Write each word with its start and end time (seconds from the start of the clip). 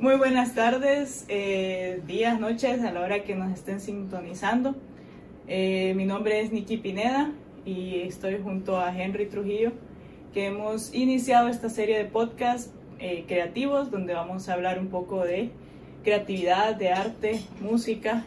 Muy 0.00 0.14
buenas 0.14 0.54
tardes, 0.54 1.24
eh, 1.26 2.00
días, 2.06 2.38
noches, 2.38 2.84
a 2.84 2.92
la 2.92 3.00
hora 3.00 3.24
que 3.24 3.34
nos 3.34 3.52
estén 3.52 3.80
sintonizando. 3.80 4.76
Eh, 5.48 5.92
mi 5.96 6.04
nombre 6.04 6.40
es 6.40 6.52
Nikki 6.52 6.76
Pineda 6.76 7.32
y 7.64 8.02
estoy 8.02 8.40
junto 8.40 8.78
a 8.78 8.96
Henry 8.96 9.26
Trujillo, 9.26 9.72
que 10.32 10.46
hemos 10.46 10.94
iniciado 10.94 11.48
esta 11.48 11.68
serie 11.68 11.98
de 11.98 12.04
podcasts 12.04 12.70
eh, 13.00 13.24
creativos 13.26 13.90
donde 13.90 14.14
vamos 14.14 14.48
a 14.48 14.52
hablar 14.52 14.78
un 14.78 14.86
poco 14.86 15.24
de 15.24 15.50
creatividad, 16.04 16.76
de 16.76 16.90
arte, 16.90 17.40
música, 17.60 18.24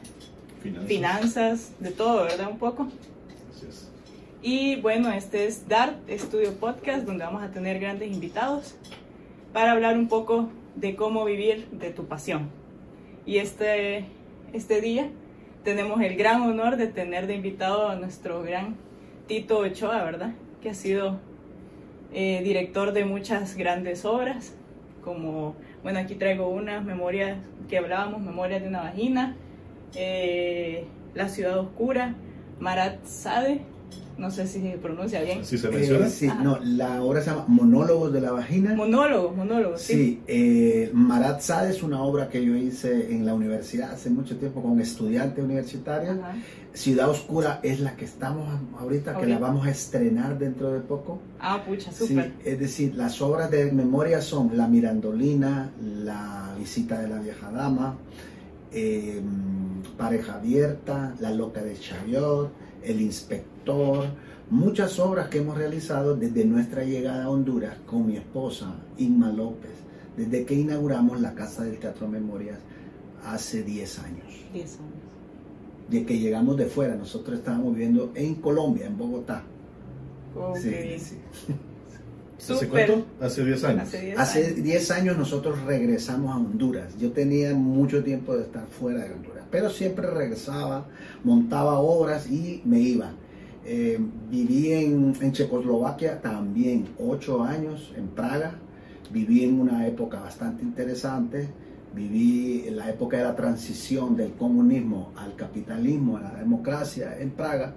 finanzas, 0.61 0.87
finanzas 0.89 1.71
de 1.79 1.91
todo, 1.91 2.23
¿verdad? 2.25 2.49
Un 2.51 2.57
poco. 2.57 2.89
Y 4.41 4.75
bueno, 4.81 5.09
este 5.13 5.47
es 5.47 5.69
DART 5.69 6.09
Studio 6.17 6.53
Podcast, 6.53 7.05
donde 7.05 7.23
vamos 7.23 7.41
a 7.41 7.51
tener 7.51 7.79
grandes 7.79 8.11
invitados 8.11 8.75
para 9.53 9.71
hablar 9.71 9.97
un 9.97 10.09
poco 10.09 10.49
de 10.75 10.95
cómo 10.95 11.25
vivir 11.25 11.67
de 11.71 11.91
tu 11.91 12.05
pasión. 12.05 12.49
Y 13.25 13.37
este, 13.37 14.05
este 14.53 14.81
día 14.81 15.09
tenemos 15.63 16.01
el 16.01 16.15
gran 16.15 16.41
honor 16.41 16.77
de 16.77 16.87
tener 16.87 17.27
de 17.27 17.35
invitado 17.35 17.89
a 17.89 17.95
nuestro 17.95 18.41
gran 18.41 18.75
Tito 19.27 19.59
Ochoa, 19.59 20.03
¿verdad? 20.03 20.33
Que 20.61 20.69
ha 20.69 20.73
sido 20.73 21.19
eh, 22.13 22.41
director 22.43 22.93
de 22.93 23.05
muchas 23.05 23.55
grandes 23.55 24.05
obras, 24.05 24.55
como, 25.03 25.55
bueno, 25.83 25.99
aquí 25.99 26.15
traigo 26.15 26.49
unas 26.49 26.83
memorias 26.83 27.37
que 27.69 27.77
hablábamos, 27.77 28.21
Memorias 28.21 28.61
de 28.61 28.67
una 28.67 28.81
vagina, 28.81 29.35
eh, 29.95 30.85
La 31.13 31.29
ciudad 31.29 31.59
oscura, 31.59 32.15
Marat 32.59 33.03
Sade, 33.05 33.61
no 34.17 34.31
sé 34.31 34.47
si 34.47 34.61
se 34.61 34.77
pronuncia 34.77 35.21
bien. 35.21 35.43
¿Sí 35.45 35.57
se 35.57 35.69
menciona? 35.69 36.07
Eh, 36.07 36.09
sí, 36.09 36.29
no, 36.43 36.59
la 36.63 37.01
obra 37.01 37.21
se 37.21 37.31
llama 37.31 37.45
Monólogos 37.47 38.13
de 38.13 38.21
la 38.21 38.31
Vagina. 38.31 38.75
Monólogos, 38.75 39.35
monólogos, 39.35 39.81
sí. 39.81 39.93
Sí, 39.93 40.21
eh, 40.27 40.91
Marat 40.93 41.41
Sade 41.41 41.71
es 41.71 41.83
una 41.83 42.01
obra 42.03 42.29
que 42.29 42.43
yo 42.43 42.55
hice 42.55 43.11
en 43.13 43.25
la 43.25 43.33
universidad 43.33 43.91
hace 43.91 44.09
mucho 44.09 44.37
tiempo 44.37 44.61
con 44.61 44.79
estudiantes 44.79 45.43
universitarios. 45.43 46.17
Ciudad 46.73 47.09
Oscura 47.09 47.59
es 47.63 47.81
la 47.81 47.95
que 47.95 48.05
estamos 48.05 48.47
ahorita, 48.79 49.17
que 49.17 49.25
la 49.25 49.39
vamos 49.39 49.67
a 49.67 49.71
estrenar 49.71 50.39
dentro 50.39 50.71
de 50.71 50.79
poco. 50.79 51.19
Ah, 51.39 51.63
pucha, 51.65 51.91
súper. 51.91 52.25
Sí, 52.25 52.49
es 52.49 52.59
decir, 52.59 52.95
las 52.95 53.21
obras 53.21 53.51
de 53.51 53.71
memoria 53.71 54.21
son 54.21 54.55
La 54.55 54.67
Mirandolina, 54.67 55.71
La 55.81 56.53
Visita 56.57 57.01
de 57.01 57.09
la 57.09 57.19
Vieja 57.19 57.51
Dama, 57.51 57.97
eh, 58.71 59.21
Pareja 59.97 60.35
Abierta, 60.35 61.13
La 61.19 61.31
Loca 61.31 61.61
de 61.61 61.77
Chayot, 61.77 62.51
El 62.83 63.01
Inspector, 63.01 64.05
muchas 64.49 64.99
obras 64.99 65.29
que 65.29 65.39
hemos 65.39 65.57
realizado 65.57 66.15
desde 66.15 66.45
nuestra 66.45 66.83
llegada 66.83 67.25
a 67.25 67.29
Honduras 67.29 67.77
con 67.85 68.07
mi 68.07 68.17
esposa, 68.17 68.73
Inma 68.97 69.31
López, 69.31 69.71
desde 70.17 70.45
que 70.45 70.55
inauguramos 70.55 71.21
la 71.21 71.33
Casa 71.33 71.63
del 71.63 71.77
Teatro 71.77 72.07
Memorias 72.07 72.59
hace 73.23 73.63
10 73.63 73.99
años. 73.99 74.25
10 74.53 74.65
años. 74.75 74.91
De 75.89 76.05
que 76.05 76.19
llegamos 76.19 76.57
de 76.57 76.65
fuera, 76.65 76.95
nosotros 76.95 77.39
estábamos 77.39 77.73
viviendo 77.73 78.11
en 78.15 78.35
Colombia, 78.35 78.87
en 78.87 78.97
Bogotá. 78.97 79.43
Okay. 80.35 80.99
Sí, 80.99 81.15
sí. 81.47 81.53
¿Hace 82.49 82.67
cuánto? 82.67 83.05
Hace 83.19 83.45
10 83.45 83.63
años. 83.65 83.89
Hace 84.17 84.53
10 84.53 84.91
años 84.91 85.17
nosotros 85.17 85.61
regresamos 85.61 86.33
a 86.33 86.37
Honduras. 86.37 86.97
Yo 86.97 87.11
tenía 87.11 87.53
mucho 87.53 88.03
tiempo 88.03 88.35
de 88.35 88.43
estar 88.43 88.65
fuera 88.67 89.03
de 89.03 89.13
Honduras, 89.13 89.30
pero 89.51 89.69
siempre 89.69 90.09
regresaba, 90.09 90.87
montaba 91.23 91.79
obras 91.79 92.31
y 92.31 92.61
me 92.65 92.79
iba. 92.79 93.11
Eh, 93.63 93.99
viví 94.29 94.71
en, 94.71 95.31
Checoslovaquia 95.31 96.21
también 96.21 96.87
8 96.97 97.43
años, 97.43 97.93
en 97.95 98.07
Praga. 98.07 98.55
Viví 99.11 99.43
en 99.43 99.59
una 99.59 99.85
época 99.87 100.21
bastante 100.21 100.63
interesante. 100.63 101.49
Viví 101.93 102.63
en 102.67 102.77
la 102.77 102.89
época 102.89 103.17
de 103.17 103.23
la 103.23 103.35
transición 103.35 104.15
del 104.15 104.31
comunismo 104.33 105.11
al 105.17 105.35
capitalismo, 105.35 106.15
a 106.15 106.21
la 106.21 106.33
democracia 106.35 107.17
en 107.19 107.31
Praga 107.31 107.75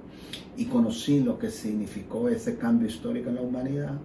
y 0.57 0.67
conocí 0.67 1.19
lo 1.21 1.37
que 1.37 1.51
significó 1.51 2.29
ese 2.29 2.57
cambio 2.57 2.87
histórico 2.87 3.31
en 3.31 3.35
la 3.35 3.43
humanidad 3.43 3.99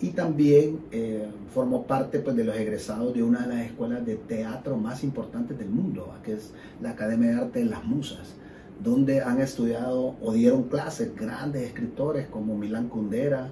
y 0.00 0.10
también 0.10 0.80
eh, 0.92 1.26
formó 1.54 1.86
parte 1.86 2.18
pues, 2.18 2.36
de 2.36 2.44
los 2.44 2.56
egresados 2.56 3.14
de 3.14 3.22
una 3.22 3.46
de 3.46 3.54
las 3.54 3.66
escuelas 3.66 4.04
de 4.04 4.16
teatro 4.16 4.76
más 4.76 5.02
importantes 5.02 5.58
del 5.58 5.70
mundo, 5.70 6.12
que 6.22 6.34
es 6.34 6.52
la 6.82 6.90
Academia 6.90 7.30
de 7.30 7.36
Arte 7.36 7.58
de 7.60 7.64
las 7.66 7.84
Musas, 7.84 8.34
donde 8.82 9.22
han 9.22 9.40
estudiado 9.40 10.16
o 10.20 10.32
dieron 10.32 10.64
clases 10.64 11.14
grandes 11.16 11.62
escritores 11.62 12.26
como 12.26 12.56
Milan 12.56 12.88
Kundera 12.88 13.48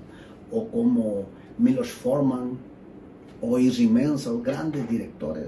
o 0.51 0.69
como 0.69 1.25
Milos 1.57 1.91
Forman 1.91 2.59
o 3.41 3.59
Izzy 3.59 3.87
Menzel, 3.87 4.43
grandes 4.43 4.89
directores 4.89 5.47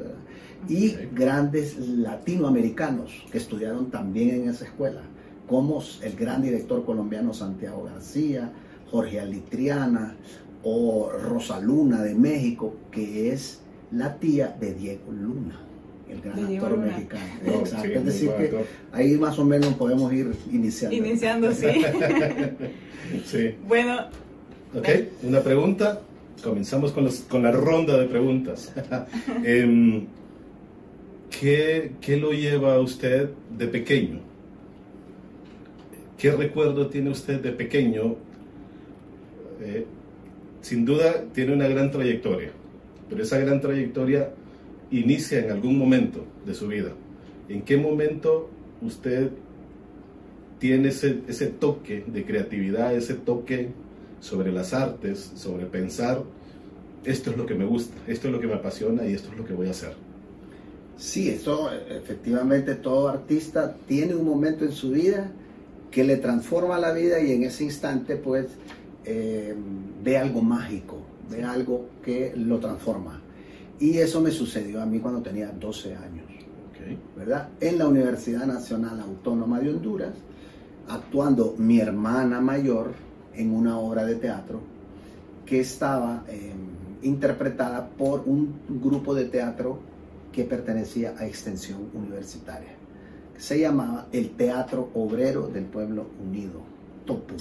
y 0.69 0.93
grandes 1.13 1.79
latinoamericanos 1.79 3.25
que 3.31 3.39
estudiaron 3.39 3.91
también 3.91 4.43
en 4.43 4.49
esa 4.49 4.65
escuela, 4.65 5.03
como 5.47 5.83
el 6.03 6.17
gran 6.17 6.43
director 6.43 6.85
colombiano 6.85 7.35
Santiago 7.35 7.85
García, 7.85 8.53
Jorge 8.91 9.21
Alitriana, 9.21 10.17
o 10.63 11.11
Rosaluna 11.11 12.03
de 12.03 12.15
México, 12.15 12.75
que 12.91 13.33
es 13.33 13.61
la 13.93 14.17
tía 14.17 14.57
de 14.61 14.75
Diego 14.75 15.13
Luna, 15.13 15.61
el 16.09 16.21
gran 16.21 16.45
actor 16.45 16.79
mexicano. 16.79 17.25
Exacto. 17.45 17.89
es 17.89 18.05
decir, 18.05 18.31
que 18.31 18.65
ahí 18.93 19.17
más 19.17 19.39
o 19.39 19.45
menos 19.45 19.75
podemos 19.75 20.13
ir 20.13 20.33
iniciando. 20.53 20.97
Iniciando, 20.97 21.53
sí. 21.53 21.67
sí. 23.27 23.55
Bueno. 23.67 24.07
Ok, 24.75 24.89
una 25.23 25.41
pregunta. 25.41 26.01
Comenzamos 26.43 26.93
con, 26.93 27.05
los, 27.05 27.21
con 27.21 27.43
la 27.43 27.51
ronda 27.51 27.97
de 27.97 28.07
preguntas. 28.07 28.73
eh, 29.45 30.07
¿qué, 31.41 31.93
¿Qué 32.01 32.17
lo 32.19 32.33
lleva 32.33 32.75
a 32.75 32.81
usted 32.81 33.31
de 33.57 33.67
pequeño? 33.69 34.21
¿Qué 36.19 36.31
recuerdo 36.31 36.89
tiene 36.89 37.11
usted 37.11 37.41
de 37.41 37.53
pequeño? 37.53 38.17
Eh, 39.61 39.87
sin 40.67 40.85
duda 40.85 41.23
tiene 41.33 41.53
una 41.53 41.69
gran 41.69 41.93
trayectoria, 41.93 42.51
pero 43.09 43.23
esa 43.23 43.39
gran 43.39 43.61
trayectoria 43.61 44.33
inicia 44.91 45.39
en 45.39 45.53
algún 45.53 45.79
momento 45.79 46.25
de 46.45 46.55
su 46.55 46.67
vida. 46.67 46.91
¿En 47.49 47.63
qué 47.63 47.77
momento 47.77 48.51
usted 48.83 49.31
tiene 50.59 50.89
ese, 50.89 51.21
ese 51.29 51.47
toque 51.47 52.03
de 52.09 52.25
creatividad, 52.25 52.93
ese 52.97 53.15
toque 53.15 53.69
sobre 54.19 54.51
las 54.51 54.75
artes, 54.75 55.31
sobre 55.37 55.67
pensar, 55.67 56.25
esto 57.05 57.31
es 57.31 57.37
lo 57.37 57.47
que 57.47 57.55
me 57.55 57.65
gusta, 57.65 57.95
esto 58.09 58.27
es 58.27 58.35
lo 58.35 58.41
que 58.41 58.49
me 58.49 58.55
apasiona 58.55 59.07
y 59.07 59.15
esto 59.15 59.31
es 59.31 59.39
lo 59.39 59.45
que 59.45 59.53
voy 59.53 59.69
a 59.69 59.71
hacer? 59.71 59.93
Sí, 60.99 61.29
esto 61.29 61.71
efectivamente 61.89 62.75
todo 62.75 63.09
artista 63.09 63.77
tiene 63.87 64.17
un 64.17 64.25
momento 64.25 64.65
en 64.65 64.73
su 64.73 64.91
vida 64.91 65.31
que 65.93 66.03
le 66.03 66.17
transforma 66.17 66.77
la 66.81 66.91
vida 66.91 67.21
y 67.21 67.31
en 67.31 67.45
ese 67.45 67.63
instante 67.63 68.17
pues 68.17 68.49
eh, 69.09 69.55
ve 70.03 70.19
algo 70.19 70.43
mágico, 70.43 70.99
ve 71.31 71.45
algo 71.45 71.91
que 72.05 72.33
lo 72.37 72.59
transforma. 72.59 73.21
Y 73.79 73.99
eso 73.99 74.21
me 74.21 74.33
sucedió 74.33 74.83
a 74.83 74.87
mí 74.87 74.99
cuando 74.99 75.23
tenía 75.23 75.49
12 75.49 75.95
años, 75.95 76.27
¿verdad? 77.17 77.51
En 77.61 77.79
la 77.79 77.87
Universidad 77.87 78.47
Nacional 78.47 78.99
Autónoma 79.01 79.61
de 79.61 79.71
Honduras, 79.71 80.15
actuando 80.89 81.55
mi 81.59 81.79
hermana 81.79 82.41
mayor 82.41 82.93
en 83.35 83.55
una 83.55 83.79
obra 83.79 84.05
de 84.05 84.17
teatro 84.17 84.61
que 85.45 85.61
estaba 85.61 86.25
em, 86.29 86.57
interpretada 87.03 87.89
por 87.89 88.25
un 88.27 88.61
grupo 88.83 89.15
de 89.15 89.27
teatro 89.27 89.79
que 90.33 90.45
pertenecía 90.45 91.15
a 91.17 91.27
Extensión 91.27 91.91
Universitaria. 91.95 92.75
Se 93.37 93.61
llamaba 93.61 94.09
el 94.11 94.31
Teatro 94.31 94.91
Obrero 94.95 95.47
del 95.47 95.65
Pueblo 95.67 96.07
Unido, 96.27 96.61
TOPU 97.05 97.37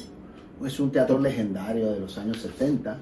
es 0.63 0.79
un 0.79 0.91
teatro 0.91 1.19
legendario 1.19 1.91
de 1.91 1.99
los 1.99 2.17
años 2.17 2.41
70 2.41 2.97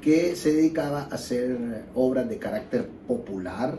que 0.00 0.34
se 0.36 0.54
dedicaba 0.54 1.02
a 1.02 1.08
hacer 1.14 1.84
obras 1.94 2.26
de 2.28 2.38
carácter 2.38 2.88
popular, 3.06 3.78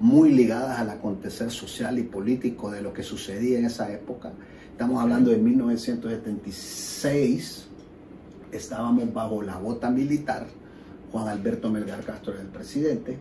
muy 0.00 0.32
ligadas 0.32 0.78
al 0.78 0.88
acontecer 0.90 1.50
social 1.50 1.98
y 1.98 2.04
político 2.04 2.70
de 2.70 2.80
lo 2.80 2.94
que 2.94 3.02
sucedía 3.02 3.58
en 3.58 3.64
esa 3.66 3.92
época. 3.92 4.32
Estamos 4.70 5.02
hablando 5.02 5.30
de 5.30 5.36
1976, 5.38 7.66
estábamos 8.52 9.12
bajo 9.12 9.42
la 9.42 9.58
bota 9.58 9.90
militar, 9.90 10.46
Juan 11.12 11.28
Alberto 11.28 11.68
Melgar 11.70 12.02
Castro 12.04 12.32
era 12.32 12.40
el 12.42 12.48
presidente, 12.48 13.18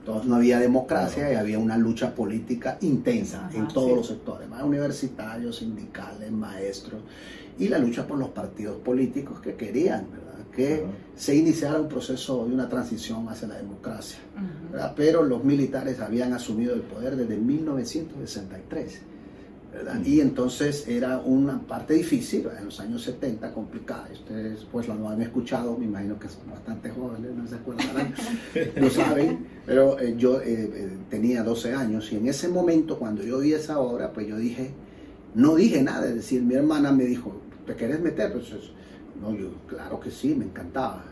entonces 0.00 0.26
no 0.26 0.36
había 0.36 0.58
democracia 0.58 1.32
y 1.32 1.36
había 1.36 1.58
una 1.58 1.78
lucha 1.78 2.14
política 2.14 2.76
intensa 2.82 3.48
en 3.54 3.68
todos 3.68 3.96
los 3.96 4.06
sectores, 4.06 4.46
universitarios, 4.62 5.56
sindicales, 5.56 6.30
maestros 6.30 7.00
y 7.58 7.68
la 7.68 7.78
lucha 7.78 8.06
por 8.06 8.18
los 8.18 8.30
partidos 8.30 8.78
políticos 8.78 9.40
que 9.40 9.54
querían 9.54 10.06
que 10.54 10.84
se 11.16 11.34
iniciara 11.34 11.80
un 11.80 11.88
proceso 11.88 12.46
de 12.46 12.54
una 12.54 12.68
transición 12.68 13.28
hacia 13.28 13.48
la 13.48 13.56
democracia. 13.56 14.18
Pero 14.96 15.22
los 15.22 15.44
militares 15.44 16.00
habían 16.00 16.32
asumido 16.32 16.74
el 16.74 16.82
poder 16.82 17.16
desde 17.16 17.36
1963. 17.36 19.00
¿verdad? 19.72 20.04
Y 20.04 20.20
entonces 20.20 20.86
era 20.86 21.18
una 21.18 21.60
parte 21.60 21.94
difícil, 21.94 22.46
en 22.56 22.66
los 22.66 22.78
años 22.78 23.02
70, 23.02 23.52
complicada. 23.52 24.08
Ustedes 24.12 24.64
pues 24.70 24.86
lo 24.86 25.08
han 25.08 25.20
escuchado, 25.20 25.76
me 25.76 25.86
imagino 25.86 26.16
que 26.16 26.28
son 26.28 26.48
bastante 26.48 26.90
jóvenes, 26.90 27.32
no 27.34 27.44
se 27.48 27.56
acuerdan, 27.56 28.14
lo 28.76 28.90
saben, 28.90 29.46
pero 29.66 29.98
eh, 29.98 30.14
yo 30.16 30.40
eh, 30.40 30.70
eh, 30.72 30.98
tenía 31.10 31.42
12 31.42 31.74
años 31.74 32.12
y 32.12 32.16
en 32.18 32.28
ese 32.28 32.46
momento 32.46 33.00
cuando 33.00 33.24
yo 33.24 33.40
vi 33.40 33.52
esa 33.52 33.80
obra, 33.80 34.12
pues 34.12 34.28
yo 34.28 34.36
dije, 34.36 34.70
no 35.34 35.56
dije 35.56 35.82
nada, 35.82 36.06
es 36.06 36.14
decir, 36.14 36.42
mi 36.42 36.54
hermana 36.54 36.92
me 36.92 37.04
dijo, 37.04 37.40
¿te 37.66 37.74
querés 37.74 38.00
meter? 38.00 38.32
Pues 38.32 38.50
no, 39.20 39.34
yo, 39.34 39.50
claro 39.66 40.00
que 40.00 40.10
sí, 40.10 40.34
me 40.34 40.44
encantaba. 40.44 41.04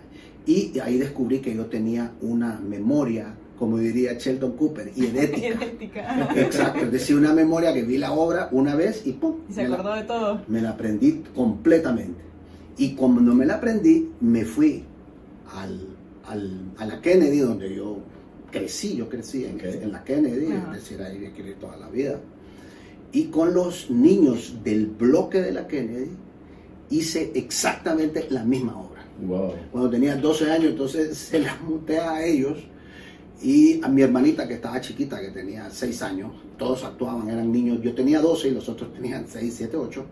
Y 0.46 0.78
ahí 0.80 0.98
descubrí 0.98 1.40
que 1.40 1.54
yo 1.54 1.66
tenía 1.66 2.12
una 2.20 2.58
memoria 2.58 3.34
como 3.62 3.78
diría 3.78 4.14
Sheldon 4.14 4.56
Cooper, 4.56 4.90
y 4.96 5.04
idéntica. 5.04 6.28
Exacto, 6.36 6.80
es 6.86 6.90
decir, 6.90 7.14
una 7.14 7.32
memoria 7.32 7.72
que 7.72 7.84
vi 7.84 7.96
la 7.96 8.10
obra 8.10 8.48
una 8.50 8.74
vez 8.74 9.06
y 9.06 9.12
¡pum! 9.12 9.36
Y 9.48 9.52
se 9.52 9.62
acordó 9.62 9.94
de 9.94 10.02
todo. 10.02 10.42
Me 10.48 10.60
la 10.60 10.70
aprendí 10.70 11.22
completamente. 11.32 12.20
Y 12.76 12.96
cuando 12.96 13.32
me 13.32 13.46
la 13.46 13.54
aprendí, 13.54 14.10
me 14.20 14.44
fui 14.44 14.82
al, 15.54 15.78
al, 16.26 16.72
a 16.76 16.86
la 16.86 17.00
Kennedy, 17.00 17.38
donde 17.38 17.72
yo 17.72 17.98
crecí, 18.50 18.96
yo 18.96 19.08
crecí 19.08 19.44
en, 19.44 19.60
en 19.60 19.92
la 19.92 20.02
Kennedy, 20.02 20.46
es 20.46 20.72
decir, 20.72 21.00
ahí 21.00 21.20
me 21.20 21.32
quedé 21.32 21.52
toda 21.54 21.76
la 21.76 21.88
vida. 21.88 22.18
Y 23.12 23.26
con 23.26 23.54
los 23.54 23.90
niños 23.92 24.56
del 24.64 24.86
bloque 24.86 25.40
de 25.40 25.52
la 25.52 25.68
Kennedy 25.68 26.10
hice 26.92 27.32
exactamente 27.34 28.26
la 28.30 28.44
misma 28.44 28.78
obra. 28.78 29.04
Wow. 29.26 29.54
Cuando 29.70 29.90
tenía 29.90 30.16
12 30.16 30.50
años, 30.50 30.70
entonces 30.72 31.16
se 31.30 31.38
la 31.38 31.56
monté 31.56 31.98
a 31.98 32.24
ellos 32.24 32.58
y 33.42 33.82
a 33.82 33.88
mi 33.88 34.02
hermanita 34.02 34.46
que 34.46 34.54
estaba 34.54 34.80
chiquita, 34.80 35.20
que 35.20 35.30
tenía 35.30 35.68
6 35.70 36.02
años, 36.02 36.32
todos 36.58 36.84
actuaban, 36.84 37.28
eran 37.28 37.50
niños, 37.50 37.80
yo 37.82 37.94
tenía 37.94 38.20
12 38.20 38.48
y 38.48 38.50
los 38.52 38.68
otros 38.68 38.92
tenían 38.92 39.26
6, 39.26 39.54
7, 39.56 39.76
8, 39.76 40.06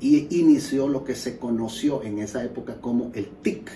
y 0.00 0.38
inició 0.38 0.88
lo 0.88 1.04
que 1.04 1.14
se 1.14 1.38
conoció 1.38 2.02
en 2.02 2.18
esa 2.18 2.44
época 2.44 2.80
como 2.80 3.10
el 3.14 3.28
TIC, 3.42 3.70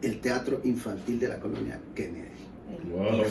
el 0.00 0.20
Teatro 0.20 0.60
Infantil 0.64 1.18
de 1.18 1.28
la 1.28 1.38
Colonia 1.38 1.80
Kennedy. 1.94 2.41
Wow. 2.92 3.22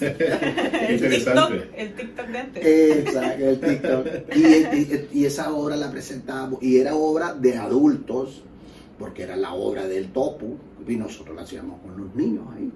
el 0.00 0.94
Interesante. 0.94 1.58
TikTok, 1.58 1.78
el 1.78 1.94
TikTok 1.94 2.26
de 2.26 2.38
antes. 2.38 2.66
Exacto, 2.66 3.48
el 3.48 3.60
TikTok. 3.60 4.06
Y, 4.34 4.46
y, 4.46 5.08
y, 5.12 5.24
esa 5.24 5.52
obra 5.52 5.76
la 5.76 5.90
presentábamos, 5.90 6.62
y 6.62 6.78
era 6.78 6.94
obra 6.94 7.34
de 7.34 7.56
adultos, 7.56 8.42
porque 8.98 9.22
era 9.22 9.36
la 9.36 9.54
obra 9.54 9.86
del 9.86 10.08
Topu, 10.08 10.56
y 10.86 10.96
nosotros 10.96 11.36
la 11.36 11.42
hacíamos 11.42 11.80
con 11.80 11.96
los 11.96 12.14
niños 12.14 12.44
ahí. 12.56 12.70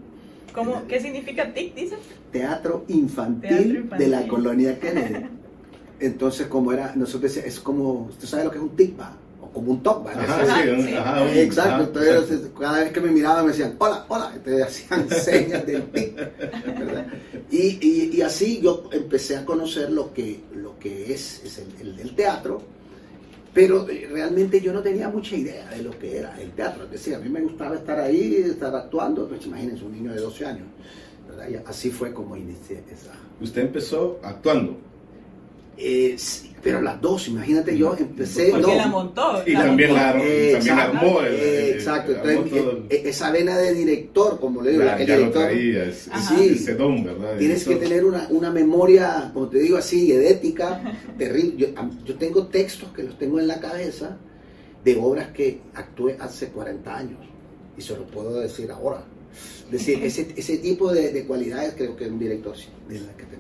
¿Cómo, 0.55 0.87
¿Qué 0.87 1.01
significa 1.01 1.53
TIC, 1.53 1.75
dice? 1.75 1.97
Teatro 2.33 2.85
infantil, 2.89 3.49
Teatro 3.49 3.75
infantil, 3.81 3.99
de 3.99 4.09
la 4.09 4.27
colonia 4.27 4.79
Kennedy. 4.79 5.27
Entonces, 6.01 6.47
como 6.47 6.73
era, 6.73 6.95
nosotros 6.95 7.23
decíamos, 7.23 7.55
es 7.55 7.61
como, 7.61 8.07
¿usted 8.11 8.27
sabe 8.27 8.45
lo 8.45 8.51
que 8.51 8.59
es 8.59 8.63
un 8.63 8.77
TIC, 8.77 8.99
va? 8.99 9.17
Como 9.53 9.73
un 9.73 9.83
¿va? 9.85 10.13
Ajá, 10.13 10.63
sí, 10.63 10.83
sí. 10.83 10.95
Ajá, 10.95 11.35
Exacto, 11.35 11.85
entonces 11.85 12.51
cada 12.59 12.81
vez 12.81 12.93
que 12.93 13.01
me 13.01 13.11
miraban 13.11 13.45
me 13.45 13.53
decían, 13.53 13.75
hola, 13.79 14.05
hola, 14.09 14.33
entonces 14.35 14.63
hacían 14.65 15.11
señas 15.25 15.67
del 15.67 15.83
TIC, 15.91 16.17
¿verdad? 16.17 17.07
Y, 17.51 17.79
y, 17.81 18.11
y, 18.17 18.23
así 18.23 18.61
yo 18.61 18.89
empecé 18.93 19.37
a 19.37 19.45
conocer 19.45 19.91
lo 19.91 20.13
que, 20.13 20.41
lo 20.55 20.79
que 20.79 21.13
es, 21.13 21.43
es 21.45 21.59
el, 21.59 21.75
el, 21.81 22.01
el 22.01 22.15
teatro, 22.15 22.63
pero 23.55 23.87
realmente 24.11 24.61
yo 24.61 24.73
no 24.73 24.83
tenía 24.83 25.09
mucha 25.09 25.35
idea 25.35 25.69
de 25.71 25.83
lo 25.83 25.99
que 25.99 26.19
era 26.19 26.41
el 26.41 26.53
teatro. 26.53 26.85
Es 26.85 26.91
decir, 26.91 27.15
a 27.15 27.19
mí 27.19 27.29
me 27.29 27.41
gustaba 27.41 27.77
estar 27.77 27.99
ahí, 27.99 28.37
estar 28.37 28.75
actuando, 28.75 29.27
pues 29.29 29.45
imagínense, 29.47 29.85
un 29.85 29.93
niño 29.93 30.13
de 30.13 30.21
12 30.21 30.47
años. 30.47 30.67
¿verdad? 31.29 31.49
Y 31.49 31.69
así 31.69 31.91
fue 31.91 32.13
como 32.13 32.37
inicié 32.37 32.83
esa. 32.93 33.13
¿Usted 33.41 33.63
empezó 33.63 34.21
actuando? 34.23 34.77
Eh, 35.77 36.17
pero 36.63 36.81
las 36.83 37.01
dos, 37.01 37.29
imagínate, 37.29 37.77
yo 37.77 37.95
empecé. 37.97 38.51
Porque 38.51 38.67
no, 38.67 38.75
la 38.75 38.87
montó. 38.89 39.43
Y 39.47 39.53
la 39.53 39.65
también, 39.65 39.91
montó. 39.91 40.03
la, 40.05 40.11
Eh, 40.25 40.53
también 40.53 40.55
exacto, 40.79 40.99
armó. 40.99 41.21
el- 41.21 41.35
eh, 41.35 41.71
el- 41.71 41.75
exacto, 41.77 42.13
armó 42.13 42.31
entonces, 42.31 42.63
el- 42.91 42.97
eh, 42.97 43.03
esa 43.07 43.31
vena 43.31 43.57
de 43.59 43.75
director, 43.75 44.41
como 44.41 44.63
le 44.63 44.71
digo, 44.73 44.85
ya, 44.85 44.97
el 44.97 45.07
ya 45.07 45.15
lo 45.15 45.19
director. 45.21 45.43
traía, 45.45 45.85
ese, 45.85 46.11
Ajá. 46.13 46.37
Sí. 46.37 46.49
ese 46.55 46.75
don, 46.75 47.05
¿verdad? 47.05 47.39
Tienes 47.39 47.65
que 47.65 47.77
tener 47.77 48.05
una, 48.05 48.27
una 48.31 48.51
memoria, 48.51 49.31
como 49.33 49.49
te 49.49 49.59
digo 49.59 49.77
así, 49.79 50.13
edética, 50.13 50.81
terrible. 51.19 51.73
Yo, 52.05 52.15
tengo 52.17 52.47
textos 52.49 52.91
que 52.93 53.03
los 53.05 53.19
tengo 53.19 53.39
en 53.41 53.47
la 53.47 53.61
cabeza 53.61 54.17
de 54.85 54.97
obras 54.97 55.29
que 55.29 55.61
actué 55.75 56.17
hace 56.21 56.49
40 56.49 56.97
años 56.97 57.19
y 57.77 57.83
se 57.83 57.95
lo 57.95 58.05
puedo 58.07 58.41
decir 58.41 58.71
ahora. 58.71 59.05
Es 59.67 59.71
decir, 59.71 60.03
ese, 60.03 60.29
ese 60.37 60.57
tipo 60.59 60.91
de, 60.93 61.13
de 61.13 61.25
cualidades 61.25 61.75
creo 61.77 61.95
que 61.95 62.07
un 62.09 62.19
director 62.19 62.57
sí 62.57 62.69
tiene 62.89 63.07
que 63.17 63.25
tener. 63.25 63.38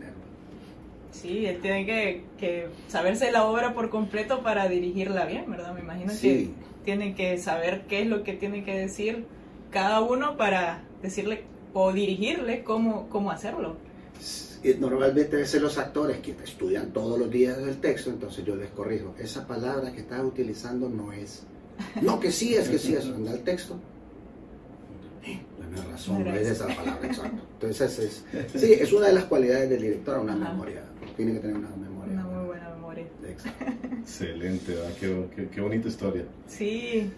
Sí, 1.20 1.47
él 1.47 1.61
tiene 1.61 1.85
que, 1.87 2.23
que 2.38 2.69
saberse 2.88 3.32
la 3.32 3.44
obra 3.44 3.75
por 3.75 3.91
completo 3.91 4.43
para 4.43 4.69
dirigirla 4.69 5.25
bien, 5.26 5.50
¿verdad? 5.50 5.75
Me 5.75 5.81
imagino 5.81 6.12
Sí. 6.12 6.29
que 6.29 6.50
tiene 6.85 7.15
que 7.15 7.38
saber 7.38 7.82
qué 7.88 8.03
es 8.03 8.06
lo 8.06 8.23
que 8.23 8.35
tiene 8.35 8.65
que 8.65 8.79
decir 8.79 9.25
cada 9.70 10.00
uno 10.00 10.37
para 10.37 10.82
decirle 11.03 11.44
o 11.75 11.93
dirigirle 11.93 12.62
cómo, 12.62 13.09
cómo 13.09 13.31
hacerlo. 13.31 13.76
Y 14.62 14.75
Normalmente 14.75 15.37
a 15.37 15.41
veces 15.41 15.62
los 15.62 15.79
actores 15.79 16.19
que 16.19 16.32
estudian 16.32 16.93
todos 16.93 17.19
los 17.19 17.31
días 17.31 17.59
el 17.59 17.79
texto, 17.79 18.11
entonces 18.11 18.44
yo 18.44 18.56
les 18.56 18.70
corrijo, 18.70 19.15
esa 19.19 19.47
palabra 19.47 19.93
que 19.93 20.00
estás 20.00 20.25
utilizando 20.25 20.88
no 20.88 21.12
es. 21.12 21.44
No, 22.03 22.19
que 22.19 22.32
sí 22.32 22.55
es, 22.55 22.69
que 22.69 22.79
sí 22.79 22.94
es, 22.94 23.05
anda 23.06 23.32
el 23.32 23.44
texto. 23.44 23.76
Tienes 25.81 25.93
razón, 25.93 26.25
no 26.25 26.35
es 26.35 26.49
esa 26.49 26.69
la 26.69 26.77
palabra, 26.77 27.07
exacto. 27.07 27.43
Entonces 27.55 27.99
es, 27.99 28.25
sí, 28.61 28.73
es 28.73 28.93
una 28.93 29.07
de 29.09 29.13
las 29.15 29.25
cualidades 29.25 29.71
del 29.71 29.83
director, 29.83 30.19
una 30.19 30.35
Ajá. 30.35 30.53
memoria. 30.53 30.83
Tiene 31.17 31.33
que 31.35 31.39
tener 31.41 31.57
una 31.57 31.69
memoria. 31.71 32.13
Una 32.13 32.25
muy 32.25 32.47
buena 32.47 32.69
memoria. 32.71 33.07
Exacto. 33.29 33.65
Excelente, 34.01 34.75
¿verdad? 34.75 34.93
Qué, 35.01 35.25
qué, 35.35 35.49
qué 35.49 35.61
bonita 35.61 35.89
historia. 35.89 36.25
Sí. 36.47 37.11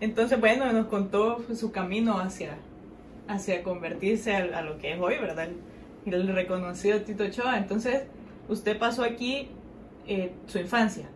Entonces, 0.00 0.40
bueno, 0.40 0.72
nos 0.72 0.86
contó 0.86 1.44
su 1.54 1.70
camino 1.70 2.18
hacia, 2.18 2.56
hacia 3.28 3.62
convertirse 3.62 4.34
a, 4.34 4.58
a 4.58 4.62
lo 4.62 4.78
que 4.78 4.94
es 4.94 5.00
hoy, 5.00 5.14
¿verdad? 5.20 5.48
El, 6.06 6.14
el 6.14 6.28
reconocido 6.34 7.00
Tito 7.02 7.24
Ochoa. 7.24 7.58
Entonces, 7.58 8.02
usted 8.48 8.78
pasó 8.78 9.04
aquí 9.04 9.48
eh, 10.06 10.32
su 10.46 10.58
infancia. 10.58 11.08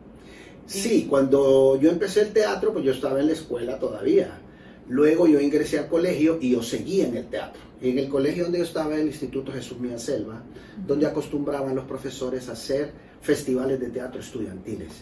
Sí, 0.67 1.06
cuando 1.09 1.79
yo 1.81 1.91
empecé 1.91 2.23
el 2.23 2.33
teatro, 2.33 2.73
pues 2.73 2.85
yo 2.85 2.93
estaba 2.93 3.21
en 3.21 3.27
la 3.27 3.33
escuela 3.33 3.79
todavía. 3.79 4.38
Luego 4.88 5.27
yo 5.27 5.41
ingresé 5.41 5.79
al 5.79 5.88
colegio 5.88 6.38
y 6.41 6.50
yo 6.53 6.62
seguía 6.62 7.09
en 7.09 7.17
el 7.17 7.27
teatro. 7.27 7.61
En 7.81 7.99
el 7.99 8.09
colegio 8.09 8.44
donde 8.44 8.59
yo 8.59 8.65
estaba, 8.65 8.97
el 8.97 9.06
Instituto 9.06 9.53
Jesús 9.53 9.79
Mía 9.79 9.99
Selva, 9.99 10.43
donde 10.87 11.06
acostumbraban 11.06 11.75
los 11.75 11.85
profesores 11.85 12.49
a 12.49 12.53
hacer 12.53 12.93
festivales 13.21 13.81
de 13.81 13.88
teatro 13.88 14.21
estudiantiles. 14.21 14.93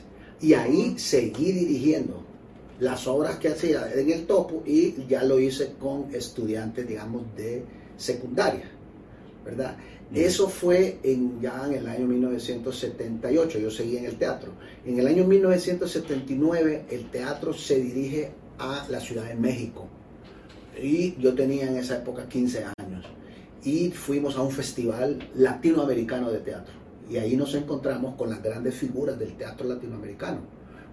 Y 0.40 0.54
ahí 0.54 0.98
seguí 0.98 1.52
dirigiendo 1.52 2.24
las 2.80 3.06
obras 3.06 3.38
que 3.38 3.48
hacía 3.48 3.92
en 3.94 4.10
el 4.10 4.26
topo 4.26 4.62
y 4.66 5.06
ya 5.06 5.22
lo 5.22 5.38
hice 5.38 5.74
con 5.78 6.12
estudiantes, 6.12 6.88
digamos, 6.88 7.22
de 7.36 7.64
secundaria, 7.96 8.70
¿verdad? 9.44 9.76
Eso 10.12 10.48
fue 10.48 10.98
en, 11.02 11.40
ya 11.40 11.64
en 11.66 11.74
el 11.74 11.88
año 11.88 12.06
1978, 12.06 13.58
yo 13.58 13.70
seguí 13.70 13.96
en 13.96 14.04
el 14.04 14.16
teatro. 14.16 14.52
En 14.84 14.98
el 14.98 15.06
año 15.06 15.24
1979 15.24 16.86
el 16.90 17.10
teatro 17.10 17.52
se 17.52 17.80
dirige 17.80 18.30
a 18.58 18.86
la 18.88 19.00
Ciudad 19.00 19.24
de 19.24 19.34
México 19.34 19.86
y 20.80 21.16
yo 21.20 21.34
tenía 21.34 21.66
en 21.66 21.76
esa 21.76 21.96
época 21.96 22.28
15 22.28 22.64
años 22.78 23.06
y 23.62 23.90
fuimos 23.90 24.36
a 24.36 24.42
un 24.42 24.50
festival 24.50 25.18
latinoamericano 25.34 26.30
de 26.30 26.40
teatro 26.40 26.74
y 27.10 27.16
ahí 27.16 27.36
nos 27.36 27.54
encontramos 27.54 28.14
con 28.16 28.30
las 28.30 28.42
grandes 28.42 28.74
figuras 28.74 29.18
del 29.18 29.34
teatro 29.34 29.68
latinoamericano 29.68 30.38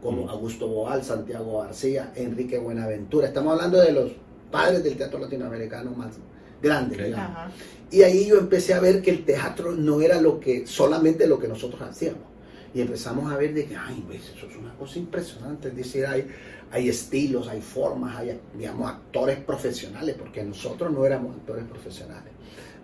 como 0.01 0.25
Mm. 0.25 0.29
Augusto 0.29 0.67
Boal, 0.67 1.03
Santiago 1.03 1.61
García, 1.61 2.11
Enrique 2.15 2.57
Buenaventura. 2.57 3.27
Estamos 3.27 3.53
hablando 3.53 3.79
de 3.79 3.91
los 3.91 4.11
padres 4.49 4.83
del 4.83 4.97
teatro 4.97 5.19
latinoamericano 5.19 5.91
más 5.91 6.15
grandes. 6.61 6.97
Digamos. 6.97 7.53
Y 7.91 8.03
ahí 8.03 8.27
yo 8.27 8.37
empecé 8.37 8.73
a 8.73 8.79
ver 8.79 9.01
que 9.01 9.11
el 9.11 9.25
teatro 9.25 9.73
no 9.73 10.01
era 10.01 10.19
lo 10.19 10.39
que 10.39 10.65
solamente 10.65 11.27
lo 11.27 11.39
que 11.39 11.47
nosotros 11.47 11.81
hacíamos. 11.81 12.30
Y 12.73 12.81
empezamos 12.81 13.31
a 13.31 13.37
ver 13.37 13.53
de 13.53 13.65
que, 13.65 13.75
ay, 13.75 14.03
pues, 14.07 14.21
eso 14.35 14.47
es 14.47 14.55
una 14.55 14.73
cosa 14.75 14.97
impresionante. 14.97 15.67
Es 15.67 15.75
decir, 15.75 16.05
hay, 16.05 16.27
hay 16.71 16.89
estilos, 16.89 17.47
hay 17.47 17.61
formas, 17.61 18.17
hay, 18.17 18.39
digamos, 18.57 18.89
actores 18.89 19.39
profesionales, 19.39 20.15
porque 20.17 20.43
nosotros 20.43 20.91
no 20.91 21.05
éramos 21.05 21.35
actores 21.35 21.65
profesionales. 21.65 22.31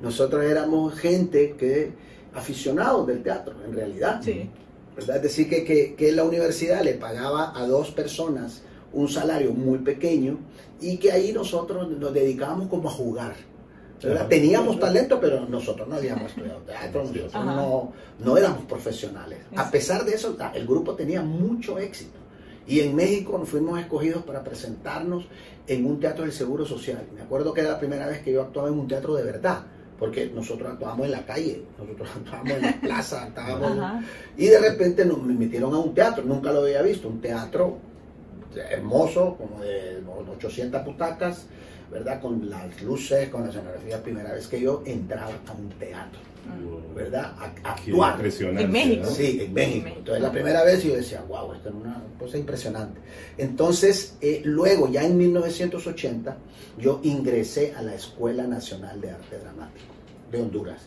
Nosotros 0.02 0.44
éramos 0.44 0.94
gente 0.96 1.56
que, 1.58 1.92
aficionados 2.34 3.08
del 3.08 3.24
teatro, 3.24 3.56
en 3.66 3.74
realidad. 3.74 4.22
Sí. 4.24 4.50
¿verdad? 4.96 5.18
Es 5.18 5.24
decir, 5.24 5.50
que, 5.50 5.64
que, 5.64 5.96
que 5.96 6.12
la 6.12 6.24
universidad 6.24 6.84
le 6.84 6.96
pagaba 6.96 7.58
a 7.58 7.66
dos 7.66 7.92
personas 7.92 8.64
un 8.94 9.08
salario 9.08 9.54
muy 9.54 9.80
pequeño 9.80 10.40
y 10.82 10.98
que 10.98 11.12
ahí 11.12 11.32
nosotros 11.34 11.90
nos 11.90 12.14
dedicábamos 12.14 12.68
como 12.68 12.90
a 12.90 12.92
jugar. 12.92 13.36
Teníamos 14.30 14.80
talento, 14.80 15.20
pero 15.20 15.46
nosotros 15.48 15.88
no 15.88 15.96
habíamos 15.96 16.30
estudiado 16.30 16.60
teatro, 16.60 17.02
nosotros 17.06 17.36
Ajá. 17.36 17.56
no, 17.56 17.94
no 18.20 18.38
éramos 18.38 18.66
profesionales. 18.66 19.40
A 19.56 19.64
Es- 19.64 19.70
pesar 19.72 20.06
de 20.06 20.14
eso, 20.14 20.36
el 20.54 20.68
grupo 20.68 20.94
tenía 20.94 21.22
mucho 21.22 21.78
éxito. 21.80 22.18
Y 22.68 22.82
en 22.82 22.96
México 22.96 23.38
nos 23.38 23.48
fuimos 23.50 23.80
escogidos 23.80 24.24
para 24.24 24.44
presentarnos 24.44 25.26
en 25.68 25.86
un 25.86 26.00
teatro 26.00 26.24
del 26.26 26.34
Seguro 26.34 26.66
Social. 26.66 27.02
Me 27.16 27.22
acuerdo 27.22 27.54
que 27.54 27.62
era 27.62 27.72
la 27.72 27.80
primera 27.80 28.06
vez 28.08 28.22
que 28.22 28.34
yo 28.34 28.42
actuaba 28.42 28.68
en 28.68 28.78
un 28.78 28.88
teatro 28.88 29.16
de 29.16 29.24
verdad, 29.24 29.64
porque 29.98 30.28
nosotros 30.28 30.74
actuábamos 30.74 31.06
en 31.06 31.12
la 31.14 31.26
calle, 31.26 31.64
nosotros 31.80 32.10
actuábamos 32.18 32.52
en 32.52 32.62
la 32.62 32.80
plaza, 32.82 33.24
actuábamos, 33.24 33.80
Ajá. 33.80 34.02
y 34.38 34.46
de 34.48 34.60
repente 34.60 35.06
nos 35.06 35.22
me 35.24 35.34
metieron 35.34 35.74
a 35.74 35.78
un 35.80 35.94
teatro, 35.96 36.24
nunca 36.26 36.52
lo 36.52 36.60
había 36.62 36.82
visto, 36.82 37.08
un 37.08 37.22
teatro 37.22 37.78
hermoso, 38.70 39.36
como 39.38 39.62
de 39.62 40.02
800 40.38 40.84
butacas, 40.86 41.46
¿verdad? 41.92 42.22
Con 42.22 42.50
las 42.50 42.82
luces, 42.82 43.30
con 43.30 43.44
la 43.44 43.50
escenografía, 43.50 44.02
primera 44.02 44.34
vez 44.34 44.48
que 44.48 44.60
yo 44.62 44.84
entraba 44.86 45.32
a 45.48 45.52
un 45.54 45.70
teatro, 45.80 46.20
¿verdad? 46.96 47.34
A, 47.38 47.44
a 47.70 47.74
actuar. 47.74 48.16
impresionante, 48.16 48.64
En 48.64 48.72
México. 48.72 49.04
¿no? 49.06 49.10
Sí, 49.12 49.40
en 49.42 49.54
México. 49.54 49.88
Entonces 49.98 50.22
la 50.22 50.32
primera 50.32 50.64
vez 50.64 50.84
yo 50.84 50.96
decía, 50.96 51.22
wow, 51.28 51.54
esto 51.54 51.70
es 51.70 51.76
una 51.76 52.04
cosa 52.20 52.38
impresionante. 52.38 53.00
Entonces, 53.38 54.18
eh, 54.22 54.42
luego, 54.44 54.90
ya 54.90 55.04
en 55.04 55.18
1980, 55.18 56.38
yo 56.78 57.00
ingresé 57.04 57.74
a 57.76 57.82
la 57.82 57.96
Escuela 57.96 58.46
Nacional 58.48 59.00
de 59.02 59.12
Arte 59.12 59.38
Dramático 59.40 59.94
de 60.32 60.42
Honduras 60.42 60.82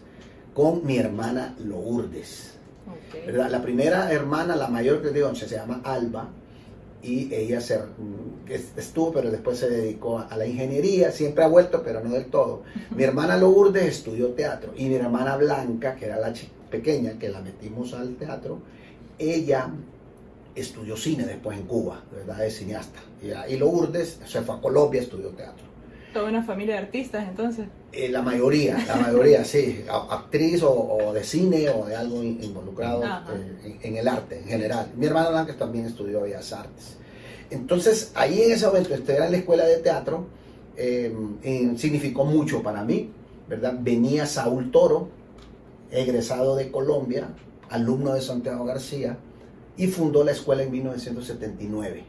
con 0.55 0.85
mi 0.85 0.99
hermana 0.99 1.55
Lourdes. 1.65 2.55
Ok. 2.87 3.27
¿verdad? 3.27 3.51
La 3.51 3.63
primera 3.63 4.11
hermana, 4.13 4.57
la 4.57 4.69
mayor 4.69 5.01
que 5.03 5.11
digo, 5.11 5.35
se 5.35 5.47
llama 5.47 5.81
Alba, 5.85 6.29
y 7.03 7.33
ella 7.35 7.61
se, 7.61 7.81
es- 8.49 8.73
estuvo, 8.77 9.13
pero 9.13 9.31
después 9.31 9.59
se 9.59 9.71
dedicó 9.71 10.19
a, 10.19 10.37
la 10.37 10.47
ingeniería, 10.47 11.11
siempre 11.13 11.45
ha 11.45 11.49
vuelto, 11.49 11.83
pero 11.83 12.03
no 12.03 12.11
del 12.11 12.27
todo. 12.27 12.63
Mi 12.95 13.05
hermana 13.05 13.37
Lourdes 13.37 13.85
estudió 13.85 14.29
teatro, 14.35 14.73
y 14.77 14.89
mi 14.89 14.95
hermana 14.97 15.37
Blanca, 15.37 15.97
que 15.97 16.07
era 16.07 16.19
la 16.19 16.33
pequeña, 16.71 17.19
que 17.19 17.29
la 17.31 17.41
metimos 17.41 17.95
al 17.95 18.17
teatro, 18.17 18.59
ella 19.19 19.71
estudió 20.55 20.97
cine 20.97 21.25
después 21.25 21.57
en 21.59 21.65
Cuba, 21.67 22.03
¿verdad? 22.13 22.45
Es 22.45 22.59
cineasta. 22.59 23.01
Y, 23.23 23.55
y 23.55 23.57
Lourdes 23.57 24.19
se 24.27 24.43
fue 24.43 24.57
a 24.57 24.61
Colombia, 24.61 25.01
estudió 25.01 25.29
teatro. 25.31 25.70
Toda 26.13 26.29
una 26.29 26.43
familia 26.43 26.75
de 26.75 26.81
artistas, 26.81 27.29
entonces. 27.29 27.67
Eh, 27.93 28.09
la 28.09 28.23
mayoría, 28.23 28.77
la 28.87 28.97
mayoría, 28.97 29.45
sí, 29.53 29.85
actriz 29.89 30.63
o, 30.63 30.71
o 30.73 31.13
de 31.13 31.23
cine 31.25 31.69
o 31.71 31.87
de 31.87 31.95
algo 31.97 32.23
in- 32.23 32.43
involucrado 32.43 33.03
eh, 33.05 33.79
en, 33.83 33.93
en 33.93 33.97
el 33.99 34.09
arte 34.09 34.39
en 34.39 34.45
general. 34.45 34.91
Mi 34.97 35.07
hermana 35.07 35.31
Blanca 35.31 35.57
también 35.57 35.87
estudió 35.87 36.21
Bellas 36.23 36.53
Artes. 36.53 36.97
Entonces, 37.51 38.13
ahí 38.15 38.43
en 38.43 38.53
ese 38.53 38.67
momento, 38.67 38.95
estudiar 38.95 39.23
en 39.27 39.33
la 39.33 39.39
escuela 39.39 39.65
de 39.65 39.77
teatro 39.79 40.27
eh, 40.77 41.13
significó 41.77 42.25
mucho 42.25 42.63
para 42.63 42.85
mí, 42.85 43.11
¿verdad? 43.49 43.75
Venía 43.81 44.27
Saúl 44.27 44.71
Toro, 44.71 45.09
egresado 45.91 46.57
de 46.57 46.71
Colombia, 46.71 47.29
alumno 47.69 48.15
de 48.15 48.21
Santiago 48.21 48.65
García, 48.65 49.17
y 49.77 49.87
fundó 49.89 50.25
la 50.25 50.33
escuela 50.33 50.63
en 50.63 50.71
1979 50.73 52.05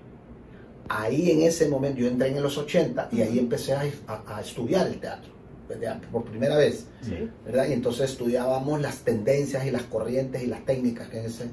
ahí 0.99 1.31
en 1.31 1.41
ese 1.43 1.69
momento, 1.69 1.99
yo 2.01 2.07
entré 2.07 2.29
en 2.29 2.41
los 2.41 2.57
80 2.57 3.09
y 3.11 3.21
ahí 3.21 3.39
empecé 3.39 3.73
a, 3.73 3.83
a- 4.07 4.37
a 4.37 4.41
estudiar 4.41 4.87
el 4.87 4.99
teatro, 4.99 5.31
¿verdad? 5.69 5.99
por 6.11 6.23
primera 6.25 6.57
vez, 6.57 6.85
Sí. 7.01 7.29
¿verdad? 7.45 7.67
Y 7.69 7.73
entonces 7.73 8.11
estudiábamos 8.11 8.81
las 8.81 8.97
tendencias 8.99 9.65
y 9.65 9.71
las 9.71 9.83
corrientes 9.83 10.43
y 10.43 10.47
las 10.47 10.65
técnicas 10.65 11.07
que, 11.09 11.25
ese- 11.25 11.49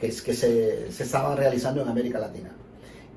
que, 0.00 0.08
que 0.08 0.34
se, 0.34 0.90
se 0.92 1.02
estaban 1.02 1.36
realizando 1.36 1.82
en 1.82 1.88
América 1.88 2.18
Latina. 2.18 2.50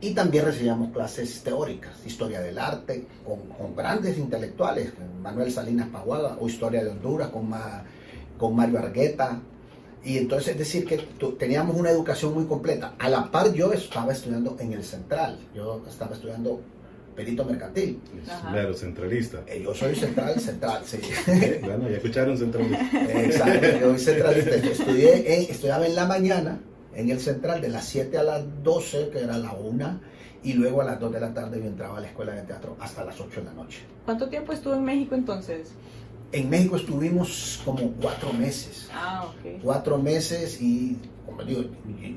Y 0.04 0.16
también 0.16 0.46
recibíamos 0.46 0.92
clases 0.92 1.42
teóricas, 1.44 1.92
historia 2.06 2.42
del 2.42 2.58
arte, 2.58 3.06
con, 3.24 3.40
con 3.56 3.76
grandes 3.76 4.18
intelectuales, 4.18 4.92
Manuel 5.22 5.52
Salinas 5.52 5.90
Paguaga, 5.90 6.38
o 6.40 6.48
historia 6.50 6.84
de 6.84 6.90
Honduras, 6.90 7.30
con, 7.30 7.48
Ma- 7.48 7.84
con 8.38 8.56
Mario 8.56 8.80
Argueta, 8.80 9.40
y 10.04 10.18
entonces, 10.18 10.50
es 10.54 10.58
decir, 10.60 10.86
que 10.86 10.98
tu- 10.98 11.34
teníamos 11.34 11.76
una 11.76 11.90
educación 11.92 12.34
muy 12.34 12.46
completa. 12.46 12.94
A 13.00 13.10
la 13.10 13.30
par, 13.32 13.54
yo 13.54 13.72
estaba 13.74 14.12
estudiando 14.14 14.58
en 14.60 14.74
el 14.74 14.84
Central. 14.84 15.38
Yo 15.56 15.84
estaba 15.88 16.16
estudiando 16.16 16.60
perito 17.16 17.44
mercantil. 17.46 18.00
Ajá. 18.28 18.52
Claro, 18.52 18.74
centralista. 18.74 19.42
Eh, 19.48 19.62
Yo 19.64 19.74
soy 19.76 19.96
central, 19.96 20.40
central, 20.40 20.82
sí. 20.86 20.98
Bueno, 21.62 21.90
ya 21.90 21.98
escucharon 21.98 22.38
centralista. 22.38 23.22
Exacto, 23.22 23.68
yo 23.80 23.90
soy 23.90 24.00
centralista. 24.00 24.58
Yo 24.58 24.72
estudié 24.72 25.36
en- 25.36 25.52
estudiaba 25.52 25.86
en 25.86 25.96
la 25.96 26.06
mañana, 26.06 26.60
en 26.96 27.10
el 27.10 27.20
Central, 27.20 27.62
de 27.62 27.70
las 27.70 27.86
7 27.86 28.18
a 28.18 28.24
las 28.24 28.44
12, 28.64 29.10
que 29.12 29.20
era 29.20 29.38
la 29.38 29.54
1, 29.54 30.00
y 30.44 30.54
luego 30.54 30.82
a 30.82 30.86
las 30.86 31.00
2 31.00 31.12
de 31.12 31.20
la 31.20 31.34
tarde 31.34 31.60
yo 31.60 31.66
entraba 31.68 31.98
a 31.98 32.02
la 32.02 32.08
escuela 32.08 32.34
de 32.34 32.42
teatro 32.44 32.76
hasta 32.80 33.04
las 33.06 33.20
8 33.20 33.42
de 33.42 33.46
la 33.46 33.54
noche. 33.54 33.80
¿Cuánto 34.06 34.28
tiempo 34.30 34.52
estuvo 34.54 34.74
en 34.74 34.84
México 34.84 35.14
entonces? 35.14 35.74
En 36.32 36.50
México 36.50 36.78
estuvimos 36.78 37.62
como 37.66 37.92
cuatro 38.02 38.32
meses. 38.34 38.88
Ah, 38.94 39.26
ok. 39.28 39.62
cuatro 39.62 39.98
meses 39.98 40.62
y, 40.62 40.98
como 41.26 41.44
digo, 41.44 41.64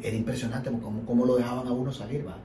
era 0.02 0.16
impresionante 0.16 0.70
cómo, 0.70 1.04
cómo 1.04 1.26
lo 1.26 1.36
dejaban 1.36 1.66
a 1.66 1.72
uno 1.72 1.92
salir, 1.92 2.26
va. 2.26 2.36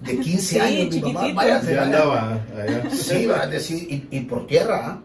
De 0.00 0.18
15 0.18 0.38
Sí, 0.40 0.58
años, 0.58 0.94
mi 0.94 1.00
mamá, 1.12 1.32
váyase, 1.32 1.72
Ya 1.74 1.80
vaya. 1.80 1.82
andaba 1.84 2.32
allá. 2.62 2.90
Sí, 2.90 3.26
va, 3.26 3.46
decir, 3.46 3.90
y, 3.90 4.16
y 4.16 4.20
por 4.20 4.46
tierra, 4.46 4.86
¿ah? 4.86 5.00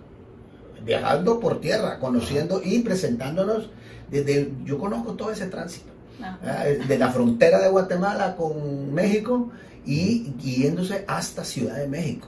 viajando 0.86 1.40
por 1.40 1.62
tierra, 1.62 2.00
conociendo 2.00 2.62
y 2.64 2.80
presentándonos 2.80 3.70
desde, 4.12 4.52
yo 4.66 4.78
conozco 4.78 5.14
todo 5.14 5.32
ese 5.32 5.46
tránsito, 5.48 5.92
Ajá. 6.22 6.38
¿ah? 6.44 6.64
de 6.66 6.98
la 6.98 7.10
frontera 7.12 7.60
de 7.60 7.70
Guatemala 7.70 8.36
con 8.36 8.94
México 8.94 9.52
y 9.86 10.34
yéndose 10.42 11.06
hasta 11.08 11.44
Ciudad 11.46 11.78
de 11.78 11.88
México, 11.88 12.28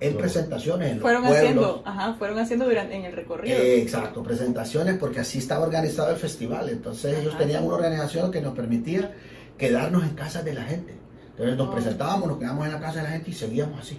en 0.00 0.16
presentaciones, 0.16 0.88
en 0.90 0.94
los 0.96 1.02
Fueron 1.02 1.22
pueblos. 1.22 1.38
haciendo, 1.40 1.82
ajá, 1.84 2.14
fueron 2.14 2.38
haciendo 2.38 2.64
durante 2.66 2.94
en 2.96 3.04
el 3.04 3.12
recorrido. 3.12 3.56
Eh, 3.56 3.80
exacto, 3.82 4.22
presentaciones, 4.22 4.96
porque 4.98 5.20
así 5.20 5.38
estaba 5.38 5.64
organizado 5.66 6.10
el 6.10 6.16
festival. 6.16 6.68
Entonces 6.68 7.18
ellos 7.18 7.36
tenían 7.36 7.64
una 7.64 7.74
organización 7.76 8.30
que 8.30 8.40
nos 8.40 8.54
permitía 8.54 9.12
quedarnos 9.56 10.04
en 10.04 10.10
casa 10.10 10.42
de 10.42 10.54
la 10.54 10.62
gente. 10.62 10.94
Entonces 11.30 11.56
nos 11.56 11.68
Oh. 11.68 11.72
presentábamos, 11.72 12.28
nos 12.28 12.38
quedamos 12.38 12.66
en 12.66 12.72
la 12.72 12.80
casa 12.80 12.98
de 12.98 13.02
la 13.04 13.10
gente 13.10 13.30
y 13.30 13.34
seguíamos 13.34 13.80
así. 13.80 13.98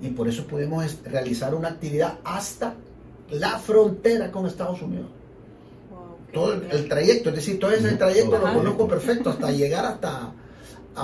Y 0.00 0.08
por 0.08 0.26
eso 0.28 0.46
pudimos 0.46 0.98
realizar 1.04 1.54
una 1.54 1.68
actividad 1.68 2.18
hasta 2.24 2.74
la 3.30 3.58
frontera 3.58 4.30
con 4.32 4.46
Estados 4.46 4.80
Unidos. 4.82 5.08
Wow, 5.90 6.16
Todo 6.32 6.52
el, 6.54 6.88
trayecto, 6.88 7.28
es 7.30 7.34
decir, 7.36 7.58
todo 7.60 7.70
ese 7.70 7.92
trayecto 7.96 8.38
lo 8.38 8.52
conozco 8.54 8.88
perfecto 8.88 9.30
hasta 9.30 9.50
llegar 9.52 9.84
hasta, 9.84 10.32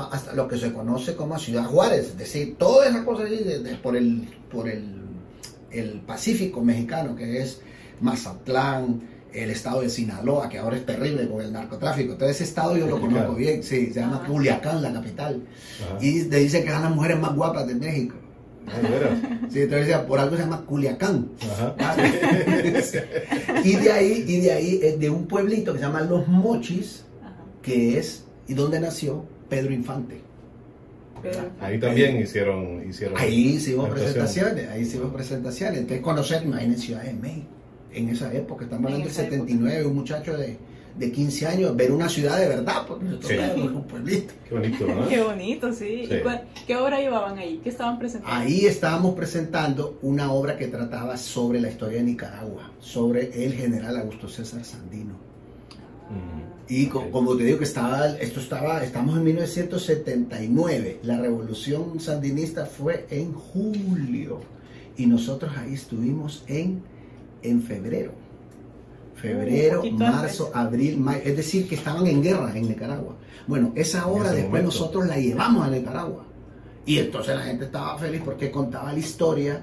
hasta 0.05 0.33
lo 0.35 0.47
que 0.49 0.57
se 0.59 0.73
conoce 0.73 1.15
como 1.15 1.39
Ciudad 1.39 1.65
Juárez, 1.65 2.07
es 2.09 2.19
decir, 2.19 2.57
toda 2.59 2.89
esa 2.89 3.05
cosa 3.05 3.25
de- 3.25 3.61
de- 3.61 3.75
por, 3.77 3.97
el, 3.97 4.29
por 4.51 4.69
el, 4.69 4.95
el 5.71 6.01
Pacífico 6.01 6.63
mexicano, 6.63 7.15
que 7.17 7.41
es 7.43 7.61
Mazatlán, 8.01 9.01
el 9.33 9.51
estado 9.51 9.83
de 9.83 9.91
Sinaloa, 9.91 10.49
que 10.49 10.59
ahora 10.59 10.77
es 10.77 10.87
terrible 10.87 11.29
con 11.29 11.43
el 11.43 11.53
narcotráfico. 11.53 12.15
Todo 12.17 12.29
ese 12.29 12.45
estado 12.45 12.77
yo 12.77 12.87
lo 12.87 12.99
conozco 13.01 13.35
bien, 13.35 13.63
sí, 13.63 13.89
se 13.93 14.01
llama. 14.01 14.25
Culiacán, 14.27 14.81
la 14.81 14.93
capital. 14.93 15.43
Ajá. 15.85 15.99
Y 16.05 16.23
le 16.25 16.39
dicen 16.39 16.65
que 16.65 16.71
son 16.71 16.83
las 16.83 16.95
mujeres 16.95 17.19
más 17.19 17.35
guapas 17.35 17.67
de 17.67 17.75
México. 17.75 18.15
Ah. 18.69 19.47
Sí, 19.51 19.61
entonces 19.61 19.97
por 19.99 20.19
algo 20.19 20.37
se 20.37 20.43
llama 20.43 20.63
Culiacán. 20.65 21.29
Ajá. 21.53 21.75
y 23.65 23.77
de 23.77 23.93
ahí, 23.93 24.25
y 24.27 24.41
de 24.41 24.53
ahí, 24.53 24.81
es 24.83 24.99
de 24.99 25.11
un 25.11 25.27
pueblito 25.27 25.73
que 25.73 25.79
se 25.81 25.85
llama 25.85 26.01
Los 26.01 26.27
Mochis, 26.29 27.05
que 27.63 27.99
es 27.99 28.25
y 28.49 28.55
donde 28.55 28.81
nació 28.81 29.25
Pedro 29.49 29.73
Infante. 29.73 30.21
Ahí 31.61 31.81
también 31.81 32.21
hicieron, 32.21 32.89
hicieron 32.89 33.19
Ahí 33.19 33.55
hicimos 33.57 33.89
presentaciones, 33.89 34.69
ahí 34.69 34.83
hicimos 34.83 35.13
presentaciones. 35.13 35.79
Entonces 35.81 36.03
conocer, 36.05 36.43
imagínense 36.45 36.87
Ciudad 36.87 37.03
de 37.03 37.15
México, 37.15 37.47
en 37.93 38.09
esa 38.11 38.33
época, 38.33 38.65
estamos 38.65 38.85
hablando 38.87 39.05
del 39.07 39.13
esa 39.13 39.23
época. 39.23 39.37
79, 39.39 39.87
un 39.87 39.95
muchacho 39.97 40.37
de, 40.37 40.57
de 40.99 41.13
15 41.13 41.47
años, 41.47 41.75
ver 41.75 41.91
una 41.91 42.09
ciudad 42.09 42.39
de 42.39 42.47
verdad, 42.49 42.85
porque 42.87 43.05
nosotros 43.07 43.31
Sí. 43.31 43.37
éramos 43.39 43.73
un 43.73 43.85
pueblito. 43.87 44.35
Qué 44.49 44.55
bonito, 44.55 44.87
¿no? 44.87 45.09
Qué 45.09 45.23
bonito, 45.23 45.73
sí. 45.73 46.05
Sí. 46.07 46.15
¿Y 46.15 46.21
cuál- 46.21 46.45
qué 46.67 46.77
obra 46.77 47.01
llevaban 47.01 47.39
ahí? 47.39 47.61
¿Qué 47.63 47.71
estaban 47.71 47.99
presentando? 47.99 48.37
Ahí 48.37 48.67
estábamos 48.67 49.15
presentando 49.17 49.99
una 50.03 50.31
obra 50.31 50.57
que 50.57 50.69
trataba 50.69 51.17
sobre 51.17 51.61
la 51.61 51.71
historia 51.71 51.99
de 51.99 52.05
Nicaragua, 52.05 52.71
sobre 52.79 53.45
el 53.45 53.55
general 53.55 53.97
Augusto 53.97 54.29
César 54.29 54.65
Sandino. 54.65 55.15
Mm. 56.11 56.46
Y 56.69 56.87
co- 56.87 57.11
como 57.13 57.37
te 57.37 57.45
digo 57.45 57.59
que 57.59 57.65
estaba, 57.65 58.09
esto 58.09 58.41
estaba, 58.41 58.83
estamos 58.83 59.17
en 59.17 59.25
1979, 59.25 61.01
la 61.05 61.19
revolución 61.19 62.01
sandinista 62.01 62.67
fue 62.67 63.07
en 63.11 63.33
julio 63.33 64.41
y 64.97 65.07
nosotros 65.07 65.53
ahí 65.57 65.75
estuvimos 65.75 66.43
en, 66.49 66.83
en 67.43 67.63
febrero. 67.63 68.13
Febrero, 69.15 69.83
marzo, 69.93 70.47
antes. 70.53 70.57
abril, 70.75 70.99
mayo, 70.99 71.21
es 71.25 71.37
decir, 71.37 71.67
que 71.69 71.77
estaban 71.77 72.07
en 72.07 72.23
guerra 72.23 72.53
en 72.55 72.69
Nicaragua. 72.69 73.17
Bueno, 73.47 73.73
esa 73.75 74.01
ese 74.01 74.09
después 74.09 74.45
momento. 74.47 74.63
nosotros 74.67 75.07
la 75.07 75.19
llevamos 75.19 75.67
a 75.67 75.71
Nicaragua. 75.71 76.25
Y 76.85 76.99
entonces 76.99 77.35
la 77.35 77.43
gente 77.43 77.65
estaba 77.65 77.97
feliz 77.99 78.21
porque 78.25 78.51
contaba 78.51 78.93
la 78.93 78.99
historia 78.99 79.63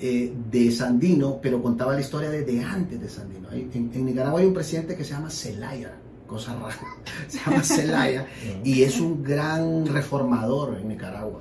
eh, 0.00 0.32
de 0.50 0.70
Sandino, 0.70 1.38
pero 1.42 1.60
contaba 1.62 1.94
la 1.94 2.00
historia 2.00 2.30
desde 2.30 2.62
antes 2.62 3.00
de 3.00 3.08
Sandino. 3.08 3.48
En, 3.50 3.90
en 3.92 4.04
Nicaragua 4.06 4.40
hay 4.40 4.46
un 4.46 4.54
presidente 4.54 4.94
que 4.96 5.02
se 5.04 5.10
llama 5.14 5.30
Zelaya, 5.30 5.92
cosa 6.26 6.54
rara, 6.54 6.76
se 7.28 7.38
llama 7.38 7.62
Zelaya, 7.62 8.26
y 8.64 8.82
es 8.82 9.00
un 9.00 9.22
gran 9.22 9.86
reformador 9.86 10.78
en 10.80 10.88
Nicaragua, 10.88 11.40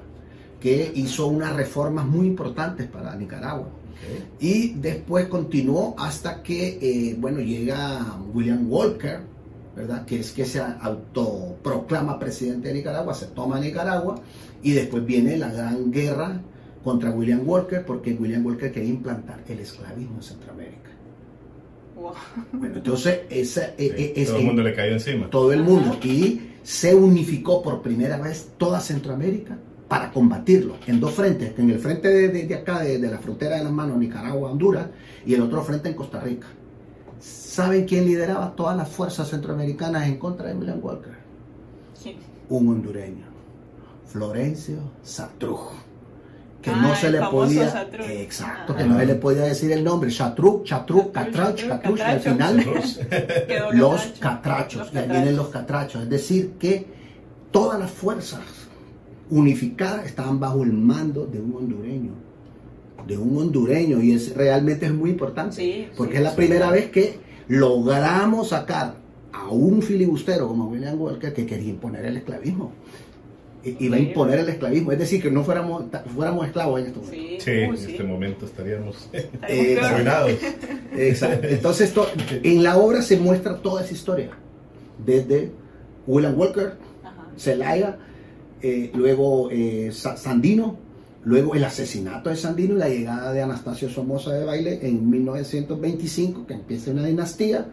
que 0.60 0.92
hizo 0.96 1.28
unas 1.28 1.56
reformas 1.56 2.06
muy 2.06 2.28
importantes 2.28 2.88
para 2.88 3.16
Nicaragua. 3.16 3.70
Y 4.40 4.74
después 4.76 5.28
continuó 5.28 5.96
hasta 5.98 6.44
que, 6.44 6.78
eh, 6.82 7.16
bueno, 7.18 7.40
llega 7.40 8.18
William 8.34 8.70
Walker, 8.70 9.22
¿verdad? 9.76 10.06
Que 10.06 10.20
es 10.20 10.32
que 10.32 10.46
se 10.46 10.60
autoproclama 10.62 12.20
presidente 12.20 12.68
de 12.68 12.76
Nicaragua, 12.76 13.14
se 13.14 13.28
toma 13.28 13.60
Nicaragua 13.60 14.16
y 14.62 14.72
después 14.72 15.06
viene 15.06 15.38
la 15.38 15.52
gran 15.52 15.92
guerra 15.92 16.40
contra 16.84 17.10
William 17.12 17.42
Walker 17.48 17.84
porque 17.86 18.14
William 18.14 18.46
Walker 18.46 18.72
quería 18.72 18.90
implantar 18.90 19.44
el 19.48 19.60
esclavismo 19.60 20.18
en 20.18 20.24
Centroamérica. 20.24 20.85
Wow. 21.96 22.14
Bueno, 22.52 22.76
entonces 22.78 23.22
esa, 23.30 23.68
e- 23.78 23.86
e- 23.96 24.14
es- 24.22 24.28
todo 24.28 24.38
el 24.40 24.46
mundo 24.46 24.64
le 24.64 24.74
cayó 24.76 24.94
encima. 24.94 25.30
todo 25.30 25.54
el 25.54 25.64
mundo 25.64 25.98
y 26.04 26.52
se 26.64 26.94
unificó 26.94 27.62
por 27.64 27.82
primera 27.82 28.18
vez 28.18 28.50
toda 28.58 28.80
Centroamérica 28.82 29.58
para 29.88 30.12
combatirlo 30.12 30.76
en 30.88 31.00
dos 31.00 31.12
frentes, 31.14 31.58
en 31.58 31.70
el 31.70 31.80
frente 31.80 32.10
de, 32.10 32.30
de- 32.30 32.48
de 32.48 32.56
acá, 32.56 32.80
de, 32.82 32.98
de 33.00 33.08
la 33.12 33.20
frontera 33.20 33.58
de 33.58 33.64
las 33.64 33.72
manos, 33.72 33.98
Nicaragua, 33.98 34.52
Honduras, 34.52 34.88
y 35.26 35.34
el 35.36 35.42
otro 35.42 35.64
frente 35.64 35.90
en 35.90 35.96
Costa 35.96 36.20
Rica. 36.20 36.48
¿Saben 37.20 37.86
quién 37.86 38.06
lideraba 38.06 38.54
todas 38.56 38.76
las 38.76 38.90
fuerzas 38.90 39.30
centroamericanas 39.30 40.08
en 40.08 40.18
contra 40.18 40.48
de 40.48 40.56
William 40.56 40.80
Walker? 40.84 41.14
Un 42.50 42.68
hondureño, 42.68 43.26
Florencio 44.08 44.78
Satruj, 45.04 45.72
que 46.66 46.72
Ah, 46.72 46.82
no 46.82 46.96
se 46.96 47.12
le 47.12 47.20
podía, 47.22 47.88
exacto, 48.10 48.74
Ajá. 48.74 48.82
que 48.84 48.90
no 48.90 48.98
se 49.00 49.06
le 49.06 49.16
podía 49.16 49.44
decir 49.44 49.72
el 49.72 49.84
nombre, 49.84 50.10
Chatruj, 50.10 50.64
Chatruj, 50.64 51.12
Catrach, 51.12 51.68
Catruch, 51.68 52.02
al 52.02 52.20
final 52.20 52.58
los 52.64 52.98
catracho. 54.20 54.20
catrachos, 54.20 54.80
Los 54.88 54.94
y 54.94 54.98
ahí 54.98 55.10
vienen 55.10 55.36
los 55.38 55.50
catrachos, 55.50 56.02
es 56.04 56.10
decir, 56.10 56.54
que 56.60 56.88
todas 57.52 57.80
las 57.80 57.92
fuerzas 57.92 58.42
unificadas 59.30 60.06
estaban 60.08 60.40
bajo 60.40 60.64
el 60.64 60.74
mando 60.74 61.26
de 61.28 61.40
un 61.40 61.56
hondureño, 61.56 62.12
de 63.08 63.18
un 63.18 63.38
hondureño, 63.38 64.02
y 64.02 64.14
es 64.14 64.36
realmente 64.36 64.88
es 64.88 64.94
muy 64.94 65.12
importante, 65.12 65.56
Sí, 65.58 65.88
porque 65.96 66.14
sí, 66.14 66.18
es 66.18 66.24
la 66.24 66.30
sí. 66.32 66.36
primera 66.38 66.72
vez 66.72 66.90
que 66.90 67.20
logramos 67.48 68.50
sacar 68.50 68.96
a 69.32 69.50
un 69.50 69.82
filibustero 69.82 70.48
como 70.48 70.68
William 70.70 71.00
Walker 71.00 71.32
que 71.34 71.46
quería 71.46 71.70
imponer 71.70 72.06
el 72.06 72.18
esclavismo. 72.18 72.72
Iba 73.80 73.96
a 73.98 74.00
imponer 74.00 74.40
el 74.40 74.50
esclavismo, 74.50 74.92
es 74.92 75.00
decir, 75.00 75.22
que 75.22 75.32
no 75.32 75.44
fuéramos, 75.44 75.86
fuéramos 76.16 76.46
esclavos 76.46 76.80
en 76.82 76.86
este 76.88 77.00
momento. 77.00 77.16
Sí, 77.16 77.38
Sí, 77.40 77.52
uh, 77.52 77.72
en 77.72 77.78
sí. 77.78 77.92
este 77.92 78.04
momento 78.04 78.46
estaríamos 78.46 79.10
Eh, 79.50 79.80
arruinados. 79.84 80.32
Exacto. 80.96 81.48
Entonces, 81.48 81.94
to- 81.94 82.08
en 82.44 82.64
la 82.64 82.78
obra 82.78 83.02
se 83.02 83.18
muestra 83.18 83.58
toda 83.62 83.84
esa 83.84 83.94
historia, 83.94 84.30
desde 85.04 85.52
William 86.08 86.38
Walker, 86.38 86.74
Ajá. 87.04 87.26
Zelaya, 87.38 87.98
eh, 88.62 88.92
luego 88.94 89.50
eh, 89.52 89.90
Sa- 89.92 90.16
Sandino, 90.18 90.78
luego 91.24 91.56
el 91.56 91.64
asesinato 91.64 92.30
de 92.30 92.36
Sandino 92.36 92.76
y 92.76 92.78
la 92.78 92.88
llegada 92.90 93.34
de 93.34 93.42
Anastasio 93.42 93.90
Somoza 93.90 94.32
de 94.34 94.46
Baile 94.46 94.80
en 94.84 95.10
1925, 95.10 96.46
que 96.46 96.54
empieza 96.54 96.92
una 96.92 97.04
dinastía, 97.06 97.66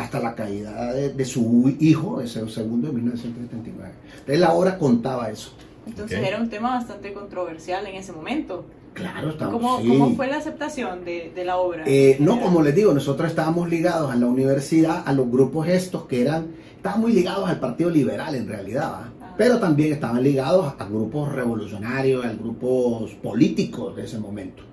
hasta 0.00 0.20
la 0.20 0.34
caída 0.34 0.92
de, 0.92 1.10
de 1.10 1.24
su 1.24 1.76
hijo, 1.80 2.20
de 2.20 2.26
su 2.26 2.48
segundo, 2.48 2.88
en 2.88 2.96
1979. 2.96 3.92
Entonces 4.12 4.40
la 4.40 4.52
obra 4.52 4.78
contaba 4.78 5.30
eso. 5.30 5.52
Entonces 5.86 6.20
era 6.22 6.38
un 6.38 6.48
tema 6.48 6.70
bastante 6.70 7.12
controversial 7.12 7.86
en 7.86 7.96
ese 7.96 8.12
momento. 8.12 8.64
Claro, 8.94 9.30
estamos. 9.30 9.54
¿Cómo, 9.54 9.80
sí. 9.80 9.88
cómo 9.88 10.16
fue 10.16 10.26
la 10.26 10.38
aceptación 10.38 11.04
de, 11.04 11.32
de 11.34 11.44
la 11.44 11.56
obra? 11.58 11.84
Eh, 11.86 12.16
no, 12.20 12.40
como 12.40 12.62
les 12.62 12.74
digo, 12.74 12.92
nosotros 12.92 13.28
estábamos 13.30 13.68
ligados 13.68 14.10
a 14.10 14.16
la 14.16 14.26
universidad, 14.26 15.02
a 15.06 15.12
los 15.12 15.30
grupos 15.30 15.68
estos 15.68 16.04
que 16.06 16.22
eran, 16.22 16.48
estaban 16.76 17.00
muy 17.00 17.12
ligados 17.12 17.48
al 17.48 17.60
Partido 17.60 17.90
Liberal 17.90 18.34
en 18.34 18.48
realidad, 18.48 18.92
¿va? 18.92 19.12
Ah. 19.20 19.34
pero 19.36 19.58
también 19.58 19.92
estaban 19.92 20.22
ligados 20.22 20.74
a 20.78 20.84
grupos 20.86 21.32
revolucionarios, 21.32 22.24
a 22.24 22.32
grupos 22.32 23.12
políticos 23.22 23.94
de 23.96 24.04
ese 24.04 24.18
momento. 24.18 24.64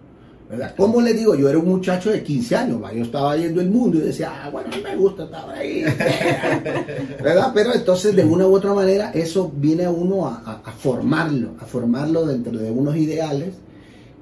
¿Verdad? 0.49 0.73
Como 0.77 1.01
les 1.01 1.15
digo, 1.17 1.35
yo 1.35 1.49
era 1.49 1.57
un 1.57 1.67
muchacho 1.67 2.09
de 2.11 2.23
15 2.23 2.55
años, 2.55 2.81
¿va? 2.81 2.93
yo 2.93 3.03
estaba 3.03 3.35
viendo 3.35 3.59
el 3.61 3.69
mundo 3.69 3.97
y 3.97 4.01
decía, 4.01 4.31
ah, 4.33 4.49
bueno, 4.49 4.69
a 4.71 4.75
mí 4.77 4.81
me 4.83 4.95
gusta 4.95 5.23
estar 5.25 5.49
ahí. 5.49 5.83
¿verdad? 7.23 7.51
Pero 7.53 7.73
entonces, 7.73 8.15
de 8.15 8.23
una 8.23 8.47
u 8.47 8.53
otra 8.55 8.73
manera, 8.73 9.11
eso 9.11 9.51
viene 9.55 9.85
a 9.85 9.91
uno 9.91 10.25
a, 10.27 10.35
a- 10.45 10.61
a 10.63 10.71
formarlo, 10.71 11.51
a 11.59 11.65
formarlo 11.65 12.25
dentro 12.25 12.57
de 12.57 12.71
unos 12.71 12.95
ideales 12.95 13.55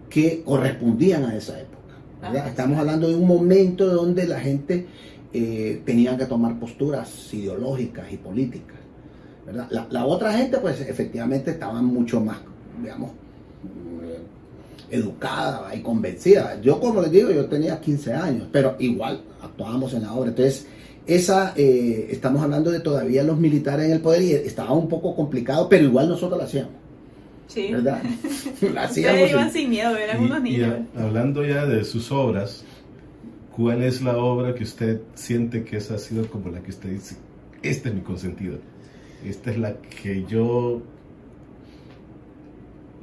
que 0.10 0.42
correspondían 0.44 1.26
a 1.26 1.36
esa 1.36 1.60
época. 1.60 1.76
¿verdad? 2.22 2.38
Ajá. 2.42 2.50
Estamos 2.50 2.80
hablando 2.80 3.08
de 3.08 3.16
un 3.16 3.28
momento 3.28 3.86
donde 3.88 4.26
la 4.28 4.40
gente 4.40 4.88
eh, 5.34 5.82
tenía 5.86 6.18
que 6.18 6.26
tomar 6.26 6.60
posturas 6.60 7.32
ideológicas 7.34 8.12
y 8.12 8.18
políticas. 8.18 8.78
¿verdad? 9.46 9.68
La, 9.70 9.86
la 9.92 10.06
otra 10.06 10.34
gente, 10.34 10.58
pues 10.58 10.82
efectivamente 10.82 11.52
estaba 11.52 11.80
mucho 11.82 12.20
más, 12.20 12.38
digamos, 12.82 13.12
eh, 14.04 14.20
educada 14.92 15.74
y 15.76 15.82
convencida. 15.82 16.60
Yo, 16.62 16.80
como 16.80 17.02
les 17.02 17.12
digo, 17.12 17.32
yo 17.32 17.46
tenía 17.46 17.80
15 17.80 18.14
años, 18.14 18.48
pero 18.52 18.76
igual 18.80 19.22
actuábamos 19.42 19.94
en 19.94 20.04
la 20.04 20.14
obra. 20.14 20.30
Entonces, 20.30 20.68
esa, 21.08 21.54
eh, 21.56 22.08
estamos 22.12 22.42
hablando 22.42 22.72
de 22.72 22.80
todavía 22.80 23.24
los 23.24 23.38
militares 23.38 23.86
en 23.86 23.92
el 23.92 24.02
poder 24.02 24.22
y 24.24 24.32
estaba 24.32 24.74
un 24.74 24.88
poco 24.90 25.16
complicado, 25.16 25.68
pero 25.70 25.84
igual 25.86 26.10
nosotros 26.10 26.38
lo 26.40 26.46
hacíamos, 26.46 26.72
Sí. 27.48 27.72
¿verdad? 27.72 28.02
Lo 28.62 28.80
hacíamos. 28.82 29.22
Ustedes 29.22 29.32
iban 29.32 29.48
y- 29.48 29.52
sin 29.52 29.70
miedo, 29.70 29.96
eran 29.96 30.22
Y- 30.22 30.26
unos 30.26 30.40
y 30.40 30.42
niños. 30.44 30.74
a- 30.98 31.04
hablando 31.04 31.46
ya 31.46 31.66
de 31.68 31.84
sus 31.84 32.12
obras, 32.12 32.64
¿cuál 33.56 33.84
es 33.84 34.02
la 34.02 34.18
obra 34.18 34.56
que 34.56 34.64
usted 34.64 35.02
siente 35.14 35.64
que 35.64 35.78
esa 35.78 35.96
ha 35.96 35.98
sido 36.00 36.28
como 36.28 36.50
la 36.50 36.62
que 36.64 36.72
usted 36.72 36.90
dice, 36.90 37.16
esta 37.62 37.90
es 37.90 37.96
mi 37.96 38.02
consentida? 38.02 38.56
Esta 39.24 39.52
es 39.52 39.58
la 39.60 39.76
que 39.76 40.26
yo... 40.26 40.82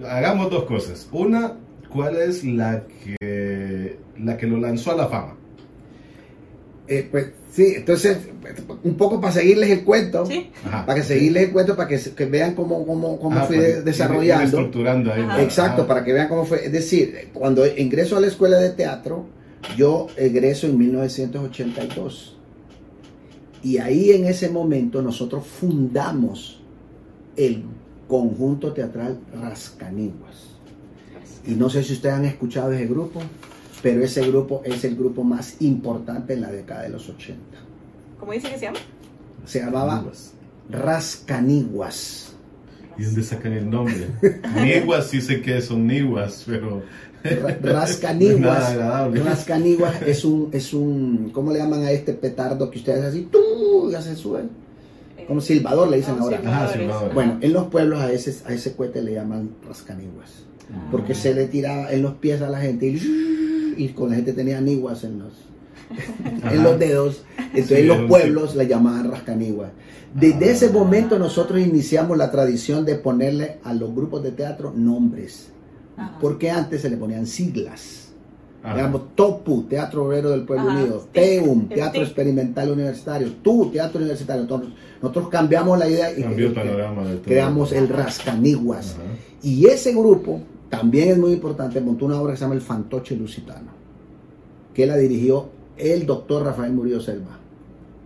Hagamos 0.04 0.50
dos 0.50 0.64
cosas. 0.64 1.08
Una, 1.12 1.52
¿cuál 1.92 2.16
es 2.16 2.44
la 2.44 2.82
que, 3.04 3.98
la 4.18 4.36
que 4.36 4.46
lo 4.46 4.58
lanzó 4.58 4.92
a 4.92 4.96
la 4.96 5.08
fama? 5.08 5.36
Eh, 6.88 7.08
pues 7.10 7.32
sí, 7.52 7.74
entonces, 7.76 8.18
un 8.82 8.96
poco 8.96 9.20
para 9.20 9.32
seguirles 9.32 9.70
el 9.70 9.84
cuento, 9.84 10.26
Sí. 10.26 10.50
Ajá. 10.66 10.84
para 10.84 11.00
que 11.00 11.06
seguirles 11.06 11.44
el 11.44 11.52
cuento, 11.52 11.76
para 11.76 11.88
que, 11.88 12.26
vean 12.26 12.54
cómo, 12.54 12.84
cómo, 12.84 13.18
cómo 13.18 13.38
Ah, 13.38 13.44
fui 13.44 13.56
ir 13.56 13.84
desarrollando. 13.84 14.44
estructurando 14.44 15.12
ahí. 15.12 15.22
¿no? 15.24 15.38
Exacto, 15.38 15.86
para 15.86 16.04
que 16.04 16.12
vean 16.12 16.28
cómo 16.28 16.44
fue. 16.44 16.66
Es 16.66 16.72
decir, 16.72 17.28
cuando 17.32 17.64
ingreso 17.66 18.16
a 18.16 18.20
la 18.20 18.26
escuela 18.26 18.58
de 18.58 18.70
teatro, 18.70 19.26
yo 19.76 20.08
egreso 20.16 20.66
en 20.66 20.76
1982. 20.78 22.36
Y 23.62 23.78
ahí 23.78 24.10
en 24.10 24.24
ese 24.26 24.50
momento 24.50 25.00
nosotros 25.02 25.46
fundamos 25.46 26.60
el 27.36 27.62
conjunto 28.08 28.72
teatral 28.72 29.18
Rascaniguas. 29.40 30.51
Y 31.46 31.52
no 31.54 31.68
sé 31.68 31.82
si 31.82 31.94
ustedes 31.94 32.14
han 32.14 32.24
escuchado 32.24 32.72
ese 32.72 32.86
grupo, 32.86 33.20
pero 33.82 34.02
ese 34.04 34.26
grupo 34.26 34.62
es 34.64 34.84
el 34.84 34.96
grupo 34.96 35.24
más 35.24 35.60
importante 35.60 36.34
en 36.34 36.42
la 36.42 36.50
década 36.52 36.82
de 36.82 36.90
los 36.90 37.08
80. 37.08 37.40
¿Cómo 38.20 38.32
dice 38.32 38.48
que 38.48 38.58
se 38.58 38.66
llama? 38.66 38.78
Se 39.44 39.60
llamaba 39.60 40.04
Rascaniguas. 40.70 42.32
¿Y 42.96 43.04
dónde 43.04 43.22
sacan 43.22 43.52
el 43.52 43.68
nombre? 43.68 44.06
Niguas 44.62 45.08
sí 45.08 45.20
sé 45.20 45.40
que 45.40 45.60
son 45.60 45.86
niguas, 45.86 46.44
pero 46.46 46.82
no 47.62 47.72
Rascaniguas. 47.72 48.76
Rascaniguas 48.76 50.02
es 50.02 50.24
un, 50.24 50.50
es 50.52 50.72
un, 50.72 51.30
¿cómo 51.32 51.52
le 51.52 51.58
llaman 51.58 51.82
a 51.82 51.90
este 51.90 52.12
petardo 52.12 52.70
que 52.70 52.78
ustedes 52.78 53.04
así, 53.04 53.28
¡tú! 53.30 53.90
ya 53.90 54.00
se 54.00 54.14
sube? 54.14 54.42
Eh, 55.16 55.24
Como 55.26 55.40
silbador 55.40 55.88
le 55.88 55.98
dicen 55.98 56.16
oh, 56.18 56.24
ahora. 56.24 56.72
silbadores. 56.72 57.14
Bueno, 57.14 57.38
en 57.40 57.52
los 57.52 57.66
pueblos 57.66 58.00
a 58.00 58.12
ese, 58.12 58.34
a 58.46 58.52
ese 58.52 58.74
cohete 58.74 59.02
le 59.02 59.14
llaman 59.14 59.50
rascaniguas. 59.66 60.44
Porque 60.90 61.14
se 61.14 61.34
le 61.34 61.46
tiraba 61.46 61.92
en 61.92 62.02
los 62.02 62.14
pies 62.14 62.40
a 62.42 62.48
la 62.50 62.60
gente 62.60 62.86
y, 62.86 63.74
y 63.76 63.88
con 63.90 64.10
la 64.10 64.16
gente 64.16 64.32
tenía 64.32 64.60
niguas 64.60 65.04
en 65.04 65.18
los, 65.20 65.32
en 66.52 66.62
los 66.62 66.78
dedos. 66.78 67.24
Entonces 67.38 67.78
Sí, 67.78 67.84
los 67.84 67.96
era 67.96 68.02
un 68.04 68.08
pueblos 68.08 68.54
le 68.56 68.66
llamaban 68.66 69.10
rascaniguas. 69.10 69.70
Desde 70.14 70.44
Ah. 70.46 70.52
ese 70.52 70.68
momento 70.70 71.18
nosotros 71.18 71.60
iniciamos 71.60 72.16
la 72.18 72.30
tradición 72.30 72.84
de 72.84 72.96
ponerle 72.96 73.58
a 73.64 73.72
los 73.74 73.94
grupos 73.94 74.22
de 74.22 74.32
teatro 74.32 74.72
nombres. 74.74 75.48
Ajá. 75.96 76.18
Porque 76.20 76.50
antes 76.50 76.82
se 76.82 76.90
le 76.90 76.96
ponían 76.96 77.26
siglas. 77.26 77.98
Digamos, 78.64 79.16
TOPU, 79.16 79.64
Teatro 79.64 80.04
Obrero 80.06 80.30
del 80.30 80.44
Pueblo 80.44 80.70
Ajá, 80.70 80.78
Unido, 80.78 81.08
TEUM, 81.12 81.66
Teatro 81.68 81.94
TIC. 82.00 82.02
Experimental 82.02 82.70
Universitario, 82.70 83.32
TU, 83.42 83.70
Teatro 83.72 83.98
Universitario. 83.98 84.42
Entonces, 84.42 84.70
nosotros 85.02 85.28
cambiamos 85.30 85.76
la 85.80 85.88
idea 85.88 86.16
y 86.16 86.22
Cambió 86.22 86.46
el 86.46 86.52
panorama 86.52 87.02
de 87.02 87.14
todo. 87.16 87.22
creamos 87.24 87.72
el 87.72 87.88
Rascaniguas. 87.88 88.92
Ajá. 88.92 89.02
Y 89.42 89.66
ese 89.66 89.90
grupo 89.92 90.40
también 90.72 91.10
es 91.10 91.18
muy 91.18 91.32
importante, 91.32 91.82
montó 91.82 92.06
una 92.06 92.18
obra 92.18 92.32
que 92.32 92.38
se 92.38 92.44
llama 92.44 92.54
El 92.54 92.62
Fantoche 92.62 93.14
Lusitano, 93.14 93.68
que 94.72 94.86
la 94.86 94.96
dirigió 94.96 95.50
el 95.76 96.06
doctor 96.06 96.46
Rafael 96.46 96.72
Murillo 96.72 96.98
Selva, 96.98 97.38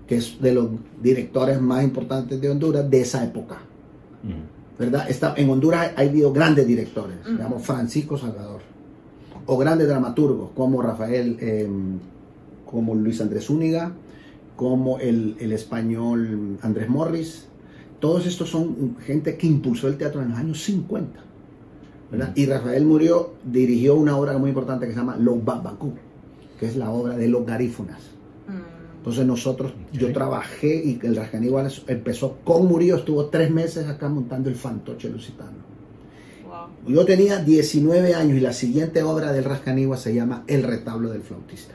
que 0.05 0.17
es 0.17 0.43
de 0.43 0.53
los 0.53 0.71
directores 1.01 1.61
más 1.61 1.85
importantes 1.85 2.41
de 2.41 2.51
Honduras 2.51 2.91
de 2.91 3.01
esa 3.01 3.23
época. 3.23 3.59
¿verdad? 4.77 5.09
Está, 5.09 5.35
en 5.37 5.49
Honduras 5.49 5.93
ha 5.97 6.01
habido 6.01 6.33
grandes 6.33 6.67
directores, 6.67 7.19
digamos 7.25 7.63
Francisco 7.65 8.19
Salvador, 8.19 8.63
o 9.47 9.57
grandes 9.57 9.87
dramaturgos 9.87 10.51
como 10.57 10.83
Rafael, 10.83 11.37
eh, 11.39 11.69
como 12.69 12.97
Luis 12.97 13.21
Andrés 13.21 13.45
Zúñiga, 13.45 13.93
como 14.57 14.99
el, 14.99 15.37
el 15.39 15.53
español 15.53 16.59
Andrés 16.63 16.89
Morris. 16.89 17.47
Todos 18.01 18.27
estos 18.27 18.51
son 18.51 18.97
gente 19.07 19.37
que 19.37 19.47
impulsó 19.47 19.87
el 19.87 19.97
teatro 19.97 20.21
en 20.21 20.31
los 20.31 20.39
años 20.39 20.65
50. 20.65 21.26
Y 22.35 22.47
Rafael 22.47 22.85
Murió 22.85 23.35
dirigió 23.45 23.97
una 23.97 24.17
obra 24.17 24.39
muy 24.39 24.51
importante 24.51 24.87
que 24.87 24.93
se 24.93 24.99
llama 24.99 25.17
Los 25.17 25.45
Babacú, 25.45 25.93
que 26.59 26.67
es 26.67 26.77
la 26.77 26.91
obra 26.91 27.17
de 27.17 27.27
los 27.29 27.45
garífunas. 27.45 27.99
Mm, 28.47 28.99
Entonces 28.99 29.27
nosotros, 29.27 29.73
yo 29.93 30.13
trabajé 30.13 30.83
y 30.85 31.01
el 31.03 31.17
Rascaníbal 31.17 31.73
empezó 31.89 32.39
con 32.45 32.67
Murillo, 32.67 32.97
estuvo 32.97 33.27
tres 33.27 33.51
meses 33.51 33.89
acá 33.89 34.09
montando 34.09 34.49
el 34.49 34.55
fantoche 34.55 35.09
lusitano. 35.09 35.59
wow. 36.47 36.95
Yo 36.95 37.05
tenía 37.05 37.39
19 37.43 38.15
años 38.15 38.37
y 38.37 38.41
la 38.41 38.53
siguiente 38.53 39.03
obra 39.03 39.33
del 39.33 39.45
Rascaníbal 39.45 39.99
se 39.99 40.15
llama 40.15 40.45
El 40.47 40.63
retablo 40.63 41.11
del 41.11 41.23
flautista. 41.23 41.75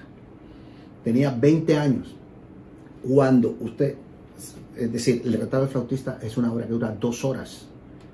tenía 1.03 1.31
20 1.31 1.77
años. 1.77 2.15
Cuando 3.05 3.57
usted, 3.59 3.95
es 4.77 4.93
decir, 4.93 5.23
el 5.25 5.33
retablo 5.33 5.65
del 5.65 5.69
flautista 5.73 6.19
es 6.21 6.37
una 6.37 6.53
obra 6.53 6.65
que 6.67 6.71
dura 6.73 6.95
dos 6.99 7.25
horas 7.25 7.67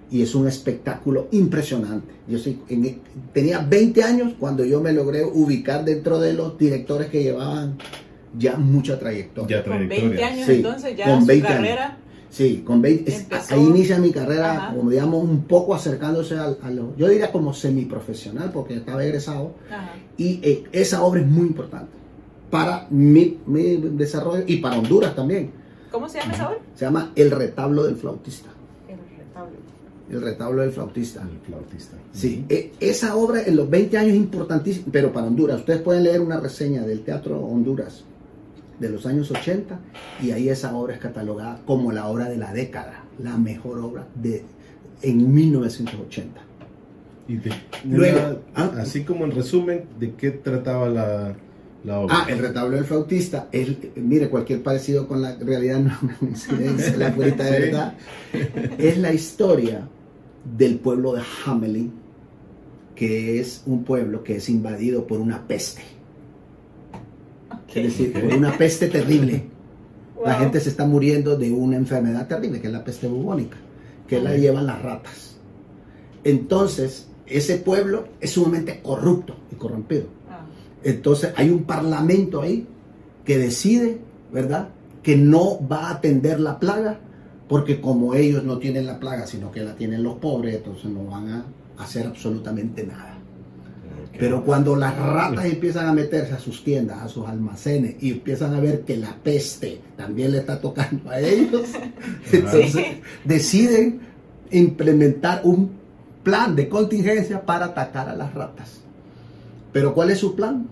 y 0.10 0.22
es 0.22 0.34
un 0.36 0.48
espectáculo 0.48 1.28
impresionante. 1.32 2.13
Yo 2.28 2.38
soy, 2.39 2.60
en- 2.70 3.00
tenía 3.34 3.60
20 3.60 4.04
años 4.04 4.34
cuando 4.39 4.63
yo 4.65 4.80
me 4.82 4.93
logré 4.93 5.24
ubicar 5.26 5.84
dentro 5.84 6.20
de 6.20 6.34
los 6.34 6.58
directores 6.58 7.08
que 7.10 7.24
llevaban 7.24 7.78
ya 8.38 8.56
mucha 8.58 8.98
trayectoria. 9.00 9.58
Ya 9.58 9.63
Con 9.63 9.72
20 9.80 9.96
trayectoria. 9.96 10.28
años 10.28 10.46
Sí, 10.46 10.52
entonces 10.54 10.98
ya 10.98 11.06
con 11.06 11.22
su 11.22 11.28
20 11.28 11.48
años. 11.48 11.58
carrera. 11.62 11.98
Sí, 12.30 12.62
con 12.65 12.82
20, 12.82 13.10
es- 13.10 13.22
Empezó- 13.22 13.56
ahí 13.56 13.62
inicia 13.63 13.98
mi 14.00 14.12
carrera, 14.12 14.52
Ajá. 14.58 14.76
como 14.76 14.89
digamos, 14.89 15.24
un 15.24 15.43
poco 15.43 15.74
acercándose 15.74 16.36
al- 16.38 16.58
a, 16.62 16.70
lo, 16.70 16.96
yo 16.98 17.08
diría 17.08 17.32
como 17.32 17.54
semiprofesional, 17.54 18.52
porque 18.52 18.76
estaba 18.76 19.04
egresado, 19.04 19.54
Ajá. 19.72 19.91
y 20.17 20.39
eh, 20.43 20.63
esa 20.74 21.04
obra 21.04 21.22
es 21.22 21.28
muy 21.28 21.48
importante 21.48 21.91
para 22.52 22.86
mi, 22.89 23.38
mi 23.46 23.78
desarrollo 23.78 24.43
y 24.46 24.58
para 24.58 24.78
Honduras 24.78 25.15
también. 25.15 25.52
¿Cómo 25.91 26.08
se 26.10 26.20
llama 26.20 26.34
esa 26.34 26.48
obra? 26.50 26.60
Se 26.76 26.86
llama 26.86 27.12
El 27.15 27.32
retablo 27.32 27.84
del 27.86 27.96
flautista. 27.96 28.50
El 30.10 30.22
retablo. 30.22 30.62
El 30.62 30.67
del 30.70 30.76
flautista. 30.76 31.22
El 31.22 31.39
flautista. 31.46 31.98
Sí, 32.13 32.46
e- 32.50 32.72
esa 32.80 33.15
obra 33.15 33.41
en 33.46 33.56
los 33.56 33.70
20 33.70 33.98
años 33.98 34.12
es 34.12 34.17
importantísima, 34.17 34.86
pero 34.91 35.12
para 35.12 35.28
Honduras. 35.28 35.60
Ustedes 35.60 35.82
pueden 35.82 36.04
leer 36.04 36.22
una 36.22 36.39
reseña 36.39 36.84
del 36.84 37.02
Teatro 37.02 37.39
Honduras 37.39 38.04
de 38.80 38.89
los 38.89 39.06
años 39.06 39.30
80 39.32 39.80
y 40.22 40.32
ahí 40.32 40.50
esa 40.50 40.76
obra 40.76 40.93
es 40.93 41.00
catalogada 41.00 41.60
como 41.65 41.91
la 41.91 42.08
obra 42.08 42.30
de 42.30 42.38
la 42.38 42.54
década, 42.54 43.04
la 43.22 43.36
mejor 43.38 43.80
obra 43.80 44.08
de 44.15 44.43
en 45.02 45.34
1980. 45.34 46.41
Y 47.28 47.38
de- 47.38 47.52
Luego, 47.86 48.17
una- 48.20 48.38
ah. 48.56 48.72
así 48.80 49.04
como 49.04 49.26
en 49.26 49.32
resumen, 49.32 49.84
¿de 50.00 50.13
qué 50.13 50.32
trataba 50.32 50.88
la, 50.88 51.36
la 51.84 52.00
obra? 52.00 52.15
Ah, 52.20 52.26
el 52.30 52.39
retablo 52.39 52.76
del 52.78 52.86
flautista, 52.86 53.50
es, 53.52 53.67
mire, 53.96 54.30
cualquier 54.30 54.63
parecido 54.63 55.08
con 55.08 55.22
la 55.22 55.36
realidad 55.36 55.80
no 55.80 55.89
es 55.91 56.02
una 56.04 56.17
coincidencia, 56.17 56.96
la 56.98 57.13
purita 57.13 57.43
Sí. 57.46 57.52
verdad. 57.52 57.93
Es 58.78 58.98
la 58.98 59.12
historia 59.13 59.88
del 60.55 60.79
pueblo 60.79 61.13
de 61.13 61.21
Hamelin, 61.45 61.91
que 62.95 63.39
es 63.39 63.63
un 63.65 63.83
pueblo 63.83 64.23
que 64.23 64.38
es 64.38 64.49
invadido 64.49 65.05
por 65.05 65.19
una 65.19 65.47
peste. 65.47 65.81
Ok. 67.51 67.75
Es 67.75 67.83
decir, 67.83 68.13
por 68.13 68.23
una 68.25 68.57
peste 68.57 68.88
terrible. 68.88 69.43
La 70.23 70.36
gente 70.36 70.60
se 70.60 70.69
está 70.69 70.86
muriendo 70.86 71.38
de 71.38 71.51
una 71.51 71.77
enfermedad 71.77 72.27
terrible, 72.27 72.60
que 72.60 72.67
es 72.67 72.73
la 72.73 72.83
peste 72.83 73.07
bubónica, 73.07 73.57
que 74.07 74.19
la 74.19 74.36
llevan 74.36 74.65
las 74.65 74.81
ratas. 74.81 75.38
Entonces, 76.23 77.07
ese 77.27 77.57
pueblo 77.57 78.07
es 78.19 78.31
sumamente 78.31 78.81
corrupto 78.81 79.36
y 79.51 79.55
corrompido. 79.55 80.05
Ah, 80.29 80.45
Entonces, 80.83 81.33
hay 81.36 81.49
un 81.49 81.63
parlamento 81.63 82.41
ahí 82.41 82.67
que 83.25 83.38
decide, 83.38 83.99
¿verdad?, 84.33 84.69
que 85.03 85.15
no 85.15 85.65
va 85.67 85.88
a 85.88 85.91
atender 85.91 86.39
la 86.39 86.60
plaga, 86.60 86.99
porque 87.47 87.79
como 87.81 88.13
ellos 88.13 88.43
no 88.43 88.57
tienen 88.57 88.86
la 88.86 88.99
plaga, 88.99 89.25
sino 89.27 89.51
que 89.51 89.62
la 89.63 89.75
tienen 89.75 90.03
los 90.03 90.15
pobres, 90.15 90.55
entonces 90.55 90.86
no 90.86 91.05
van 91.05 91.29
a 91.29 91.45
hacer 91.77 92.07
absolutamente 92.07 92.86
nada. 92.86 93.13
Pero 94.19 94.43
cuando 94.43 94.75
las 94.75 94.97
ratas 94.97 95.45
empiezan 95.45 95.88
a 95.88 95.93
meterse 95.93 96.33
a 96.33 96.39
sus 96.39 96.63
tiendas, 96.63 96.99
a 97.03 97.07
sus 97.07 97.27
almacenes 97.27 97.95
y 98.01 98.12
empiezan 98.13 98.55
a 98.55 98.60
ver 98.60 98.81
que 98.81 98.97
la 98.97 99.15
peste 99.23 99.79
también 99.95 100.31
le 100.31 100.39
está 100.39 100.60
tocando 100.60 101.10
a 101.10 101.19
ellos, 101.19 101.63
entonces 102.31 102.71
Sí. 102.73 103.01
deciden 103.25 103.99
implementar 104.49 105.41
un 105.43 105.71
plan 106.23 106.55
de 106.55 106.67
contingencia 106.67 107.45
para 107.45 107.65
atacar 107.67 108.10
a 108.10 108.15
las 108.15 108.33
ratas. 108.33 108.81
Pero 109.71 109.93
¿cuál 109.93 110.10
es 110.10 110.17
su 110.17 110.36
plan? 110.36 110.65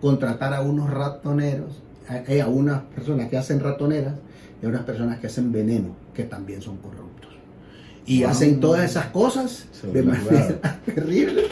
Contratar 0.00 0.54
a 0.54 0.60
unos 0.60 0.88
ratoneros, 0.90 1.82
a, 2.08 2.18
eh, 2.32 2.40
a 2.40 2.46
unas 2.46 2.82
personas 2.94 3.28
que 3.28 3.36
hacen 3.36 3.58
ratoneras 3.60 4.14
y 4.62 4.66
a 4.66 4.68
unas 4.68 4.82
personas 4.82 5.18
que 5.18 5.26
hacen 5.26 5.50
veneno, 5.50 5.88
que 6.16 6.24
también 6.24 6.62
son 6.62 6.78
corruptos. 6.78 7.30
Y 8.06 8.22
Wow. 8.22 8.30
hacen 8.30 8.60
todas 8.60 8.88
esas 8.88 9.06
cosas 9.06 9.66
Sobre 9.72 10.00
de 10.00 10.06
manera 10.08 10.80
terrible. 10.86 11.42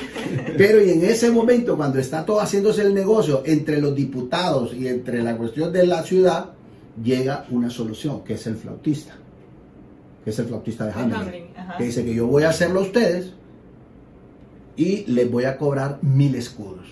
Pero 0.56 0.82
y 0.82 0.90
en 0.90 1.04
ese 1.04 1.30
momento, 1.30 1.76
cuando 1.76 1.98
está 1.98 2.24
todo 2.24 2.40
haciéndose 2.40 2.82
el 2.82 2.94
negocio 2.94 3.42
entre 3.44 3.80
los 3.80 3.94
diputados 3.94 4.72
y 4.72 4.86
entre 4.88 5.22
la 5.22 5.36
cuestión 5.36 5.72
de 5.72 5.86
la 5.86 6.02
ciudad, 6.04 6.50
llega 7.02 7.44
una 7.50 7.70
solución, 7.70 8.22
que 8.24 8.34
es 8.34 8.46
el 8.46 8.56
flautista. 8.56 9.14
Que 10.24 10.30
es 10.30 10.38
el 10.38 10.46
flautista 10.46 10.86
de 10.86 10.92
Hamelin. 10.92 11.44
Que 11.76 11.84
dice 11.84 12.04
que 12.04 12.14
yo 12.14 12.26
voy 12.28 12.44
a 12.44 12.50
hacerlo 12.50 12.80
a 12.80 12.82
ustedes 12.84 13.32
y 14.76 15.04
les 15.06 15.30
voy 15.30 15.44
a 15.44 15.58
cobrar 15.58 15.98
mil 16.02 16.34
escudos. 16.36 16.86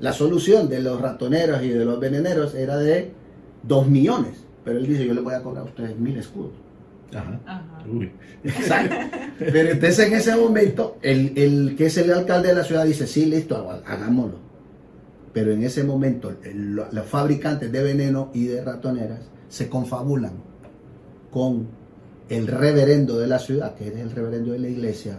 La 0.00 0.12
solución 0.12 0.68
de 0.68 0.80
los 0.80 1.00
ratoneros 1.00 1.62
y 1.64 1.68
de 1.70 1.84
los 1.84 1.98
veneneros 1.98 2.54
era 2.54 2.76
de 2.76 3.12
dos 3.64 3.88
millones. 3.88 4.36
Pero 4.64 4.78
él 4.78 4.86
dice, 4.86 5.04
yo 5.04 5.14
les 5.14 5.24
voy 5.24 5.34
a 5.34 5.42
cobrar 5.42 5.64
a 5.64 5.66
ustedes 5.66 5.98
mil 5.98 6.16
escudos. 6.16 6.52
Ajá. 7.14 7.40
Ajá. 7.46 7.84
Uy. 7.90 8.12
Exacto. 8.44 8.94
Pero 9.38 9.70
entonces 9.70 9.98
en 10.06 10.14
ese 10.14 10.36
momento, 10.36 10.98
el, 11.02 11.32
el 11.38 11.74
que 11.76 11.86
es 11.86 11.96
el 11.98 12.12
alcalde 12.12 12.48
de 12.48 12.54
la 12.54 12.64
ciudad 12.64 12.84
dice, 12.84 13.06
sí, 13.06 13.26
listo, 13.26 13.56
hagámoslo. 13.86 14.36
Pero 15.32 15.52
en 15.52 15.62
ese 15.62 15.84
momento, 15.84 16.34
el- 16.42 16.74
los 16.74 17.06
fabricantes 17.06 17.70
de 17.72 17.82
veneno 17.82 18.30
y 18.34 18.46
de 18.46 18.62
ratoneras 18.64 19.20
se 19.48 19.68
confabulan 19.68 20.32
con 21.30 21.66
el 22.28 22.46
reverendo 22.46 23.18
de 23.18 23.26
la 23.26 23.38
ciudad, 23.38 23.74
que 23.74 23.88
es 23.88 23.96
el 23.96 24.10
reverendo 24.10 24.52
de 24.52 24.58
la 24.58 24.68
iglesia, 24.68 25.18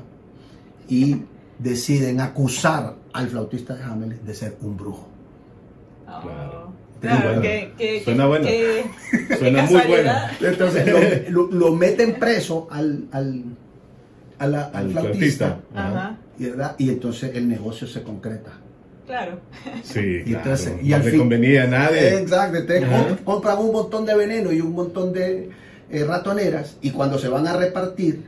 y 0.87 1.23
deciden 1.57 2.21
acusar 2.21 2.95
al 3.13 3.27
flautista 3.29 3.75
de 3.75 3.83
Hamelin 3.83 4.23
de 4.25 4.33
ser 4.35 4.57
un 4.61 4.77
brujo. 4.77 5.07
Oh, 6.07 6.21
Claro. 6.21 6.73
Claro, 7.01 7.23
Bueno, 7.27 7.41
que, 7.41 7.71
que, 7.77 8.03
suena 8.03 8.25
bueno. 8.27 8.45
que- 8.45 8.83
Suena 9.39 9.63
muy 9.63 9.81
bueno. 9.87 10.11
Entonces 10.41 10.85
lo, 11.29 11.47
lo- 11.47 11.51
lo 11.51 11.75
meten 11.75 12.15
preso 12.15 12.67
al, 12.71 13.05
al, 13.11 13.43
a 14.37 14.47
la- 14.47 14.63
al 14.65 14.75
Al 14.87 14.91
flautista. 14.91 15.45
flautista. 15.47 15.59
Ajá. 15.75 16.17
¿verdad? 16.37 16.75
Y 16.77 16.89
entonces 16.89 17.31
el 17.35 17.47
negocio 17.47 17.87
se 17.87 18.01
concreta. 18.03 18.51
claro. 19.07 19.39
Sí, 19.83 19.99
Y 19.99 20.23
claro. 20.23 20.39
entonces- 20.43 20.73
y 20.83 20.89
no 20.89 20.95
al 20.97 21.05
le 21.05 21.11
fin- 21.11 21.19
convenía 21.19 21.63
a 21.63 21.67
nadie. 21.67 22.17
Exacto, 22.19 22.57
entonces 22.57 22.83
comp- 22.89 23.23
compran 23.23 23.57
un 23.59 23.71
montón 23.71 24.05
de 24.05 24.15
veneno 24.15 24.51
y 24.51 24.61
un 24.61 24.71
montón 24.73 25.11
de 25.13 25.49
eh, 25.91 26.03
ratoneras 26.05 26.77
y 26.81 26.91
cuando 26.91 27.17
se 27.17 27.27
van 27.29 27.47
a 27.47 27.55
repartir, 27.57 28.23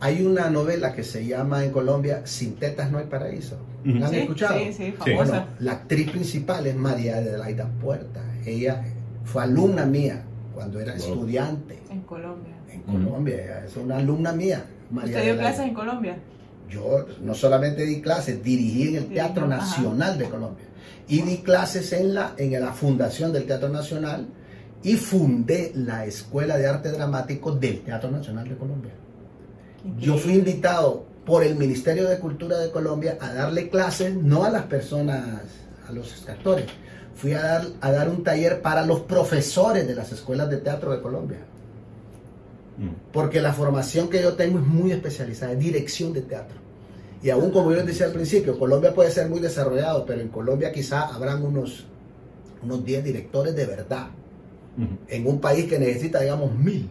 Hay 0.00 0.22
una 0.22 0.50
novela 0.50 0.92
que 0.92 1.04
se 1.04 1.24
llama 1.24 1.64
en 1.64 1.70
Colombia 1.70 2.22
Sin 2.24 2.56
tetas 2.56 2.90
no 2.90 2.98
hay 2.98 3.06
paraíso. 3.06 3.56
¿La 3.84 4.08
han 4.08 4.14
escuchado? 4.14 4.58
Sí, 4.58 4.72
sí, 4.72 4.92
famosa. 4.92 5.46
la 5.60 5.72
actriz 5.72 6.10
principal 6.10 6.66
es 6.66 6.74
María 6.74 7.20
de 7.20 7.38
la 7.38 7.66
Puerta. 7.80 8.20
Ella 8.44 8.82
fue 9.24 9.42
alumna 9.42 9.84
mía 9.84 10.24
cuando 10.54 10.80
era 10.80 10.94
estudiante. 10.94 11.78
En 11.90 12.00
Colombia. 12.02 12.54
En 12.70 12.82
Colombia, 12.82 13.64
es 13.64 13.76
una 13.76 13.98
alumna 13.98 14.32
mía. 14.32 14.64
María 14.90 15.16
¿Usted 15.16 15.24
dio 15.24 15.38
clases 15.38 15.60
en 15.66 15.74
Colombia? 15.74 16.16
Yo 16.68 17.06
no 17.20 17.34
solamente 17.34 17.84
di 17.84 18.00
clases, 18.00 18.42
dirigí 18.42 18.88
en 18.88 18.96
el 18.96 19.08
Teatro 19.08 19.46
Nacional 19.46 20.18
de 20.18 20.24
Colombia. 20.26 20.66
Y 21.08 21.22
di 21.22 21.38
clases 21.38 21.92
en 21.92 22.14
la, 22.14 22.34
en 22.36 22.52
la 22.60 22.72
fundación 22.72 23.32
del 23.32 23.44
Teatro 23.44 23.68
Nacional 23.68 24.26
y 24.82 24.94
fundé 24.96 25.72
la 25.74 26.04
Escuela 26.04 26.56
de 26.56 26.66
Arte 26.66 26.90
Dramático 26.90 27.52
del 27.52 27.82
Teatro 27.82 28.10
Nacional 28.10 28.48
de 28.48 28.56
Colombia. 28.56 28.92
Yo 29.98 30.16
fui 30.16 30.34
invitado 30.34 31.06
por 31.24 31.42
el 31.42 31.56
Ministerio 31.56 32.08
de 32.08 32.18
Cultura 32.18 32.58
de 32.58 32.70
Colombia 32.70 33.18
a 33.20 33.32
darle 33.32 33.68
clases, 33.68 34.14
no 34.14 34.44
a 34.44 34.50
las 34.50 34.64
personas, 34.64 35.24
a 35.88 35.92
los 35.92 36.28
actores, 36.28 36.66
fui 37.14 37.32
a 37.32 37.42
dar, 37.42 37.66
a 37.80 37.92
dar 37.92 38.08
un 38.08 38.22
taller 38.22 38.60
para 38.60 38.84
los 38.84 39.00
profesores 39.00 39.86
de 39.86 39.94
las 39.94 40.12
escuelas 40.12 40.50
de 40.50 40.58
teatro 40.58 40.92
de 40.92 41.00
Colombia. 41.00 41.38
Mm. 42.78 43.12
Porque 43.12 43.40
la 43.40 43.52
formación 43.52 44.08
que 44.08 44.22
yo 44.22 44.34
tengo 44.34 44.58
es 44.58 44.66
muy 44.66 44.92
especializada, 44.92 45.52
es 45.52 45.58
dirección 45.58 46.12
de 46.12 46.22
teatro. 46.22 46.56
Y 47.22 47.30
aún 47.30 47.50
como 47.50 47.70
yo 47.70 47.78
les 47.78 47.86
decía 47.86 48.06
al 48.06 48.12
principio, 48.12 48.58
Colombia 48.58 48.92
puede 48.92 49.10
ser 49.10 49.30
muy 49.30 49.40
desarrollado, 49.40 50.04
pero 50.04 50.20
en 50.20 50.28
Colombia 50.28 50.70
quizá 50.70 51.06
habrán 51.06 51.42
unos, 51.42 51.86
unos 52.62 52.84
10 52.84 53.02
directores 53.02 53.56
de 53.56 53.64
verdad. 53.64 54.08
En 55.08 55.26
un 55.26 55.40
país 55.40 55.66
que 55.66 55.78
necesita, 55.78 56.20
digamos, 56.20 56.54
mil. 56.54 56.90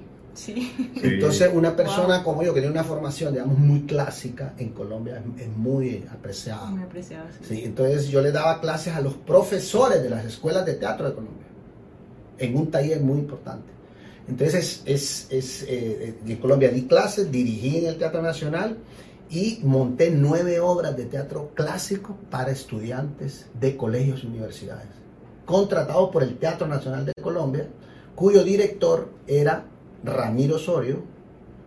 Entonces, 1.03 1.51
una 1.53 1.75
persona 1.75 2.23
como 2.23 2.43
yo 2.43 2.53
que 2.53 2.61
tiene 2.61 2.73
una 2.73 2.83
formación, 2.83 3.33
digamos, 3.33 3.57
muy 3.57 3.81
clásica 3.81 4.53
en 4.57 4.69
Colombia 4.69 5.21
es, 5.37 5.47
muy 5.49 6.03
apreciada. 6.11 6.65
Muy 6.67 6.81
apreciada, 6.81 7.29
sí. 7.47 7.61
Entonces, 7.63 8.07
yo 8.07 8.21
le 8.21 8.31
daba 8.31 8.59
clases 8.59 8.95
a 8.95 9.01
los 9.01 9.13
profesores 9.13 10.01
de 10.01 10.09
las 10.09 10.25
escuelas 10.25 10.65
de 10.65 10.73
teatro 10.73 11.09
de 11.09 11.13
Colombia, 11.13 11.45
en 12.39 12.57
un 12.57 12.71
taller 12.71 13.01
muy 13.01 13.19
importante. 13.19 13.72
Entonces, 14.27 14.81
es, 14.85 15.27
es 15.29 15.65
eh, 15.67 16.15
en 16.25 16.37
Colombia 16.37 16.69
di 16.69 16.83
clases, 16.83 17.31
dirigí 17.31 17.79
en 17.79 17.87
el 17.87 17.97
Teatro 17.97 18.21
Nacional 18.21 18.77
y 19.29 19.59
monté 19.63 20.11
nueve 20.11 20.59
obras 20.59 20.95
de 20.95 21.05
teatro 21.05 21.51
clásico 21.55 22.17
para 22.29 22.51
estudiantes 22.51 23.47
de 23.59 23.75
colegios 23.75 24.23
y 24.23 24.27
universidades, 24.27 24.87
contratados 25.45 26.09
por 26.11 26.23
el 26.23 26.37
Teatro 26.37 26.67
Nacional 26.67 27.05
de 27.05 27.13
Colombia, 27.21 27.67
cuyo 28.15 28.43
director 28.43 29.09
era 29.27 29.65
Ramiro 30.03 30.57
Osorio, 30.57 31.03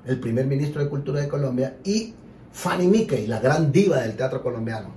el 0.07 0.21
primer 0.21 0.47
ministro 0.47 0.83
de 0.83 0.89
Cultura 0.89 1.21
de 1.21 1.29
Colombia, 1.29 1.77
y 1.85 2.15
Fanny 2.53 2.87
Mickey, 2.87 3.27
la 3.27 3.41
gran 3.41 3.73
diva 3.73 4.01
del 4.01 4.17
teatro 4.17 4.43
colombiano. 4.43 4.95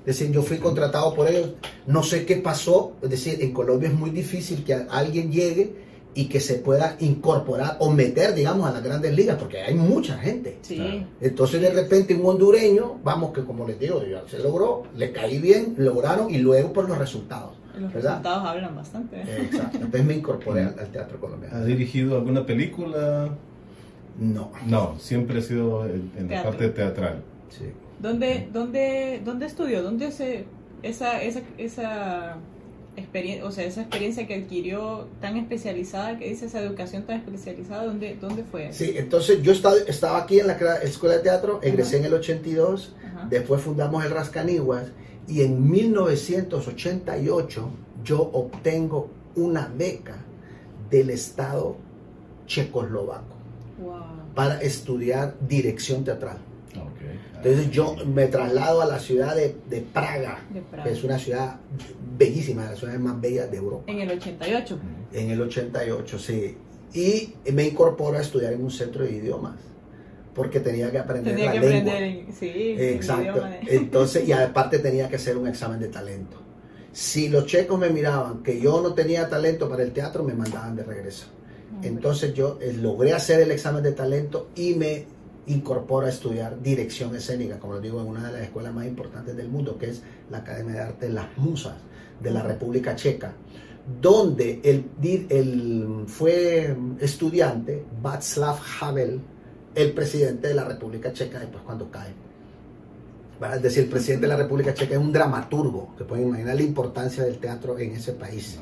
Es 0.00 0.18
decir, 0.18 0.32
yo 0.32 0.42
fui 0.42 0.58
contratado 0.58 1.14
por 1.14 1.28
ellos, 1.28 1.54
no 1.86 2.02
sé 2.02 2.26
qué 2.26 2.36
pasó, 2.36 2.92
es 3.02 3.10
decir, 3.10 3.42
en 3.42 3.52
Colombia 3.52 3.88
es 3.88 3.94
muy 3.94 4.10
difícil 4.10 4.64
que 4.64 4.74
alguien 4.74 5.32
llegue 5.32 5.91
y 6.14 6.26
que 6.26 6.40
se 6.40 6.56
pueda 6.56 6.96
incorporar 7.00 7.76
o 7.80 7.90
meter, 7.90 8.34
digamos, 8.34 8.68
a 8.68 8.72
las 8.72 8.82
grandes 8.82 9.14
ligas, 9.14 9.36
porque 9.38 9.60
hay 9.62 9.74
mucha 9.74 10.18
gente. 10.18 10.58
Entonces, 11.20 11.60
de 11.60 11.70
repente, 11.70 12.14
un 12.14 12.26
hondureño, 12.26 12.98
vamos, 13.02 13.32
que 13.32 13.44
como 13.44 13.66
les 13.66 13.78
digo, 13.78 14.02
se 14.26 14.38
logró, 14.38 14.84
le 14.96 15.12
caí 15.12 15.38
bien, 15.38 15.74
lograron 15.78 16.30
y 16.30 16.38
luego 16.38 16.72
por 16.72 16.88
los 16.88 16.98
resultados. 16.98 17.56
Los 17.78 17.92
resultados 17.92 18.44
hablan 18.46 18.76
bastante. 18.76 19.22
Exacto. 19.22 19.76
Entonces 19.76 20.04
me 20.04 20.14
incorporé 20.14 20.62
al, 20.62 20.88
teatro 20.92 21.18
colombiano. 21.18 21.56
¿Ha 21.56 21.64
dirigido 21.64 22.16
alguna 22.16 22.44
película? 22.44 23.30
No. 24.18 24.52
No, 24.66 24.98
siempre 24.98 25.38
ha 25.38 25.42
sido 25.42 25.86
en, 25.86 26.28
la 26.28 26.42
parte 26.42 26.68
teatral. 26.68 27.22
Sí. 27.48 27.64
¿Dónde, 27.98 28.48
dónde, 28.52 29.22
dónde 29.24 29.46
estudió? 29.46 29.82
¿Dónde 29.82 30.12
se 30.12 30.44
esa, 30.82 31.22
esa, 31.22 31.40
esa 31.58 32.36
experiencia, 32.96 33.46
o 33.46 33.52
sea, 33.52 33.64
esa 33.64 33.82
experiencia 33.82 34.26
que 34.26 34.34
adquirió 34.34 35.06
tan 35.20 35.36
especializada, 35.36 36.18
que 36.18 36.28
dice 36.28 36.46
esa 36.46 36.60
educación 36.60 37.04
tan 37.04 37.18
especializada, 37.18 37.84
¿dónde, 37.84 38.16
dónde 38.20 38.42
fue? 38.44 38.72
Sí, 38.72 38.94
entonces 38.96 39.40
yo 39.42 39.52
estaba, 39.52 39.76
estaba 39.86 40.22
aquí 40.22 40.40
en 40.40 40.48
la 40.48 40.56
Escuela 40.82 41.16
de 41.16 41.22
Teatro, 41.22 41.60
egresé 41.62 41.98
en 41.98 42.04
el 42.04 42.14
82, 42.14 42.94
después 43.30 43.62
fundamos 43.62 44.04
el 44.04 44.10
Rascaniguas 44.10 44.88
y 45.26 45.42
en 45.42 45.70
1988 45.70 47.70
yo 48.04 48.20
obtengo 48.20 49.10
una 49.36 49.72
beca 49.74 50.16
del 50.90 51.10
Estado 51.10 51.76
checoslovaco 52.46 53.36
para 54.34 54.60
estudiar 54.60 55.36
dirección 55.40 56.04
teatral. 56.04 56.38
Entonces 57.44 57.70
yo 57.72 57.96
me 58.06 58.26
traslado 58.28 58.82
a 58.82 58.86
la 58.86 59.00
ciudad 59.00 59.34
de, 59.34 59.84
Praga, 59.92 60.38
que 60.84 60.90
es 60.90 61.02
una 61.02 61.18
ciudad 61.18 61.56
bellísima, 62.16 62.62
de 62.62 62.70
las 62.70 62.78
ciudades 62.78 63.00
más 63.00 63.20
bellas 63.20 63.50
de 63.50 63.56
Europa. 63.56 63.84
En 63.88 64.00
el 64.00 64.10
88. 64.12 64.78
En 65.12 65.30
el 65.30 65.40
88, 65.40 66.18
sí. 66.18 66.56
Y 66.94 67.34
me 67.52 67.64
incorporo 67.64 68.16
a 68.16 68.20
estudiar 68.20 68.52
en 68.52 68.62
un 68.62 68.70
centro 68.70 69.04
de 69.04 69.12
idiomas 69.12 69.54
porque 70.34 70.60
tenía 70.60 70.90
que 70.90 70.98
aprender 70.98 71.34
tenía 71.34 71.54
la 71.54 71.60
que 71.60 71.68
lengua. 71.68 71.92
Aprender, 71.92 72.26
sí, 72.32 72.74
Exacto. 72.78 73.44
Entonces, 73.66 74.28
y 74.28 74.32
aparte 74.32 74.78
tenía 74.78 75.08
que 75.08 75.16
hacer 75.16 75.36
un 75.36 75.48
examen 75.48 75.80
de 75.80 75.88
talento. 75.88 76.38
Si 76.92 77.28
los 77.28 77.46
checos 77.46 77.78
me 77.78 77.90
miraban 77.90 78.42
que 78.42 78.60
yo 78.60 78.80
no 78.80 78.94
tenía 78.94 79.28
talento 79.28 79.68
para 79.68 79.82
el 79.82 79.92
teatro, 79.92 80.22
me 80.22 80.34
mandaban 80.34 80.76
de 80.76 80.84
regreso. 80.84 81.26
Entonces 81.82 82.34
yo 82.34 82.58
eh, 82.60 82.74
logré 82.74 83.14
hacer 83.14 83.40
el 83.40 83.50
examen 83.50 83.82
de 83.82 83.92
talento 83.92 84.50
y 84.54 84.74
me 84.74 85.06
incorporo 85.46 86.06
a 86.06 86.10
estudiar 86.10 86.60
dirección 86.62 87.14
escénica, 87.16 87.58
como 87.58 87.74
lo 87.74 87.80
digo, 87.80 88.00
en 88.00 88.06
una 88.06 88.26
de 88.26 88.32
las 88.32 88.42
escuelas 88.42 88.72
más 88.72 88.86
importantes 88.86 89.36
del 89.36 89.48
mundo, 89.48 89.76
que 89.76 89.90
es 89.90 90.02
la 90.30 90.38
Academia 90.38 90.74
de 90.74 90.80
Arte 90.80 91.08
Las 91.08 91.36
Musas 91.36 91.74
de 92.20 92.30
la 92.30 92.42
República 92.42 92.94
Checa, 92.94 93.32
donde 94.00 94.60
el, 94.62 96.04
fue 96.06 96.76
estudiante 97.00 97.84
Václav 98.00 98.58
Havel, 98.80 99.20
el 99.74 99.92
presidente 99.92 100.48
de 100.48 100.54
la 100.54 100.64
República 100.64 101.12
Checa 101.12 101.40
después 101.40 101.62
cuando 101.64 101.90
cae. 101.90 102.12
Es 103.54 103.62
decir, 103.62 103.84
el 103.84 103.88
presidente 103.90 104.26
de 104.26 104.28
la 104.28 104.36
República 104.36 104.72
Checa 104.72 104.94
es 104.94 105.00
un 105.00 105.12
dramaturgo, 105.12 105.96
que 105.98 106.04
pueden 106.04 106.28
imaginar 106.28 106.54
la 106.54 106.62
importancia 106.62 107.24
del 107.24 107.38
teatro 107.38 107.76
en 107.76 107.96
ese 107.96 108.12
país. 108.12 108.60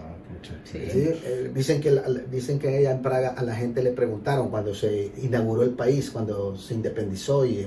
Eh, 0.75 1.51
dicen, 1.55 1.81
que, 1.81 2.01
dicen 2.31 2.59
que 2.59 2.79
ella 2.79 2.93
en 2.93 3.03
Praga 3.03 3.35
a 3.37 3.43
la 3.43 3.55
gente 3.55 3.83
le 3.83 3.91
preguntaron 3.91 4.49
cuando 4.49 4.75
se 4.75 5.13
inauguró 5.23 5.63
el 5.63 5.71
país, 5.71 6.11
cuando 6.11 6.57
se 6.57 6.75
independizó 6.75 7.45
y, 7.45 7.67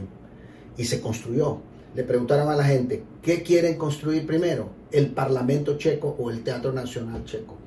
y 0.78 0.86
se 0.86 1.00
construyó. 1.00 1.62
Le 1.96 2.04
preguntaron 2.04 2.50
a 2.50 2.56
la 2.56 2.64
gente, 2.64 3.04
¿qué 3.22 3.44
quieren 3.44 3.78
construir 3.78 4.26
primero? 4.26 4.70
¿El 4.92 5.12
Parlamento 5.12 5.78
checo 5.78 6.16
o 6.18 6.32
el 6.32 6.44
Teatro 6.44 6.72
Nacional 6.72 7.24
checo? 7.26 7.58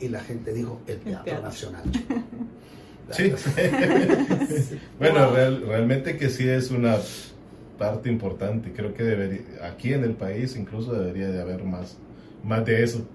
Y 0.00 0.08
la 0.08 0.20
gente 0.20 0.52
dijo, 0.52 0.80
el 0.86 0.98
Teatro, 0.98 1.40
Nacional 1.40 1.82
checo. 1.90 2.14
Sí. 3.10 3.30
bueno, 4.98 5.32
realmente 5.34 6.16
que 6.16 6.30
sí 6.30 6.48
es 6.48 6.70
una 6.70 6.96
parte 7.76 8.08
importante. 8.08 8.72
Creo 8.72 8.94
que 8.94 9.02
debería, 9.02 9.42
aquí 9.66 9.92
en 9.92 10.04
el 10.04 10.14
país 10.14 10.56
incluso 10.56 10.94
debería 10.94 11.28
de 11.28 11.42
haber 11.42 11.64
más, 11.64 11.98
más 12.42 12.64
de 12.64 12.82
eso. 12.82 13.06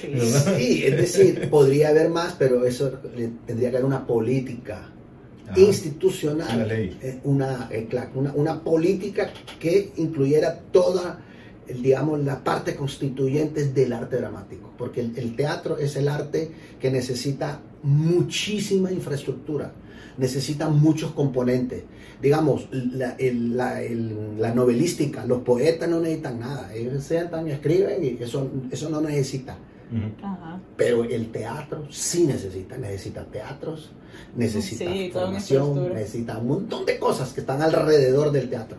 Sí. 0.00 0.84
es 0.84 0.96
decir, 0.96 1.50
podría 1.50 1.88
haber 1.88 2.08
más, 2.08 2.34
pero 2.38 2.64
eso 2.64 2.90
tendría 3.46 3.70
que 3.70 3.76
haber 3.76 3.86
una 3.86 4.06
política 4.06 4.88
institucional, 5.56 6.70
eh, 6.70 7.20
una, 7.24 7.68
eh, 7.70 7.86
una, 8.14 8.32
una, 8.34 8.60
política 8.60 9.30
que 9.60 9.92
incluyera 9.96 10.58
toda, 10.72 11.20
digamos, 11.68 12.24
la 12.24 12.42
parte 12.42 12.74
constituyente 12.74 13.68
del 13.68 13.92
arte 13.92 14.16
dramático, 14.16 14.72
porque 14.78 15.00
el 15.00 15.36
teatro 15.36 15.76
es 15.78 15.96
el 15.96 16.08
arte 16.08 16.50
que 16.80 16.90
necesita 16.90 17.60
muchísima 17.82 18.90
infraestructura, 18.90 19.72
necesita 20.16 20.68
muchos 20.68 21.12
componentes. 21.12 21.82
Digamos, 22.20 22.68
la, 22.70 23.16
la, 23.18 24.54
novelística, 24.54 25.26
los 25.26 25.42
poetas 25.42 25.88
no 25.88 25.98
necesitan 25.98 26.38
nada, 26.38 26.72
ellos 26.72 27.02
sientan 27.02 27.48
y 27.48 27.50
escriben 27.50 28.04
y 28.04 28.22
eso, 28.22 28.48
eso 28.70 28.88
no 28.88 29.00
necesita. 29.00 29.58
Pero 30.76 31.04
el 31.04 31.30
teatro 31.30 31.86
sí 31.90 32.24
necesita, 32.24 32.76
necesita 32.78 33.24
teatros, 33.24 33.90
necesita 34.36 34.90
formación, 35.12 35.94
necesita 35.94 36.38
un 36.38 36.48
montón 36.48 36.86
de 36.86 36.98
cosas 36.98 37.32
que 37.32 37.40
están 37.40 37.62
alrededor 37.62 38.32
del 38.32 38.48
teatro. 38.48 38.78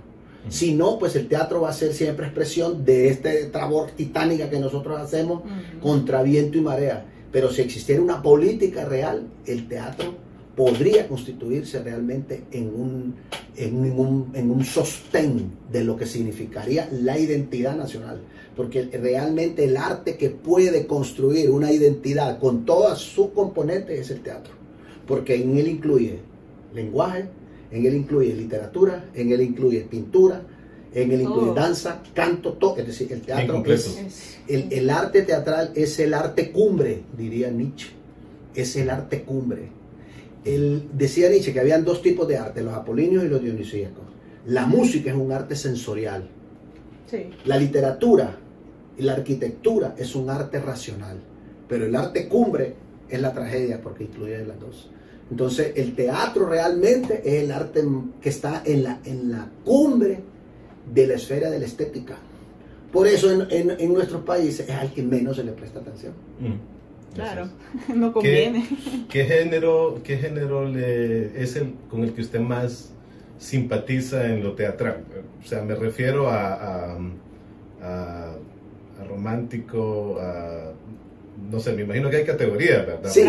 Si 0.50 0.74
no, 0.74 1.00
pues 1.00 1.16
el 1.16 1.28
teatro 1.28 1.62
va 1.62 1.70
a 1.70 1.74
ser 1.74 1.94
siempre 1.94 2.26
expresión 2.26 2.84
de 2.84 3.10
este 3.10 3.46
trabor 3.46 3.92
titánica 3.92 4.50
que 4.50 4.60
nosotros 4.60 5.00
hacemos 5.00 5.44
contra 5.82 6.22
viento 6.22 6.58
y 6.58 6.62
marea. 6.62 7.06
Pero 7.32 7.50
si 7.50 7.62
existiera 7.62 8.02
una 8.02 8.22
política 8.22 8.86
real, 8.86 9.28
el 9.46 9.68
teatro 9.68 10.16
podría 10.56 11.08
constituirse 11.08 11.82
realmente 11.82 12.44
en 12.52 12.68
un, 12.68 13.16
en 13.56 14.00
un, 14.00 14.32
en 14.36 14.52
un 14.52 14.64
sostén 14.64 15.52
de 15.72 15.84
lo 15.84 15.96
que 15.96 16.06
significaría 16.06 16.88
la 16.92 17.18
identidad 17.18 17.76
nacional. 17.76 18.22
Porque 18.56 18.84
realmente 18.84 19.64
el 19.64 19.78
arte 19.78 20.16
que 20.16 20.30
puede 20.30 20.86
construir 20.86 21.50
una 21.50 21.72
identidad 21.72 22.40
con 22.40 22.66
todas 22.66 23.00
sus 23.00 23.30
componentes 23.30 24.00
es 24.00 24.12
el 24.12 24.22
teatro. 24.22 24.54
Porque 25.08 25.36
en 25.36 25.58
él 25.58 25.68
incluye 25.68 26.20
lenguaje, 26.74 27.26
en 27.72 27.86
él 27.86 27.96
incluye 27.96 28.34
literatura, 28.36 29.10
en 29.16 29.32
él 29.32 29.42
incluye 29.42 29.82
pintura, 29.82 30.44
en 30.94 31.12
él 31.12 31.22
incluye 31.22 31.50
Oh. 31.50 31.54
danza, 31.56 32.04
canto, 32.14 32.54
todo. 32.54 32.78
Es 32.78 32.86
decir, 32.86 33.12
el 33.12 33.22
teatro 33.22 33.54
completo. 33.56 33.90
es, 34.06 34.38
el, 34.48 34.68
el 34.72 34.90
arte 34.92 35.24
teatral 35.24 35.72
es 35.74 35.98
el 36.00 36.14
arte 36.14 36.52
cumbre, 36.52 37.02
diría 37.18 37.50
Nietzsche. 37.50 37.90
Es 38.54 38.76
el 38.76 38.92
arte 38.92 39.24
cumbre. 39.24 39.70
Él, 40.46 40.90
decía 40.94 41.30
Nietzsche 41.30 41.52
que 41.54 41.60
habían 41.60 41.84
dos 41.84 42.04
tipos 42.04 42.28
de 42.28 42.38
arte, 42.38 42.62
los 42.62 42.76
apolíneos 42.76 43.24
y 43.24 43.28
los 43.30 43.42
dionisíacos. 43.42 44.04
La 44.46 44.68
música 44.68 45.10
es 45.10 45.16
un 45.16 45.32
arte 45.32 45.56
sensorial. 45.56 46.30
sí. 47.10 47.30
La 47.46 47.58
literatura 47.58 48.38
la 48.98 49.14
arquitectura 49.14 49.96
es 49.98 50.16
un 50.16 50.30
arte 50.30 50.60
racional. 50.60 51.18
Pero 51.68 51.86
el 51.86 51.96
arte 51.96 52.28
cumbre 52.28 52.74
es 53.10 53.22
la 53.22 53.34
tragedia 53.34 53.82
porque 53.82 54.04
incluye 54.06 54.46
las 54.46 54.60
dos. 54.60 54.90
Entonces 55.32 55.74
el 55.76 55.96
teatro 55.96 56.46
realmente 56.48 57.22
es 57.26 57.44
el 57.44 57.52
arte 57.52 57.84
que 58.22 58.30
está 58.30 58.62
en 58.66 58.84
la, 58.84 59.00
en 59.06 59.32
la 59.32 59.48
cumbre 59.64 60.20
de 60.94 61.08
la 61.08 61.14
esfera 61.16 61.50
de 61.50 61.60
la 61.60 61.66
estética. 61.66 62.16
Por 62.92 63.08
eso 63.08 63.32
en, 63.32 63.48
en- 63.50 63.80
en 63.80 63.94
nuestros 63.94 64.22
países 64.24 64.68
es 64.70 64.76
al 64.76 64.92
que 64.94 65.02
menos 65.02 65.38
se 65.38 65.44
le 65.44 65.54
presta 65.54 65.80
atención. 65.80 66.14
Mm. 66.40 67.16
Claro, 67.16 67.48
no 67.96 68.12
conviene. 68.14 68.68
¿Qué 69.10 69.24
género, 69.26 70.00
qué 70.04 70.18
género 70.18 70.68
le- 70.68 71.42
es 71.42 71.56
el 71.56 71.74
con 71.90 72.04
el 72.04 72.14
que 72.14 72.22
usted 72.22 72.40
más 72.40 72.92
simpatiza 73.40 74.28
en 74.28 74.44
lo 74.44 74.54
teatral? 74.54 75.04
O 75.44 75.48
sea, 75.48 75.62
me 75.64 75.74
refiero 75.76 76.30
a, 76.30 76.54
a, 76.54 76.98
a- 77.82 78.36
a 79.04 79.08
romántico, 79.08 80.18
a, 80.22 80.72
no 81.52 81.60
sé, 81.60 81.74
me 81.74 81.82
imagino 81.84 82.10
que 82.10 82.18
hay 82.18 82.24
categorías, 82.26 82.86
¿verdad? 82.86 83.10
Sí, 83.10 83.22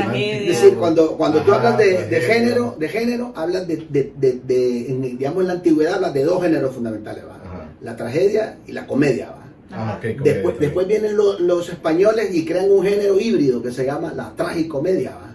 decir, 0.46 0.74
cuando, 0.74 1.16
cuando 1.16 1.40
tú 1.42 1.52
hablas 1.52 1.76
de, 1.78 2.06
de 2.06 2.20
género, 2.20 2.76
de 2.78 2.88
género, 2.88 3.32
hablas 3.36 3.66
de, 3.66 3.76
de- 3.88 4.40
de- 4.44 4.86
en, 4.90 5.02
digamos 5.02 5.42
en 5.42 5.46
la 5.48 5.52
antigüedad 5.54 5.94
hablas 5.94 6.14
de 6.14 6.24
dos 6.24 6.42
géneros 6.42 6.74
fundamentales, 6.74 7.24
¿va? 7.24 7.40
La 7.80 7.96
tragedia 7.96 8.58
y 8.66 8.72
la 8.72 8.86
comedia. 8.86 9.30
¿va? 9.30 9.44
Ah, 9.72 9.98
comedia 10.00 10.16
Después, 10.22 10.58
después 10.58 10.86
vienen 10.86 11.16
lo- 11.16 11.38
los 11.38 11.68
españoles 11.68 12.34
y 12.34 12.44
crean 12.46 12.70
un 12.70 12.82
género 12.84 13.18
híbrido 13.20 13.62
que 13.62 13.72
se 13.72 13.84
llama 13.84 14.12
la 14.14 14.32
tragicomedia. 14.34 15.10
¿va? 15.16 15.30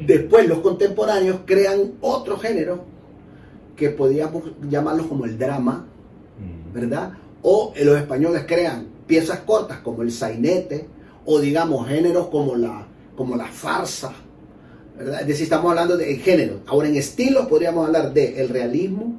Después 0.00 0.48
los 0.48 0.58
contemporáneos 0.60 1.40
crean 1.46 1.92
otro 2.00 2.36
género 2.38 2.84
que 3.76 3.90
podríamos 3.90 4.42
llamarlos 4.68 5.06
como 5.06 5.24
el 5.26 5.38
drama, 5.38 5.86
Mm. 6.38 6.72
¿verdad? 6.74 7.12
O 7.42 7.72
los 7.82 7.96
españoles 7.98 8.44
crean 8.46 8.86
piezas 9.06 9.40
cortas 9.40 9.78
como 9.78 10.02
el 10.02 10.10
sainete 10.10 10.86
o 11.24 11.38
digamos 11.40 11.88
géneros 11.88 12.28
como 12.28 12.54
la, 12.56 12.86
como 13.16 13.36
la 13.36 13.46
farsa, 13.46 14.12
¿verdad? 14.96 15.20
Es 15.22 15.26
decir, 15.26 15.44
estamos 15.44 15.70
hablando 15.70 15.96
de 15.96 16.16
género. 16.16 16.60
Ahora 16.66 16.88
en 16.88 16.96
estilo 16.96 17.48
podríamos 17.48 17.86
hablar 17.86 18.12
de 18.12 18.40
el 18.40 18.48
realismo 18.48 19.18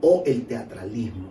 o 0.00 0.22
el 0.26 0.42
teatralismo. 0.46 1.28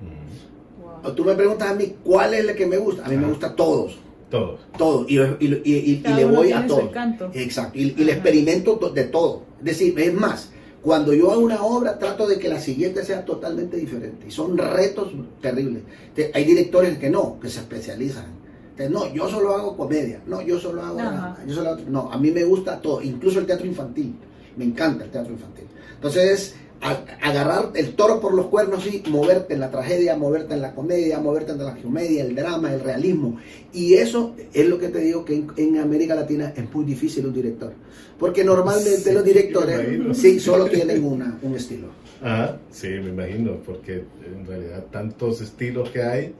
Mm. 0.00 1.02
Wow. 1.04 1.14
Tú 1.14 1.24
me 1.24 1.34
preguntas 1.34 1.70
a 1.70 1.74
mí 1.74 1.94
cuál 2.04 2.34
es 2.34 2.40
el 2.48 2.54
que 2.56 2.66
me 2.66 2.76
gusta. 2.78 3.04
A 3.04 3.08
mí 3.08 3.16
me 3.16 3.22
Ajá. 3.22 3.30
gusta 3.30 3.56
todos, 3.56 3.98
Todos. 4.30 4.60
todos. 4.76 5.10
Y, 5.10 5.18
y- 5.18 5.22
y- 5.40 5.62
y- 5.64 5.92
y 5.92 5.96
Cada 6.02 6.16
le 6.16 6.24
voy 6.26 6.52
a 6.52 6.66
todos. 6.66 6.90
Exacto. 7.34 7.78
Y, 7.78 7.94
y 7.96 8.04
le 8.04 8.12
experimento 8.12 8.76
to- 8.78 8.90
de 8.90 9.04
todo. 9.04 9.42
Es 9.60 9.64
decir, 9.64 9.98
es 9.98 10.12
más, 10.14 10.50
cuando 10.88 11.12
yo 11.12 11.30
hago 11.30 11.42
una 11.42 11.62
obra 11.62 11.98
trato 11.98 12.26
de 12.26 12.38
que 12.38 12.48
la 12.48 12.58
siguiente 12.58 13.04
sea 13.04 13.22
totalmente 13.22 13.76
diferente. 13.76 14.26
Y 14.26 14.30
son 14.30 14.56
retos 14.56 15.12
terribles. 15.42 15.82
Te- 16.14 16.30
hay 16.32 16.44
directores 16.46 16.96
que 16.96 17.10
no, 17.10 17.38
que 17.38 17.50
se 17.50 17.60
especializan. 17.60 18.24
Entonces, 18.70 18.90
no, 18.90 19.14
yo 19.14 19.28
solo 19.28 19.54
hago 19.54 19.76
comedia. 19.76 20.22
No, 20.26 20.40
yo 20.40 20.58
solo 20.58 20.82
hago 20.82 20.98
yo 21.46 21.54
solo 21.56 21.68
hago- 21.72 21.82
No, 21.90 22.10
a 22.10 22.16
mí 22.16 22.30
me 22.30 22.42
gusta 22.42 22.80
todo, 22.80 23.02
incluso 23.02 23.38
el 23.38 23.44
teatro 23.44 23.66
infantil. 23.66 24.14
Me 24.56 24.64
encanta 24.64 25.04
el 25.04 25.10
teatro 25.10 25.34
infantil. 25.34 25.66
Entonces, 25.96 26.54
agarrar 26.80 27.70
el 27.74 27.94
toro 27.94 28.20
por 28.20 28.34
los 28.34 28.46
cuernos 28.46 28.86
y 28.86 29.02
moverte 29.10 29.54
en 29.54 29.60
la 29.60 29.70
tragedia, 29.70 30.16
moverte 30.16 30.54
en 30.54 30.62
la 30.62 30.74
comedia, 30.74 31.18
moverte 31.18 31.52
en 31.52 31.58
la 31.58 31.74
comedia, 31.76 32.22
el 32.24 32.34
drama, 32.34 32.72
el 32.72 32.80
realismo. 32.80 33.38
Y 33.72 33.94
eso 33.94 34.34
es 34.52 34.66
lo 34.68 34.78
que 34.78 34.88
te 34.88 35.00
digo 35.00 35.24
que 35.24 35.34
en, 35.34 35.48
en 35.56 35.78
América 35.78 36.14
Latina 36.14 36.52
es 36.56 36.72
muy 36.72 36.84
difícil 36.84 37.26
un 37.26 37.34
director. 37.34 37.72
Porque 38.18 38.44
normalmente 38.44 38.96
Sí, 38.98 39.12
los 39.12 39.24
directores 39.24 40.16
sí, 40.16 40.40
solo 40.40 40.66
tienen 40.66 41.04
una, 41.04 41.38
un 41.42 41.54
estilo. 41.54 41.88
Ajá, 42.22 42.58
sí, 42.70 42.88
me 42.88 43.10
imagino, 43.10 43.58
porque 43.64 44.04
en 44.26 44.46
realidad 44.46 44.84
tantos 44.90 45.40
estilos 45.40 45.90
que 45.90 46.02
hay 46.02 46.34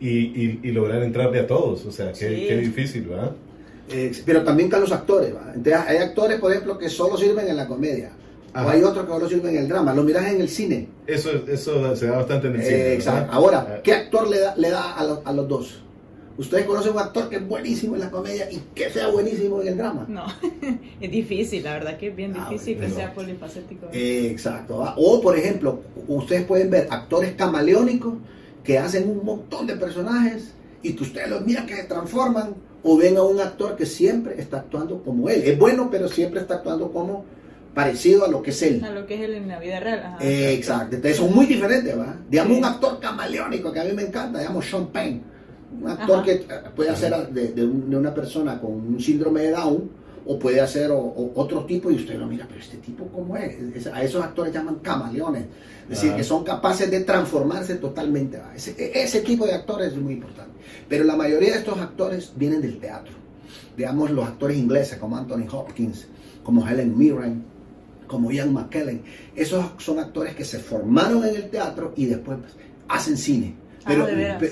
y, 0.00 0.08
y, 0.08 0.60
y 0.64 0.72
lograr 0.72 1.02
entrarle 1.02 1.40
a 1.40 1.46
todos, 1.46 1.86
o 1.86 1.92
sea, 1.92 2.12
qué, 2.12 2.28
Sí. 2.28 2.44
qué 2.48 2.56
difícil, 2.56 3.02
¿verdad? 3.04 3.32
Eh, 3.88 4.10
pero 4.24 4.42
también 4.42 4.66
están 4.68 4.80
los 4.80 4.90
actores. 4.92 5.34
¿va? 5.34 5.52
Entonces, 5.54 5.74
hay 5.86 5.96
actores, 5.98 6.40
por 6.40 6.50
ejemplo, 6.50 6.76
que 6.78 6.88
solo 6.88 7.16
sirven 7.16 7.46
en 7.48 7.56
la 7.56 7.68
comedia. 7.68 8.10
Ajá. 8.54 8.66
O 8.66 8.70
hay 8.70 8.82
otros 8.82 9.06
que 9.22 9.28
sirven 9.28 9.56
en 9.56 9.62
el 9.62 9.68
drama. 9.68 9.94
Lo 9.94 10.02
miras 10.02 10.26
en 10.26 10.40
el 10.40 10.48
cine. 10.48 10.88
Eso, 11.06 11.30
eso 11.48 11.96
se 11.96 12.06
da 12.06 12.16
bastante 12.18 12.48
en 12.48 12.56
el 12.56 12.62
cine. 12.62 12.74
Eh, 12.74 12.78
¿verdad? 12.82 12.94
exacto. 12.94 13.32
Ahora, 13.32 13.66
Ah, 13.68 13.80
¿qué 13.82 13.92
actor 13.92 14.28
le 14.28 14.40
da, 14.40 14.54
le 14.56 14.70
da 14.70 14.92
a, 14.94 15.04
los, 15.04 15.20
a 15.24 15.32
los 15.32 15.48
dos? 15.48 15.78
Ustedes 16.38 16.64
conocen 16.64 16.92
un 16.94 16.98
actor 16.98 17.28
que 17.28 17.36
es 17.36 17.46
buenísimo 17.46 17.94
en 17.94 18.00
la 18.00 18.10
comedia 18.10 18.50
y 18.50 18.56
que 18.74 18.88
sea 18.90 19.08
buenísimo 19.08 19.60
en 19.60 19.68
el 19.68 19.76
drama. 19.76 20.06
No, 20.08 20.24
es 21.00 21.10
difícil, 21.10 21.62
la 21.62 21.74
verdad 21.74 21.98
que 21.98 22.08
es 22.08 22.16
bien 22.16 22.34
Ah, 22.36 22.48
difícil 22.50 22.78
que 22.78 22.88
sea 22.88 23.12
polifacético. 23.12 23.86
Eh, 23.92 24.28
exacto. 24.30 24.78
¿va? 24.78 24.94
O, 24.96 25.20
por 25.20 25.36
ejemplo, 25.36 25.80
ustedes 26.08 26.44
pueden 26.44 26.70
ver 26.70 26.88
actores 26.90 27.32
camaleónicos 27.34 28.14
que 28.64 28.78
hacen 28.78 29.08
un 29.10 29.24
montón 29.24 29.66
de 29.66 29.76
personajes 29.76 30.52
y 30.82 30.94
que 30.94 31.02
ustedes 31.02 31.28
los 31.28 31.44
miran 31.44 31.66
que 31.66 31.76
se 31.76 31.84
transforman. 31.84 32.54
O 32.84 32.96
ven 32.96 33.16
a 33.16 33.22
un 33.22 33.38
actor 33.38 33.76
que 33.76 33.86
siempre 33.86 34.40
está 34.40 34.56
actuando 34.58 35.02
como 35.04 35.28
él. 35.28 35.42
Es 35.44 35.56
bueno, 35.58 35.88
pero 35.90 36.08
siempre 36.08 36.40
está 36.40 36.54
actuando 36.54 36.90
como 36.90 37.24
parecido 37.74 38.24
a 38.24 38.28
lo 38.28 38.42
que 38.42 38.50
es 38.50 38.62
él. 38.62 38.84
A 38.84 38.90
lo 38.90 39.06
que 39.06 39.14
es 39.14 39.20
él 39.22 39.34
en 39.34 39.48
la 39.48 39.58
vida 39.58 39.80
real. 39.80 40.00
ajá. 40.00 40.18
Eh, 40.20 40.52
exacto. 40.54 40.96
Entonces 40.96 41.16
son 41.18 41.34
muy 41.34 41.46
diferentes, 41.46 41.98
¿va? 41.98 42.16
Digamos 42.28 42.52
Sí. 42.54 42.58
un 42.58 42.64
actor 42.64 43.00
camaleónico 43.00 43.72
que 43.72 43.80
a 43.80 43.84
mí 43.84 43.92
me 43.92 44.02
encanta, 44.02 44.38
digamos 44.40 44.66
Sean 44.68 44.86
Penn. 44.88 45.22
Un 45.80 45.88
actor 45.88 46.16
Ajá. 46.16 46.24
que 46.24 46.32
eh, 46.32 46.46
puede 46.76 46.90
hacer 46.90 47.14
de, 47.28 47.48
de 47.52 47.64
un- 47.64 47.88
de 47.88 47.96
una 47.96 48.12
persona 48.12 48.60
con 48.60 48.72
un 48.72 49.00
síndrome 49.00 49.40
de 49.42 49.50
Down 49.52 49.90
o 50.26 50.38
puede 50.38 50.60
hacer 50.60 50.90
o- 50.90 50.98
o 51.00 51.32
otro 51.34 51.64
tipo 51.64 51.90
y 51.90 51.94
usted 51.96 52.16
lo 52.16 52.26
mira, 52.26 52.46
pero 52.46 52.60
este 52.60 52.76
tipo 52.76 53.06
cómo 53.06 53.36
es? 53.38 53.56
Es- 53.74 53.86
A 53.86 54.02
esos 54.02 54.22
actores 54.22 54.52
llaman 54.52 54.76
camaleones. 54.82 55.44
Es 55.84 55.88
decir, 55.88 56.10
Ajá. 56.10 56.18
que 56.18 56.24
son 56.24 56.44
capaces 56.44 56.90
de 56.90 57.00
transformarse 57.00 57.76
totalmente. 57.76 58.36
¿va? 58.36 58.54
Ese, 58.54 58.72
e- 58.78 59.02
ese 59.02 59.20
tipo 59.22 59.46
de 59.46 59.54
actores 59.54 59.92
es 59.94 59.98
muy 59.98 60.12
importante. 60.12 60.52
Pero 60.88 61.04
la 61.04 61.16
mayoría 61.16 61.52
de 61.52 61.58
estos 61.60 61.78
actores 61.78 62.32
vienen 62.36 62.60
del 62.60 62.78
teatro. 62.78 63.14
Digamos 63.76 64.10
los 64.10 64.26
actores 64.26 64.58
ingleses 64.58 64.98
como 64.98 65.16
Anthony 65.16 65.46
Hopkins, 65.50 66.06
como 66.44 66.68
Helen 66.68 66.96
Mirren, 66.98 67.44
como 68.12 68.30
Ian 68.30 68.52
McKellen. 68.52 69.00
Esos 69.34 69.64
son 69.78 69.98
actores 69.98 70.34
que 70.34 70.44
se 70.44 70.58
formaron 70.58 71.24
en 71.24 71.34
el 71.34 71.48
teatro 71.48 71.94
y 71.96 72.04
después 72.04 72.38
hacen 72.88 73.16
cine. 73.16 73.54
Ah, 73.84 73.88
Pero, 73.88 74.06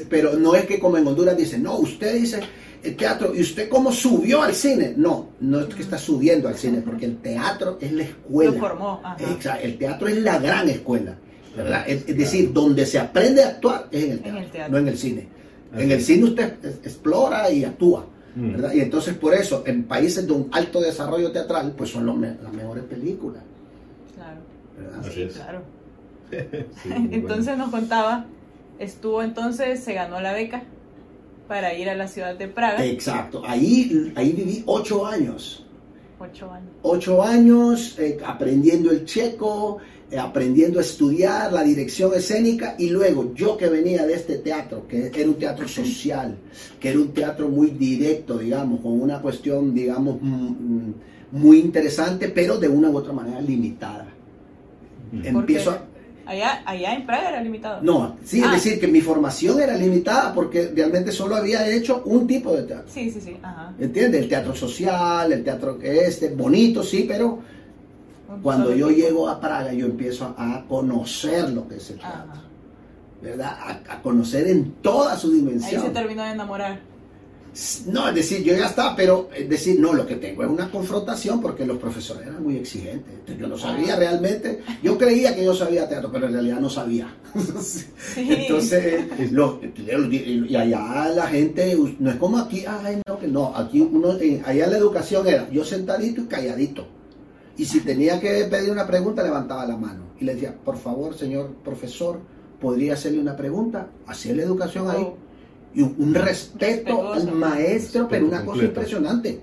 pero 0.08 0.32
no 0.36 0.54
es 0.54 0.64
que 0.64 0.80
como 0.80 0.96
en 0.96 1.06
Honduras 1.06 1.36
dicen, 1.36 1.62
no, 1.62 1.76
usted 1.78 2.14
dice 2.14 2.40
el 2.82 2.96
teatro 2.96 3.34
y 3.34 3.42
usted 3.42 3.68
cómo 3.68 3.92
subió 3.92 4.42
al 4.42 4.54
cine. 4.54 4.94
No, 4.96 5.28
no 5.40 5.60
es 5.60 5.74
que 5.74 5.82
está 5.82 5.98
subiendo 5.98 6.48
al 6.48 6.56
cine, 6.56 6.80
porque 6.80 7.04
el 7.04 7.18
teatro 7.18 7.76
es 7.80 7.92
la 7.92 8.04
escuela. 8.04 8.52
Lo 8.52 8.58
formó. 8.58 9.00
Ajá. 9.04 9.16
Exacto, 9.22 9.64
el 9.64 9.78
teatro 9.78 10.08
es 10.08 10.16
la 10.22 10.38
gran 10.38 10.68
escuela. 10.68 11.16
¿verdad? 11.54 11.84
Es, 11.86 12.08
es 12.08 12.16
decir, 12.16 12.52
donde 12.52 12.86
se 12.86 12.98
aprende 12.98 13.42
a 13.44 13.48
actuar 13.48 13.88
es 13.90 14.04
en 14.04 14.10
el 14.12 14.20
teatro, 14.20 14.40
el 14.40 14.50
teatro. 14.50 14.72
no 14.72 14.78
en 14.78 14.88
el 14.88 14.98
cine. 14.98 15.28
En 15.76 15.90
el 15.90 16.02
cine 16.02 16.24
usted 16.24 16.54
explora 16.82 17.50
y 17.50 17.64
actúa. 17.64 18.06
Mm. 18.34 18.52
¿verdad? 18.52 18.72
Y 18.74 18.80
entonces 18.80 19.14
por 19.16 19.34
eso, 19.34 19.62
en 19.66 19.84
países 19.84 20.26
de 20.26 20.32
un 20.32 20.48
alto 20.52 20.80
desarrollo 20.80 21.32
teatral, 21.32 21.74
pues 21.76 21.90
son 21.90 22.06
los 22.06 22.16
me- 22.16 22.36
las 22.42 22.52
mejores 22.52 22.84
películas. 22.84 23.42
Claro, 24.14 24.40
¿verdad? 24.78 25.00
Así 25.00 25.22
es. 25.22 25.34
claro. 25.34 25.62
Sí, 26.82 26.88
muy 26.88 27.08
entonces 27.14 27.46
bueno. 27.46 27.64
nos 27.64 27.70
contaba, 27.72 28.26
estuvo 28.78 29.22
entonces, 29.22 29.80
se 29.82 29.94
ganó 29.94 30.20
la 30.20 30.32
beca 30.32 30.62
para 31.48 31.74
ir 31.74 31.90
a 31.90 31.96
la 31.96 32.06
ciudad 32.06 32.36
de 32.36 32.46
Praga. 32.46 32.84
Exacto, 32.84 33.42
ahí, 33.44 34.12
ahí 34.14 34.32
viví 34.32 34.62
ocho 34.66 35.04
años. 35.06 35.66
Ocho 36.20 36.52
años. 36.52 36.70
Ocho 36.82 37.22
años 37.22 37.98
eh, 37.98 38.18
aprendiendo 38.24 38.90
el 38.92 39.04
checo, 39.06 39.78
aprendiendo 40.18 40.78
a 40.78 40.82
estudiar 40.82 41.52
la 41.52 41.62
dirección 41.62 42.12
escénica 42.14 42.74
y 42.78 42.90
luego 42.90 43.32
yo 43.34 43.56
que 43.56 43.68
venía 43.68 44.06
de 44.06 44.14
este 44.14 44.38
teatro, 44.38 44.86
que 44.88 45.10
era 45.14 45.28
un 45.28 45.34
teatro 45.34 45.68
social, 45.68 46.36
que 46.80 46.88
era 46.90 46.98
un 46.98 47.12
teatro 47.12 47.48
muy 47.48 47.70
directo, 47.70 48.38
digamos, 48.38 48.80
con 48.80 49.00
una 49.00 49.20
cuestión, 49.20 49.74
digamos, 49.74 50.16
mm, 50.20 50.26
mm, 50.26 50.94
muy 51.32 51.58
interesante, 51.60 52.28
pero 52.28 52.58
de 52.58 52.68
una 52.68 52.90
u 52.90 52.96
otra 52.96 53.12
manera 53.12 53.40
limitada. 53.40 54.06
Empiezo 55.22 55.70
a, 55.70 55.84
Allá, 56.26 56.62
allá 56.64 56.94
en 56.94 57.06
Praga 57.06 57.30
era 57.30 57.42
limitado. 57.42 57.82
No, 57.82 58.16
sí, 58.22 58.40
Ah. 58.40 58.54
es 58.54 58.62
decir, 58.62 58.78
que 58.78 58.86
mi 58.86 59.00
formación 59.00 59.60
era 59.60 59.76
limitada 59.76 60.32
porque 60.32 60.70
realmente 60.72 61.10
solo 61.10 61.34
había 61.34 61.68
hecho 61.68 62.02
un 62.04 62.24
tipo 62.28 62.54
de 62.54 62.62
teatro. 62.62 62.86
Sí, 62.92 63.10
sí, 63.10 63.20
sí. 63.20 63.36
Ajá. 63.42 63.74
¿Entiendes? 63.80 64.22
El 64.22 64.28
teatro 64.28 64.54
social, 64.54 65.32
el 65.32 65.42
teatro 65.42 65.76
que 65.76 66.04
este, 66.04 66.28
bonito, 66.28 66.84
sí, 66.84 67.04
pero 67.08 67.40
Cuando 68.42 68.74
yo 68.74 68.90
llego 68.90 69.28
a 69.28 69.40
Praga, 69.40 69.72
yo 69.72 69.86
empiezo 69.86 70.34
a, 70.36 70.64
conocer 70.68 71.50
lo 71.50 71.66
que 71.68 71.76
es 71.76 71.90
el 71.90 71.98
teatro, 71.98 72.32
Ajá. 72.32 72.42
¿verdad? 73.22 73.56
A, 73.88 73.94
a 73.94 74.02
conocer 74.02 74.46
en 74.48 74.72
toda 74.82 75.16
su 75.18 75.28
Ahí 75.28 75.34
dimensión. 75.34 75.82
se 75.82 75.90
terminó 75.90 76.22
de 76.24 76.30
enamorar. 76.30 76.90
No, 77.86 78.08
es 78.08 78.14
decir, 78.14 78.44
yo 78.44 78.54
ya 78.56 78.66
estaba, 78.66 78.94
pero 78.94 79.28
es 79.36 79.48
decir, 79.48 79.80
no, 79.80 79.92
lo 79.92 80.06
que 80.06 80.14
tengo 80.14 80.44
es 80.44 80.48
una 80.48 80.70
confrontación 80.70 81.40
porque 81.40 81.66
los 81.66 81.78
profesores 81.78 82.24
eran 82.28 82.44
muy 82.44 82.56
exigentes. 82.56 83.12
Entonces, 83.12 83.38
yo 83.40 83.48
no 83.48 83.58
sabía 83.58 83.94
Ah. 83.94 83.98
realmente, 83.98 84.62
yo 84.84 84.96
creía 84.96 85.34
que 85.34 85.44
yo 85.44 85.52
sabía 85.52 85.88
teatro, 85.88 86.10
pero 86.12 86.26
en 86.28 86.34
realidad 86.34 86.60
no 86.60 86.70
sabía. 86.70 87.12
Sí. 87.60 87.88
Entonces, 88.16 89.04
lo- 89.32 89.60
y 89.74 90.54
allá 90.54 91.08
la 91.08 91.26
gente, 91.26 91.76
no 91.98 92.10
es 92.10 92.16
como 92.16 92.38
aquí, 92.38 92.64
ay, 92.66 93.02
no, 93.04 93.18
que 93.18 93.26
no, 93.26 93.52
aquí 93.56 93.80
uno, 93.80 94.12
eh, 94.20 94.40
allá 94.46 94.68
la 94.68 94.76
educación 94.76 95.26
era 95.26 95.50
yo 95.50 95.64
sentadito 95.64 96.20
y 96.22 96.26
calladito. 96.26 96.86
Y 97.56 97.64
si 97.64 97.80
tenía 97.80 98.18
que 98.20 98.44
pedir 98.44 98.70
una 98.70 98.86
pregunta, 98.86 99.22
levantaba 99.22 99.66
la 99.66 99.76
mano 99.76 100.04
y 100.18 100.24
le 100.24 100.34
decía, 100.34 100.54
por 100.64 100.76
favor, 100.78 101.14
señor 101.14 101.50
profesor, 101.64 102.20
¿podría 102.60 102.94
hacerle 102.94 103.20
una 103.20 103.36
pregunta? 103.36 103.88
Hacía 104.06 104.34
la 104.34 104.42
educación 104.42 104.88
ahí 104.90 105.02
Oh, 105.02 105.16
y 105.74 105.82
un, 105.82 105.94
un 105.98 106.14
respeto 106.14 107.12
al 107.12 107.30
maestro, 107.32 108.08
pero 108.08 108.26
una 108.26 108.44
cosa 108.44 108.64
impresionante. 108.64 109.40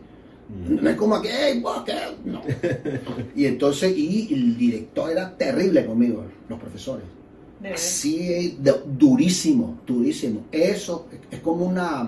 Mm. 0.50 0.84
No 0.84 0.90
es 0.90 0.96
como 0.96 1.22
que, 1.22 1.30
"Ey, 1.30 1.60
vos, 1.62 1.84
¿qué?". 1.86 1.94
no. 2.26 2.42
Y 3.36 3.46
entonces, 3.46 3.96
y 3.98 4.34
el 4.34 4.58
director 4.58 5.12
era 5.12 5.36
terrible 5.38 5.86
conmigo, 5.86 6.24
los 6.50 6.60
profesores. 6.60 7.04
de 7.60 7.70
verdad. 7.70 7.76
Así, 7.76 8.58
de- 8.60 8.82
durísimo, 8.98 9.80
durísimo. 9.86 10.46
Eso 10.52 11.08
es 11.32 11.40
como 11.40 11.66
una, 11.66 12.08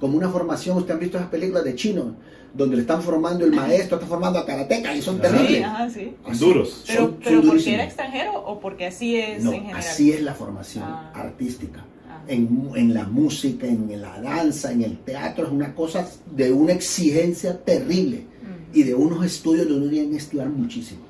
como 0.00 0.16
una 0.16 0.28
formación, 0.30 0.76
ustedes 0.78 0.94
han 0.94 1.00
visto 1.00 1.16
esas 1.18 1.30
películas 1.30 1.64
de 1.64 1.74
chinos, 1.74 2.06
donde 2.54 2.76
le 2.76 2.82
están 2.82 3.02
formando 3.02 3.44
el 3.44 3.52
maestro, 3.52 3.96
está 3.96 4.06
formando 4.08 4.38
a 4.38 4.46
karateca 4.46 4.94
y 4.96 5.02
son 5.02 5.16
Ajá. 5.20 5.28
Sí, 5.28 5.34
terribles. 5.36 5.64
ajá, 5.64 5.90
sí. 5.90 6.12
Así, 6.24 6.38
Duros. 6.44 6.84
Pero, 6.86 7.00
son- 7.00 7.10
son 7.10 7.18
pero 7.18 7.34
porque 7.36 7.46
durísimos. 7.48 7.74
era 7.74 7.84
extranjero 7.84 8.32
o 8.46 8.60
porque 8.60 8.86
así 8.86 9.16
es 9.16 9.42
No, 9.42 9.52
en 9.52 9.60
general. 9.62 9.80
así 9.80 10.12
es 10.12 10.22
la 10.22 10.34
formación 10.34 10.84
Ah. 10.86 11.12
artística. 11.14 11.84
Ah. 12.08 12.22
en, 12.28 12.70
en 12.76 12.94
la 12.94 13.04
música, 13.04 13.66
en 13.66 14.00
la 14.00 14.18
danza, 14.20 14.72
en 14.72 14.82
el 14.82 14.96
teatro, 14.98 15.46
es 15.46 15.52
una 15.52 15.74
cosa 15.74 16.08
de 16.34 16.52
una 16.52 16.72
exigencia 16.72 17.58
terrible 17.64 18.18
Mm. 18.18 18.78
y 18.78 18.82
de 18.84 18.94
unos 18.94 19.26
estudios 19.26 19.66
donde 19.68 19.82
uno 19.82 19.90
tiene 19.90 20.10
que 20.12 20.16
estudiar 20.18 20.48
muchísimo. 20.48 21.00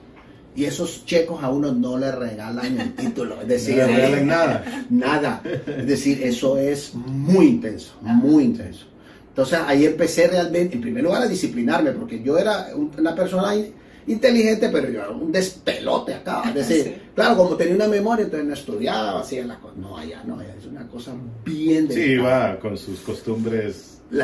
Y 0.56 0.64
esos 0.64 1.04
checos 1.04 1.42
a 1.42 1.50
uno 1.50 1.72
no 1.72 1.98
le 1.98 2.10
regalan 2.10 2.80
el 2.80 2.94
título, 2.96 3.40
es 3.42 3.48
decir, 3.48 3.76
No 3.76 3.86
le 3.88 3.96
regalan 4.08 4.26
nada. 4.26 4.64
nada. 4.90 5.42
Es 5.66 5.86
decir, 5.86 6.20
eso 6.22 6.56
es 6.58 6.94
muy 6.94 7.46
intenso, 7.48 7.92
Ah. 8.04 8.12
muy 8.14 8.44
intenso. 8.44 8.86
Entonces 9.34 9.58
ahí 9.66 9.84
empecé 9.84 10.28
realmente, 10.28 10.76
en 10.76 10.80
primer 10.80 11.02
lugar, 11.02 11.22
a 11.22 11.26
disciplinarme, 11.26 11.90
porque 11.90 12.22
yo 12.22 12.38
era 12.38 12.68
un- 12.74 12.92
una 12.96 13.14
persona 13.16 13.54
in- 13.56 13.72
inteligente, 14.06 14.68
pero 14.68 14.88
yo 14.90 15.00
era 15.00 15.10
un 15.10 15.32
despelote 15.32 16.14
acá. 16.14 16.42
Es 16.48 16.54
decir, 16.54 16.84
Sí. 16.84 16.94
claro, 17.16 17.36
como 17.36 17.56
tenía 17.56 17.74
una 17.74 17.88
memoria, 17.88 18.24
entonces 18.26 18.46
no 18.46 18.54
estudiaba, 18.54 19.20
hacía 19.20 19.44
las 19.44 19.58
cosas. 19.58 19.76
No, 19.78 19.98
allá 19.98 20.22
no, 20.24 20.38
allá 20.38 20.54
es 20.56 20.66
una 20.66 20.86
cosa 20.86 21.12
bien 21.44 21.88
Sí, 21.90 22.00
delicada. 22.00 22.52
va 22.54 22.60
con 22.60 22.76
sus 22.78 23.00
costumbres 23.00 23.98
eh, 24.12 24.16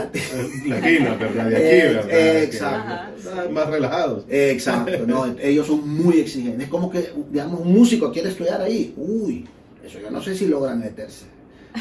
latinas, 0.69 1.19
¿verdad? 1.19 1.47
De 1.49 1.57
aquí, 1.57 1.95
¿verdad? 1.95 2.05
eh, 2.09 2.11
Que- 2.11 2.43
exacto. 2.45 3.51
Más 3.51 3.67
relajados. 3.69 4.25
Exacto, 4.29 5.07
no, 5.09 5.27
ellos 5.43 5.67
son 5.67 5.89
muy 5.89 6.21
exigentes. 6.21 6.63
Es 6.65 6.69
como 6.69 6.89
que, 6.89 7.11
digamos, 7.33 7.61
un 7.63 7.73
músico 7.73 8.13
quiere 8.13 8.29
estudiar 8.29 8.61
ahí. 8.61 8.95
Uy, 8.97 9.45
eso 9.85 9.99
yo 9.99 10.09
no 10.11 10.23
sé 10.23 10.37
si 10.37 10.47
logran 10.47 10.79
meterse. 10.79 11.25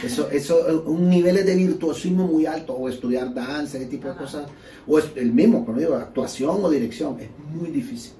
Eso, 0.03 0.29
eso, 0.29 0.83
un 0.85 1.09
nivel 1.09 1.43
de 1.43 1.55
virtuosismo 1.55 2.27
muy 2.27 2.45
alto, 2.45 2.73
o 2.73 2.87
estudiar 2.87 3.33
danza, 3.33 3.77
ese 3.77 3.87
tipo 3.87 4.05
de 4.05 4.11
Ajá. 4.11 4.19
cosas, 4.21 4.47
o 4.87 4.99
es 4.99 5.05
el 5.15 5.31
mismo, 5.33 5.65
como 5.65 5.79
digo, 5.79 5.95
actuación 5.95 6.63
o 6.63 6.69
dirección, 6.69 7.17
es 7.19 7.29
muy 7.53 7.69
difícil. 7.71 8.13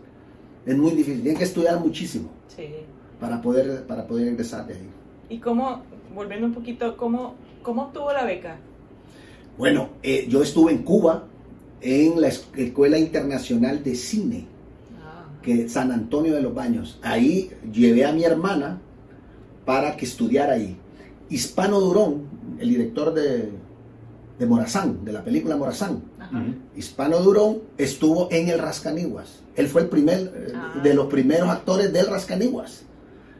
Es 0.65 0.75
muy 0.77 0.91
difícil. 0.91 1.21
Tienen 1.21 1.37
que 1.37 1.43
estudiar 1.45 1.79
muchísimo 1.79 2.29
Sí. 2.55 2.65
para 3.19 3.41
poder, 3.41 3.85
para 3.85 4.05
poder 4.07 4.27
ingresar 4.27 4.65
de 4.67 4.73
ahí. 4.73 4.89
¿Y 5.29 5.37
cómo, 5.39 5.83
volviendo 6.13 6.47
un 6.47 6.53
poquito, 6.53 6.97
cómo, 6.97 7.35
cómo 7.61 7.83
obtuvo 7.83 8.11
la 8.13 8.25
beca? 8.25 8.57
Bueno, 9.57 9.89
eh, 10.03 10.25
yo 10.27 10.41
estuve 10.41 10.71
en 10.71 10.79
Cuba, 10.83 11.25
en 11.81 12.19
la 12.19 12.29
es- 12.29 12.47
Escuela 12.57 12.97
Internacional 12.97 13.83
de 13.83 13.95
Cine. 13.95 14.45
Ah, 15.01 15.25
que 15.41 15.69
San 15.69 15.91
Antonio 15.91 16.33
de 16.33 16.41
los 16.41 16.53
Baños. 16.53 16.99
Ahí 17.03 17.51
llevé 17.71 18.05
a 18.05 18.11
mi 18.11 18.23
hermana 18.23 18.81
para 19.65 19.95
que 19.95 20.05
estudiara 20.05 20.53
ahí. 20.53 20.75
Hispano 21.29 21.79
Durón, 21.79 22.23
el 22.59 22.69
director 22.69 23.13
de, 23.13 23.49
de 24.39 24.45
Morazán, 24.45 25.03
de 25.05 25.11
la 25.13 25.23
película 25.23 25.55
Morazán. 25.55 26.01
ajá. 26.19 26.43
Hispano 26.75 27.19
Durón 27.19 27.59
estuvo 27.77 28.27
en 28.31 28.49
el 28.49 28.59
Rascaniguas. 28.59 29.39
Él 29.55 29.67
fue 29.67 29.81
el 29.81 29.89
primer, 29.89 30.19
eh, 30.35 30.53
Ah. 30.55 30.79
de 30.81 30.93
los 30.93 31.07
primeros 31.07 31.49
actores 31.49 31.91
del 31.91 32.07
Rascaniguas. 32.07 32.83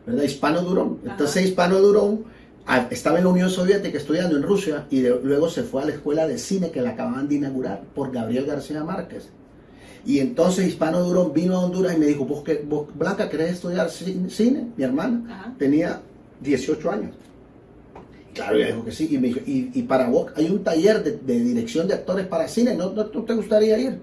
¿Verdad? 0.05 0.23
Hispano 0.23 0.61
Durón. 0.61 0.99
Ajá. 1.03 1.11
Entonces 1.11 1.45
Hispano 1.45 1.79
Durón 1.79 2.23
estaba 2.91 3.17
en 3.17 3.23
la 3.25 3.29
Unión 3.31 3.49
Soviética 3.49 3.97
estudiando 3.97 4.35
en 4.37 4.43
Rusia 4.43 4.85
y 4.91 5.01
de- 5.01 5.19
luego 5.23 5.49
se 5.49 5.63
fue 5.63 5.81
a 5.83 5.85
la 5.85 5.91
escuela 5.93 6.27
de 6.27 6.37
cine 6.37 6.69
que 6.71 6.81
la 6.81 6.91
acababan 6.91 7.27
de 7.27 7.35
inaugurar 7.35 7.83
por 7.95 8.11
Gabriel 8.11 8.45
García 8.45 8.83
Márquez. 8.83 9.29
Y 10.05 10.19
entonces 10.19 10.67
Hispano 10.67 11.01
Durón 11.01 11.33
vino 11.33 11.55
a 11.57 11.65
Honduras 11.65 11.95
y 11.95 11.99
me 11.99 12.05
dijo, 12.05 12.25
¿vos, 12.25 12.43
qué- 12.43 12.63
vos, 12.67 12.87
Blanca, 12.95 13.29
querés 13.29 13.53
estudiar 13.53 13.87
ci- 13.89 14.29
cine? 14.29 14.67
Mi 14.77 14.83
hermana 14.83 15.23
Ajá. 15.29 15.55
tenía 15.57 16.01
18 16.41 16.89
años. 16.91 17.11
Claro, 18.33 18.55
ella 18.57 18.67
dijo 18.67 18.85
que 18.85 18.91
sí. 18.91 19.07
Y 19.11 19.17
me 19.17 19.27
dijo, 19.29 19.39
y, 19.45 19.71
y 19.73 19.83
para 19.83 20.07
vos 20.09 20.31
hay 20.35 20.49
un 20.49 20.63
taller 20.63 21.03
de, 21.03 21.17
de 21.17 21.39
dirección 21.43 21.87
de 21.87 21.95
actores 21.95 22.27
para 22.27 22.47
cine, 22.47 22.75
¿no, 22.75 22.91
no, 22.91 23.03
no 23.13 23.23
te 23.23 23.33
gustaría 23.33 23.77
ir? 23.77 23.99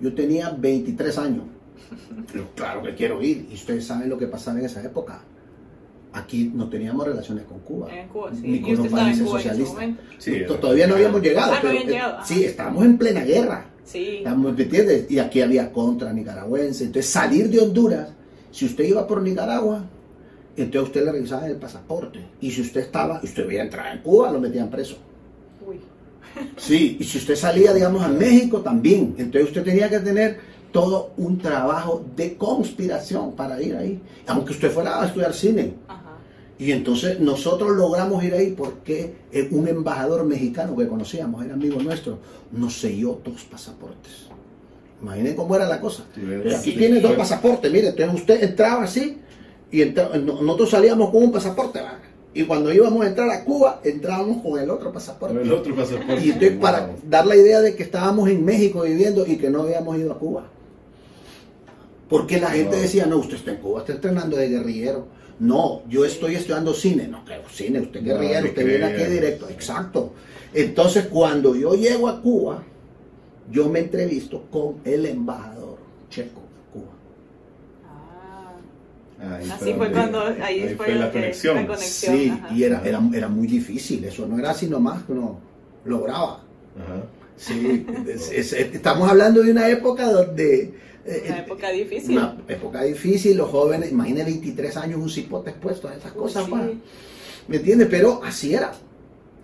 Yo 0.00 0.14
tenía 0.14 0.50
23 0.50 1.18
años. 1.18 1.44
Claro 2.56 2.82
que 2.82 2.94
quiero 2.94 3.20
ir. 3.22 3.46
Y 3.50 3.54
ustedes 3.54 3.86
saben 3.86 4.08
lo 4.08 4.18
que 4.18 4.26
pasaba 4.26 4.58
en 4.58 4.64
esa 4.66 4.82
época. 4.82 5.22
Aquí 6.12 6.50
no 6.54 6.68
teníamos 6.68 7.06
relaciones 7.06 7.44
con 7.44 7.58
Cuba. 7.60 7.92
En 7.92 8.08
Cuba, 8.08 8.30
sí. 8.32 8.40
Ni 8.46 8.60
con 8.60 8.76
los 8.76 8.88
países 8.88 9.20
en 9.20 9.26
socialistas. 9.26 9.84
Sí, 10.18 10.34
era- 10.36 10.60
Todavía 10.60 10.86
no 10.86 10.94
habíamos 10.94 11.20
llegado. 11.22 11.52
Ah, 11.52 11.54
no 11.56 11.60
pero, 11.62 11.68
habían 11.70 11.88
eh, 11.88 11.92
llegado, 11.92 12.14
ajá. 12.18 12.24
sí, 12.26 12.44
estábamos 12.44 12.84
en 12.84 12.98
plena 12.98 13.24
guerra. 13.24 13.66
Sí. 13.84 14.18
Estamos, 14.18 14.54
¿me 14.56 14.62
entiendes? 14.62 15.10
Y 15.10 15.18
aquí 15.18 15.40
había 15.42 15.72
contra 15.72 16.12
nicaragüense. 16.12 16.84
Entonces, 16.84 17.10
salir 17.10 17.50
de 17.50 17.58
Honduras, 17.60 18.10
si 18.52 18.64
usted 18.66 18.84
iba 18.84 19.06
por 19.06 19.22
Nicaragua, 19.22 19.84
entonces 20.62 20.88
usted 20.88 21.04
le 21.04 21.12
revisaban 21.12 21.50
el 21.50 21.56
pasaporte. 21.56 22.20
Y 22.40 22.50
si 22.50 22.60
usted 22.60 22.82
estaba, 22.82 23.20
y 23.22 23.26
usted 23.26 23.46
veía 23.46 23.62
entrar 23.62 23.94
en 23.96 24.02
Cuba, 24.02 24.30
lo 24.30 24.40
metían 24.40 24.70
preso. 24.70 24.96
Uy. 25.66 25.80
Sí, 26.56 26.96
y 27.00 27.04
si 27.04 27.18
usted 27.18 27.36
salía, 27.36 27.72
digamos, 27.72 28.02
a 28.02 28.08
México 28.08 28.60
también. 28.60 29.14
Entonces 29.18 29.48
usted 29.48 29.64
tenía 29.64 29.88
que 29.88 30.00
tener 30.00 30.38
todo 30.72 31.12
un 31.16 31.38
trabajo 31.38 32.04
de 32.16 32.36
conspiración 32.36 33.32
para 33.32 33.60
ir 33.62 33.76
ahí. 33.76 34.00
Aunque 34.26 34.52
usted 34.52 34.70
fuera 34.70 35.00
a 35.00 35.06
estudiar 35.06 35.32
cine. 35.32 35.74
Ajá. 35.86 36.04
Y 36.58 36.70
entonces 36.72 37.18
nosotros 37.18 37.76
logramos 37.76 38.22
ir 38.22 38.34
ahí 38.34 38.54
porque 38.56 39.14
eh, 39.32 39.48
un 39.50 39.66
embajador 39.66 40.24
mexicano 40.24 40.76
que 40.76 40.86
conocíamos, 40.86 41.44
era 41.44 41.54
amigo 41.54 41.80
nuestro, 41.82 42.18
nos 42.52 42.80
selló 42.80 43.20
dos 43.24 43.42
pasaportes. 43.44 44.28
Imaginen 45.02 45.34
cómo 45.34 45.56
era 45.56 45.66
la 45.66 45.80
cosa. 45.80 46.04
Sí, 46.14 46.20
Aquí 46.54 46.70
sí, 46.70 46.76
tiene 46.76 47.00
dos 47.00 47.12
pasaportes, 47.12 47.70
mire, 47.70 47.88
entonces 47.88 48.20
usted 48.20 48.42
entraba 48.42 48.84
así 48.84 49.18
y 49.82 49.94
no- 50.24 50.42
nosotros 50.42 50.70
salíamos 50.70 51.10
con 51.10 51.24
un 51.24 51.32
pasaporte. 51.32 51.80
Y 52.36 52.44
cuando 52.44 52.72
íbamos 52.72 53.04
a 53.04 53.08
entrar 53.08 53.30
a 53.30 53.44
Cuba, 53.44 53.80
entrábamos 53.84 54.42
con 54.42 54.58
el 54.58 54.68
otro 54.68 54.92
pasaporte. 54.92 55.40
El 55.40 55.52
otro 55.52 55.74
pasaporte. 55.74 56.24
Y 56.24 56.30
entonces 56.30 56.58
para 56.58 56.90
dar 57.08 57.26
la 57.26 57.36
idea 57.36 57.60
de 57.60 57.76
que 57.76 57.84
estábamos 57.84 58.28
en 58.28 58.44
México 58.44 58.82
viviendo 58.82 59.24
y 59.26 59.36
que 59.36 59.50
no 59.50 59.62
habíamos 59.62 59.96
ido 59.98 60.12
a 60.12 60.18
Cuba. 60.18 60.46
Porque 62.08 62.38
la 62.40 62.50
gente 62.50 62.76
decía, 62.76 63.06
no, 63.06 63.18
usted 63.18 63.36
está 63.36 63.52
en 63.52 63.58
Cuba, 63.58 63.80
está 63.80 63.92
entrenando 63.92 64.36
de 64.36 64.48
guerrillero. 64.48 65.06
No, 65.38 65.82
yo 65.88 66.04
estoy 66.04 66.34
estudiando 66.36 66.74
cine. 66.74 67.08
No, 67.08 67.24
claro, 67.24 67.42
cine, 67.50 67.80
usted 67.80 68.00
es 68.00 68.06
No, 68.06 68.14
guerrillero, 68.14 68.42
me 68.42 68.48
usted 68.50 68.66
viene 68.66 68.84
aquí 68.84 69.04
directo. 69.04 69.48
Exacto. 69.48 70.12
Entonces, 70.52 71.06
cuando 71.06 71.54
yo 71.56 71.74
llego 71.74 72.08
a 72.08 72.20
Cuba, 72.20 72.62
yo 73.50 73.68
me 73.68 73.80
entrevisto 73.80 74.42
con 74.50 74.76
el 74.84 75.06
embajador 75.06 75.78
checo. 76.10 76.40
Ahí 79.32 79.50
Así 79.50 79.72
fue 79.74 79.88
donde- 79.88 79.92
cuando, 79.92 80.44
ahí, 80.44 80.74
fue, 80.76 80.94
lo 80.94 81.00
la 81.00 81.06
que- 81.12 81.18
conexión. 81.20 81.56
la 81.56 81.66
conexión. 81.66 82.16
Sí, 82.16 82.28
ajá. 82.30 82.54
y 82.54 82.62
era, 82.64 82.82
era, 82.84 83.00
era 83.14 83.28
muy 83.28 83.46
difícil, 83.46 84.04
eso 84.04 84.26
no 84.26 84.38
era 84.38 84.50
así 84.50 84.66
nomás 84.68 85.02
que 85.04 85.12
uno 85.12 85.38
lograba. 85.84 86.42
Ajá. 86.76 87.02
Sí, 87.36 87.84
es- 88.08 88.30
es- 88.32 88.52
estamos 88.52 89.08
hablando 89.08 89.42
de 89.42 89.50
una 89.50 89.68
época 89.68 90.10
donde... 90.10 90.72
eh, 91.04 91.24
Una 91.28 91.38
época 91.40 91.70
difícil. 91.70 92.16
Una 92.16 92.36
época 92.48 92.82
difícil, 92.82 93.36
los 93.36 93.50
jóvenes, 93.50 93.90
imagínate 93.90 94.30
23 94.30 94.76
años, 94.76 95.00
un 95.00 95.10
cipote 95.10 95.50
expuesto 95.50 95.88
a 95.88 95.94
esas 95.94 96.12
Uy, 96.12 96.18
cosas, 96.18 96.44
sí. 96.44 96.50
pa. 96.50 96.62
¿me 97.48 97.56
entiendes? 97.56 97.88
Pero 97.90 98.20
así 98.24 98.54
era. 98.54 98.72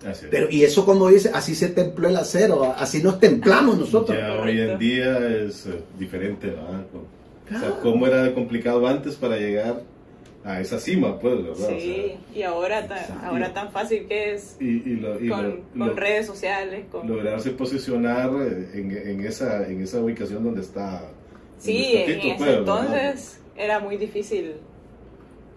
Así. 0.09 0.25
Pero, 0.31 0.47
y 0.49 0.63
eso 0.63 0.83
como 0.83 1.09
dice, 1.09 1.29
así 1.31 1.53
se 1.53 1.67
templó 1.69 2.07
el 2.09 2.15
acero, 2.17 2.73
así 2.75 3.03
nos 3.03 3.19
templamos 3.19 3.77
nosotros. 3.77 4.17
ya 4.17 4.33
hoy 4.41 4.59
en 4.59 4.79
día 4.79 5.19
es 5.27 5.67
eh, 5.67 5.79
diferente, 5.99 6.47
¿verdad? 6.47 6.85
O 7.55 7.59
sea, 7.59 7.79
cómo 7.81 8.07
era 8.07 8.33
complicado 8.33 8.87
antes 8.87 9.15
para 9.15 9.37
llegar 9.37 9.81
a 10.43 10.59
esa 10.59 10.79
cima, 10.79 11.19
pues, 11.19 11.35
¿verdad? 11.43 11.51
O 11.51 11.79
Sí, 11.79 12.13
y 12.33 12.41
ahora, 12.43 12.87
ta- 12.87 12.99
Exacto. 13.01 13.25
ahora 13.27 13.53
tan 13.53 13.71
fácil 13.71 14.07
que 14.07 14.33
es 14.33 14.55
sea, 14.57 14.67
y, 14.67 14.83
y 14.85 14.95
lo- 14.95 15.23
y 15.23 15.29
con, 15.29 15.43
lo- 15.49 15.55
con 15.77 15.87
lo- 15.89 15.93
redes 15.93 16.25
sociales, 16.25 16.85
con... 16.91 17.07
lograrse 17.07 17.51
posicionar 17.51 18.31
eh, 18.41 18.69
en, 18.73 18.91
en 18.91 19.25
esa, 19.25 19.67
en 19.67 19.81
esa 19.81 19.99
ubicación 19.99 20.43
donde 20.43 20.61
está 20.61 21.03
Sí, 21.59 21.93
en 21.95 22.09
ese 22.21 22.53
entonces 22.57 23.39
era 23.55 23.79
muy 23.79 23.97
difícil, 23.97 24.53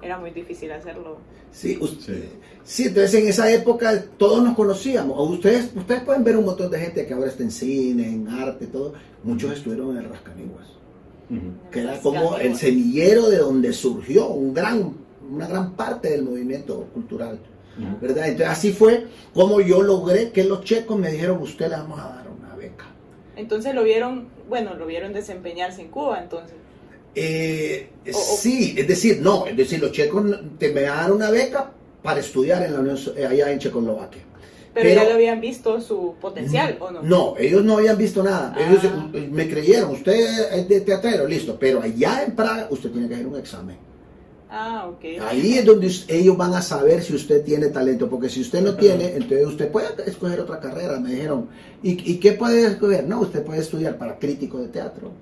era 0.02 0.18
muy 0.18 0.30
difícil 0.32 0.70
hacerlo. 0.72 1.16
Sí, 1.50 1.78
usted, 1.80 2.24
sí. 2.64 2.88
entonces 2.88 3.14
en 3.14 3.28
esa 3.28 3.50
época 3.50 4.04
todos 4.18 4.42
nos 4.42 4.54
conocíamos. 4.54 5.30
Ustedes, 5.30 5.70
ustedes 5.74 6.02
pueden 6.02 6.24
ver 6.24 6.36
un 6.36 6.44
montón 6.44 6.70
de 6.70 6.78
gente 6.80 7.06
que 7.06 7.14
ahora 7.14 7.28
está 7.28 7.42
en 7.44 7.52
cine, 7.52 8.06
en 8.08 8.28
arte, 8.28 8.66
todo. 8.66 8.92
Muchos 9.22 9.52
estuvieron 9.52 9.92
en 9.96 10.02
el 10.04 10.10
Rascaniguas, 10.10 10.66
que 11.70 11.80
era 11.80 11.98
como 12.00 12.36
el 12.36 12.56
semillero 12.56 13.28
de 13.28 13.38
donde 13.38 13.72
surgió 13.72 14.28
un 14.28 14.54
gran, 14.54 14.94
una 15.30 15.46
gran 15.46 15.72
parte 15.72 16.10
del 16.10 16.22
movimiento 16.22 16.88
cultural. 16.92 17.38
¿verdad? 18.00 18.28
Entonces 18.28 18.48
así 18.48 18.72
fue 18.72 19.08
como 19.32 19.60
yo 19.60 19.82
logré 19.82 20.30
que 20.30 20.44
los 20.44 20.62
checos 20.62 20.96
me 20.98 21.10
dijeron, 21.10 21.42
usted 21.42 21.68
le 21.68 21.76
vamos 21.76 21.98
a 21.98 22.08
dar 22.08 22.26
una 22.30 22.54
beca. 22.54 22.86
Entonces 23.36 23.74
lo 23.74 23.82
vieron, 23.82 24.28
bueno, 24.48 24.74
lo 24.74 24.86
vieron 24.86 25.12
desempeñarse 25.12 25.82
en 25.82 25.88
Cuba 25.88 26.20
entonces. 26.22 26.56
Eh, 27.16 27.90
sí, 28.12 28.74
es 28.76 28.88
decir, 28.88 29.20
no, 29.20 29.46
es 29.46 29.56
decir, 29.56 29.80
los 29.80 29.92
checos 29.92 30.24
te 30.58 30.72
me 30.72 30.82
dar 30.82 31.12
una 31.12 31.30
beca 31.30 31.70
para 32.02 32.20
estudiar 32.20 32.62
en 32.62 32.74
la 32.74 32.80
Unión, 32.80 32.98
eh, 33.16 33.26
allá 33.26 33.50
en 33.50 33.58
Checoslovaquia. 33.58 34.22
Pero, 34.74 34.88
ya 34.88 35.04
lo 35.04 35.14
habían 35.14 35.40
visto 35.40 35.80
su 35.80 36.14
potencial, 36.20 36.76
¿o 36.80 36.90
no? 36.90 37.02
No, 37.02 37.34
ellos 37.38 37.64
no 37.64 37.78
habían 37.78 37.96
visto 37.96 38.22
nada. 38.22 38.54
Ellos 38.58 38.80
ah. 38.84 39.08
me 39.30 39.48
creyeron, 39.48 39.92
usted 39.92 40.52
es 40.52 40.68
de 40.68 40.80
teatrero, 40.80 41.26
listo. 41.28 41.56
Pero 41.58 41.80
allá 41.80 42.24
en 42.24 42.34
Praga 42.34 42.66
usted 42.70 42.90
tiene 42.90 43.08
que 43.08 43.14
hacer 43.14 43.26
un 43.26 43.36
examen. 43.36 43.76
Ah, 44.50 44.86
ok. 44.88 45.20
Ahí 45.28 45.54
es 45.58 45.64
donde 45.64 45.90
ellos 46.08 46.36
van 46.36 46.54
a 46.54 46.62
saber 46.62 47.02
si 47.02 47.14
usted 47.14 47.44
tiene 47.44 47.68
talento, 47.68 48.10
porque 48.10 48.28
si 48.28 48.40
usted 48.40 48.62
no 48.62 48.74
tiene, 48.74 49.14
entonces 49.14 49.46
usted 49.46 49.70
puede 49.70 49.88
escoger 50.06 50.40
otra 50.40 50.60
carrera. 50.60 50.98
Me 50.98 51.10
dijeron, 51.10 51.48
¿y, 51.82 52.12
¿y 52.12 52.18
qué 52.18 52.32
puede 52.32 52.66
escoger? 52.66 53.04
No, 53.06 53.20
usted 53.20 53.44
puede 53.44 53.60
estudiar 53.60 53.96
para 53.96 54.18
crítico 54.18 54.58
de 54.58 54.68
teatro 54.68 55.12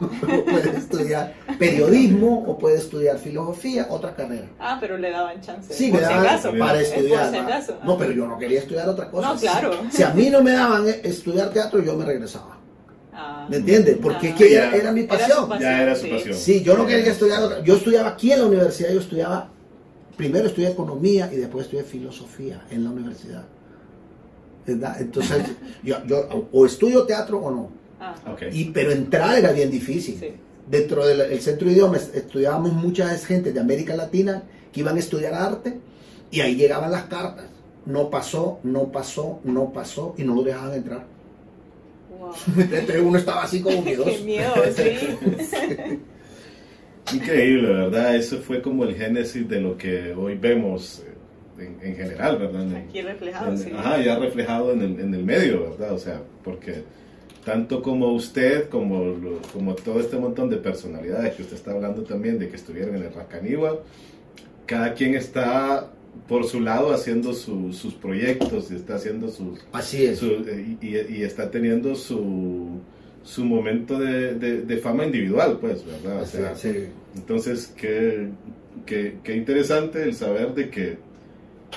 o 0.00 0.44
puede 0.44 0.76
estudiar 0.76 1.34
periodismo 1.58 2.44
o 2.46 2.58
puede 2.58 2.78
estudiar 2.78 3.18
filosofía, 3.18 3.86
otra 3.90 4.14
carrera. 4.14 4.48
Ah, 4.58 4.78
pero 4.80 4.96
le 4.96 5.10
daban 5.10 5.40
chance. 5.40 5.72
Sí, 5.72 5.92
me 5.92 6.00
daban 6.00 6.58
para 6.58 6.80
estudiar. 6.80 7.32
No, 7.84 7.96
pero 7.96 8.12
yo 8.12 8.26
no 8.26 8.38
quería 8.38 8.60
estudiar 8.60 8.88
otra 8.88 9.10
cosa. 9.10 9.34
No, 9.34 9.40
claro. 9.40 9.72
Si, 9.90 10.02
a 10.02 10.10
mí 10.10 10.30
no 10.30 10.42
me 10.42 10.52
daban 10.52 10.86
estudiar 11.02 11.50
teatro, 11.50 11.82
yo 11.82 11.94
me 11.94 12.04
regresaba. 12.04 12.58
Ah, 13.12 13.46
¿Me 13.48 13.56
entiendes? 13.56 13.96
Porque 14.02 14.34
que 14.34 14.54
era, 14.54 14.92
mi 14.92 15.04
pasión. 15.04 15.48
Ya 15.58 15.82
era 15.82 15.94
su 15.94 16.08
pasión. 16.08 16.34
Sí, 16.34 16.62
yo 16.62 16.76
no 16.76 16.86
quería 16.86 17.12
estudiar 17.12 17.62
Yo 17.64 17.76
estudiaba 17.76 18.10
aquí 18.10 18.32
en 18.32 18.40
la 18.40 18.46
universidad, 18.46 18.90
yo 18.90 19.00
estudiaba, 19.00 19.48
primero 20.16 20.46
estudié 20.48 20.68
economía 20.68 21.30
y 21.32 21.36
después 21.36 21.64
estudié 21.64 21.84
filosofía 21.84 22.64
en 22.70 22.84
la 22.84 22.90
universidad. 22.90 23.44
¿Verdad? 24.66 25.00
Entonces, 25.00 25.44
yo, 25.82 26.04
yo 26.06 26.48
o 26.52 26.66
estudio 26.66 27.04
teatro 27.04 27.38
o 27.38 27.50
no. 27.50 27.70
Ah. 28.00 28.14
Y, 28.52 28.66
pero 28.66 28.90
entrar 28.90 29.38
era 29.38 29.52
bien 29.52 29.70
difícil. 29.70 30.18
Dentro 30.68 31.06
del 31.06 31.40
centro 31.40 31.68
de 31.68 31.74
idiomas 31.74 32.10
estudiábamos 32.12 32.72
mucha 32.72 33.08
gente 33.18 33.52
de 33.52 33.60
América 33.60 33.94
Latina 33.94 34.42
que 34.72 34.80
iban 34.80 34.96
a 34.96 34.98
estudiar 34.98 35.34
arte 35.34 35.74
y 36.30 36.40
ahí 36.40 36.56
llegaban 36.56 36.90
las 36.90 37.04
cartas. 37.04 37.46
No 37.86 38.10
pasó, 38.10 38.58
no 38.64 38.90
pasó, 38.90 39.40
no 39.44 39.72
pasó 39.72 40.14
y 40.18 40.24
no 40.24 40.34
lo 40.34 40.42
dejaban 40.42 40.74
entrar. 40.74 41.04
Wow. 42.18 42.32
uno 43.06 43.18
estaba 43.18 43.44
así 43.44 43.62
como 43.62 43.80
miedoso. 43.82 44.10
Qué 44.10 44.24
miedo, 44.24 44.54
sí. 44.76 46.00
Increíble, 47.14 47.68
¿verdad? 47.68 48.16
Eso 48.16 48.38
fue 48.38 48.60
como 48.60 48.82
el 48.82 48.96
génesis 48.96 49.48
de 49.48 49.60
lo 49.60 49.76
que 49.78 50.12
hoy 50.12 50.34
vemos 50.34 51.04
eh, 51.58 51.70
en, 51.80 51.94
general, 51.94 52.38
¿verdad? 52.38 52.66
Aquí 52.74 53.00
reflejado, 53.00 53.56
sí. 53.56 53.70
Ajá, 53.76 54.02
ya 54.02 54.18
reflejado 54.18 54.72
en 54.72 54.82
el, 54.82 55.00
en 55.00 55.14
el 55.14 55.22
medio, 55.22 55.70
¿verdad? 55.70 55.92
O 55.92 55.98
sea, 55.98 56.20
porque 56.42 56.82
tanto 57.46 57.80
como 57.80 58.12
usted, 58.12 58.68
como, 58.68 59.14
como 59.52 59.76
todo 59.76 60.00
este 60.00 60.16
montón 60.16 60.50
de 60.50 60.56
personalidades 60.56 61.36
que 61.36 61.42
usted 61.42 61.54
está 61.54 61.70
hablando 61.70 62.02
también 62.02 62.40
de 62.40 62.48
que 62.48 62.56
estuvieron 62.56 62.96
en 62.96 63.04
el 63.04 63.14
Racanigua, 63.14 63.82
cada 64.66 64.94
quien 64.94 65.14
está 65.14 65.88
por 66.26 66.44
su 66.44 66.60
lado 66.60 66.92
haciendo 66.92 67.32
sus 67.34 67.94
proyectos 67.94 68.72
y 68.72 68.74
está 68.74 68.96
haciendo 68.96 69.28
sus... 69.28 69.60
Así 69.70 70.06
es. 70.06 70.20
y, 70.80 71.22
está 71.22 71.48
teniendo 71.48 71.94
su, 71.94 72.80
su 73.22 73.44
momento 73.44 73.96
de, 73.96 74.34
de, 74.34 74.76
fama 74.78 75.04
individual, 75.04 75.58
pues, 75.60 75.86
¿verdad? 75.86 76.22
O 76.22 76.26
sea, 76.26 76.56
sí. 76.56 76.86
Entonces, 77.14 77.72
qué, 77.76 78.26
qué, 78.84 79.18
qué, 79.22 79.36
interesante 79.36 80.02
el 80.02 80.16
saber 80.16 80.52
de 80.52 80.68
que, 80.68 80.98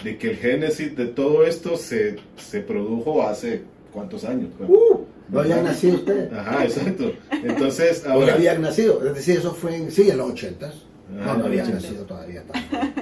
de 0.04 0.18
que 0.18 0.32
el 0.32 0.38
génesis 0.38 0.98
de 0.98 1.06
todo 1.06 1.46
esto 1.46 1.78
se, 1.78 2.16
se 2.38 2.62
produjo 2.62 3.22
hace 3.22 3.62
cuántos 3.92 4.26
años. 4.26 4.50
Pues? 4.58 4.68
Uh, 4.68 4.99
no 5.32 5.40
había 5.40 5.62
nacido 5.62 5.96
usted. 5.96 6.34
Ajá, 6.34 6.64
exacto. 6.66 7.14
Entonces, 7.32 8.06
ahora. 8.06 8.28
No 8.28 8.34
habían 8.34 8.62
nacido. 8.62 9.06
Es 9.08 9.16
decir, 9.16 9.38
eso 9.38 9.54
fue 9.54 9.76
en, 9.76 9.92
sí, 9.92 10.10
en 10.10 10.18
los 10.18 10.32
ochentas. 10.32 10.76
Ah, 11.20 11.34
no, 11.34 11.38
no 11.40 11.46
había 11.46 11.66
nacido 11.66 12.04
todavía. 12.06 12.44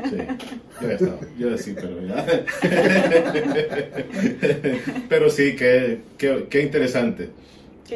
Sí, 0.10 0.18
yo 0.82 0.92
estaba, 0.92 1.20
yo 1.38 1.58
sí, 1.58 1.76
pero 1.76 2.02
ya. 2.08 2.26
pero 5.10 5.30
sí, 5.30 5.56
qué, 5.58 6.00
qué, 6.18 6.48
qué 6.50 6.62
interesante. 6.62 7.30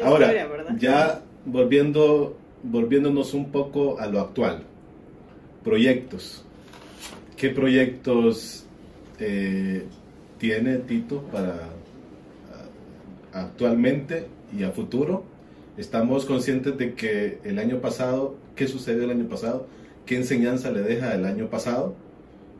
Ahora, 0.02 0.32
ya 0.78 1.22
volviendo, 1.46 2.36
volviéndonos 2.62 3.32
un 3.34 3.50
poco 3.50 3.98
a 3.98 4.06
lo 4.06 4.20
actual. 4.20 4.64
Proyectos. 5.64 6.44
¿Qué 7.36 7.50
proyectos 7.50 8.64
eh, 9.18 9.84
tiene 10.38 10.76
Tito 10.78 11.22
para 11.32 11.70
actualmente 13.32 14.26
y 14.56 14.64
a 14.64 14.70
futuro. 14.70 15.24
Estamos 15.76 16.26
conscientes 16.26 16.76
de 16.76 16.94
que 16.94 17.38
el 17.44 17.58
año 17.58 17.80
pasado, 17.80 18.36
¿qué 18.54 18.66
sucedió 18.66 19.04
el 19.04 19.10
año 19.10 19.28
pasado? 19.28 19.66
¿Qué 20.04 20.16
enseñanza 20.16 20.70
le 20.70 20.82
deja 20.82 21.14
el 21.14 21.24
año 21.24 21.48
pasado? 21.48 21.94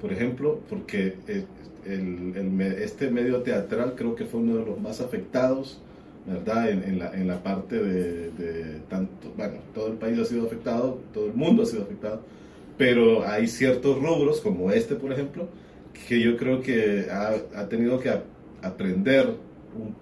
Por 0.00 0.12
ejemplo, 0.12 0.60
porque 0.68 1.16
este 1.84 3.10
medio 3.10 3.42
teatral 3.42 3.94
creo 3.96 4.14
que 4.14 4.24
fue 4.24 4.40
uno 4.40 4.56
de 4.56 4.64
los 4.64 4.80
más 4.80 5.00
afectados, 5.00 5.80
¿verdad? 6.26 6.70
En, 6.70 6.98
la, 6.98 7.12
en 7.12 7.26
la, 7.26 7.42
parte 7.42 7.80
de, 7.80 8.80
tanto, 8.88 9.32
bueno, 9.36 9.54
todo 9.74 9.88
el 9.88 9.94
país 9.94 10.18
ha 10.18 10.24
sido 10.24 10.46
afectado, 10.46 11.00
todo 11.12 11.26
el 11.26 11.34
mundo 11.34 11.64
ha 11.64 11.66
sido 11.66 11.82
afectado, 11.82 12.22
pero 12.78 13.26
hay 13.26 13.46
ciertos 13.46 14.00
rubros, 14.00 14.40
como 14.40 14.70
este, 14.70 14.94
por 14.94 15.12
ejemplo, 15.12 15.48
que 16.08 16.20
yo 16.20 16.36
creo 16.36 16.62
que 16.62 17.08
ha, 17.10 17.34
ha 17.54 17.68
tenido 17.68 18.00
que 18.00 18.10
aprender 18.62 19.26
un 19.76 20.01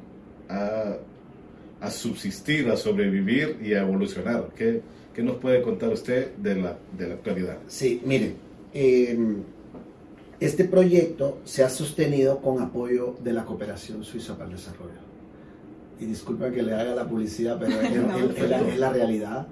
a, 0.51 1.91
subsistir, 1.91 2.69
a 2.69 2.77
sobrevivir 2.77 3.59
y 3.63 3.75
a 3.75 3.81
evolucionar. 3.81 4.51
¿Qué, 4.57 4.83
qué 5.15 5.23
nos 5.23 5.37
puede 5.37 5.63
contar 5.63 5.91
usted 5.91 6.35
de 6.37 6.57
la, 6.57 6.77
de 6.97 7.09
la 7.09 7.15
actualidad? 7.15 7.59
Sí, 7.69 8.03
miren, 8.05 8.37
em, 8.73 9.43
este 10.41 10.65
proyecto 10.65 11.39
se 11.45 11.63
ha 11.63 11.69
sostenido 11.69 12.41
con 12.41 12.61
apoyo 12.61 13.17
de 13.23 13.33
la 13.33 13.45
Cooperación 13.45 14.05
Suiza 14.05 14.35
para 14.35 14.47
el 14.47 14.57
Desarrollo. 14.57 15.11
Y 16.01 16.07
disculpa 16.07 16.51
que 16.51 16.63
le 16.63 16.73
haga 16.75 16.95
la 16.95 17.07
publicidad, 17.07 17.59
pero 17.59 17.79
es, 17.81 18.79
la, 18.79 18.93
realidad. 18.93 19.47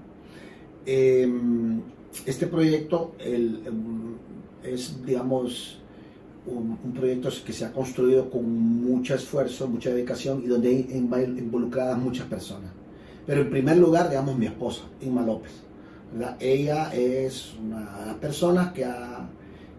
Em, 0.87 1.83
este 2.25 2.47
proyecto 2.47 3.15
el, 3.19 3.63
em, 3.67 4.17
es, 4.63 5.05
digamos, 5.05 5.79
un, 6.51 6.93
proyecto 6.93 7.31
que 7.45 7.53
se 7.53 7.65
ha 7.65 7.73
construido 7.73 8.31
con 8.31 8.51
mucho 8.51 9.15
esfuerzo, 9.15 9.69
mucha 9.69 9.91
dedicación 9.91 10.43
y 10.45 10.49
donde 10.49 10.69
hay 10.69 10.89
involucradas 11.39 11.99
muchas 11.99 12.27
personas. 12.27 12.71
Pero 13.27 13.43
en 13.43 13.51
primer 13.51 13.77
lugar, 13.77 14.09
digamos, 14.09 14.37
mi 14.39 14.47
esposa, 14.47 14.83
Inma 15.01 15.23
López. 15.23 15.53
Ella 16.41 16.91
es 16.95 17.53
una 17.63 18.17
persona 18.21 18.73
que 18.73 18.85
ha, 18.85 19.29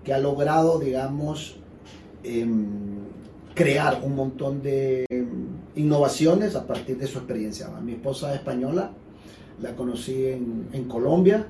que 0.03 0.13
ha 0.13 0.19
logrado, 0.19 0.79
digamos, 0.79 1.57
em, 2.23 2.67
crear 3.55 4.01
un 4.03 4.15
montón 4.15 4.61
de 4.61 5.05
innovaciones 5.75 6.55
a 6.55 6.67
partir 6.67 6.97
de 6.97 7.07
su 7.07 7.17
experiencia. 7.17 7.69
Mi 7.83 7.93
esposa 7.93 8.29
es 8.31 8.39
española, 8.39 8.91
la 9.59 9.75
conocí 9.75 10.27
en, 10.27 10.67
en 10.71 10.83
Colombia, 10.83 11.47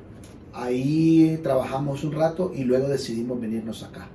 ahí 0.54 1.40
trabajamos 1.44 2.04
un 2.06 2.14
rato 2.14 2.54
y 2.56 2.64
luego 2.64 2.88
decidimos 2.88 3.40
venirnos 3.40 3.84
acá. 3.84 4.10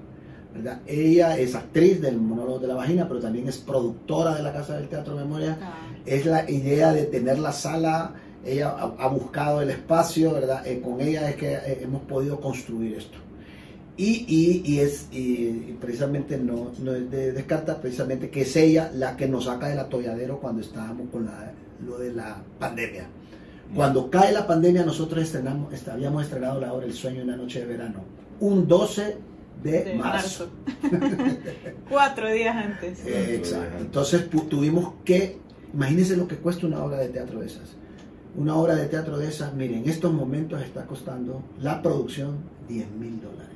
Ella 0.86 1.38
es 1.38 1.54
actriz 1.54 2.00
del 2.00 2.18
monólogo 2.18 2.60
de 2.60 2.68
la 2.68 2.74
vagina, 2.74 3.08
pero 3.08 3.20
también 3.20 3.48
es 3.48 3.58
productora 3.58 4.36
de 4.36 4.42
la 4.42 4.52
Casa 4.52 4.76
del 4.76 4.88
Teatro 4.88 5.16
Memoria. 5.16 5.58
Ah. 5.60 5.74
Es 6.06 6.26
la 6.26 6.48
idea 6.48 6.92
de 6.92 7.04
tener 7.04 7.38
la 7.38 7.52
sala, 7.52 8.14
ella 8.44 8.70
ha, 8.70 9.08
buscado 9.08 9.62
el 9.62 9.70
espacio, 9.70 10.32
¿verdad? 10.32 10.66
Eh, 10.66 10.80
con 10.80 11.00
ella 11.00 11.30
es 11.30 11.36
que 11.36 11.54
eh, 11.54 11.80
hemos 11.82 12.02
podido 12.02 12.40
construir 12.40 12.98
esto. 12.98 13.18
Y, 13.96 14.24
y, 14.26 14.80
es 14.80 15.06
y 15.12 15.76
precisamente 15.80 16.36
no, 16.36 16.72
no 16.80 16.94
es 16.94 17.08
de 17.10 17.32
descartar, 17.32 17.80
precisamente 17.80 18.28
que 18.28 18.42
es 18.42 18.56
ella 18.56 18.90
la 18.92 19.16
que 19.16 19.28
nos 19.28 19.44
saca 19.44 19.68
del 19.68 19.78
atolladero 19.78 20.40
cuando 20.40 20.62
estábamos 20.62 21.08
con 21.10 21.26
la, 21.26 21.52
lo 21.86 21.98
de 21.98 22.12
la 22.12 22.42
pandemia. 22.58 23.06
Cuando 23.74 24.10
cae 24.10 24.32
la 24.32 24.46
pandemia, 24.46 24.84
nosotros 24.84 25.22
estrenamos, 25.22 25.72
habíamos 25.88 26.24
estrenado 26.24 26.60
la 26.60 26.72
hora 26.72 26.86
El 26.86 26.92
sueño 26.92 27.22
en 27.22 27.28
la 27.28 27.36
noche 27.36 27.60
de 27.60 27.66
verano, 27.66 28.00
un 28.40 28.68
12 28.68 29.16
de, 29.62 29.94
marzo. 29.94 30.48
Cuatro 31.88 32.30
días 32.30 32.54
antes. 32.56 33.06
exacto. 33.06 33.78
Entonces 33.80 34.28
tuvimos 34.48 34.94
que, 35.04 35.38
imagínense 35.72 36.16
lo 36.16 36.28
que 36.28 36.36
cuesta 36.36 36.66
una 36.66 36.84
obra 36.84 36.98
de 36.98 37.08
teatro 37.08 37.40
de 37.40 37.46
esas. 37.46 37.76
Una 38.36 38.56
obra 38.56 38.74
de 38.74 38.86
teatro 38.86 39.18
de 39.18 39.28
esas, 39.28 39.54
miren, 39.54 39.84
en 39.84 39.88
estos 39.88 40.12
momentos 40.12 40.60
está 40.62 40.86
costando 40.86 41.42
la 41.60 41.80
producción 41.80 42.38
10 42.68 42.90
mil 42.92 43.20
dólares. 43.20 43.48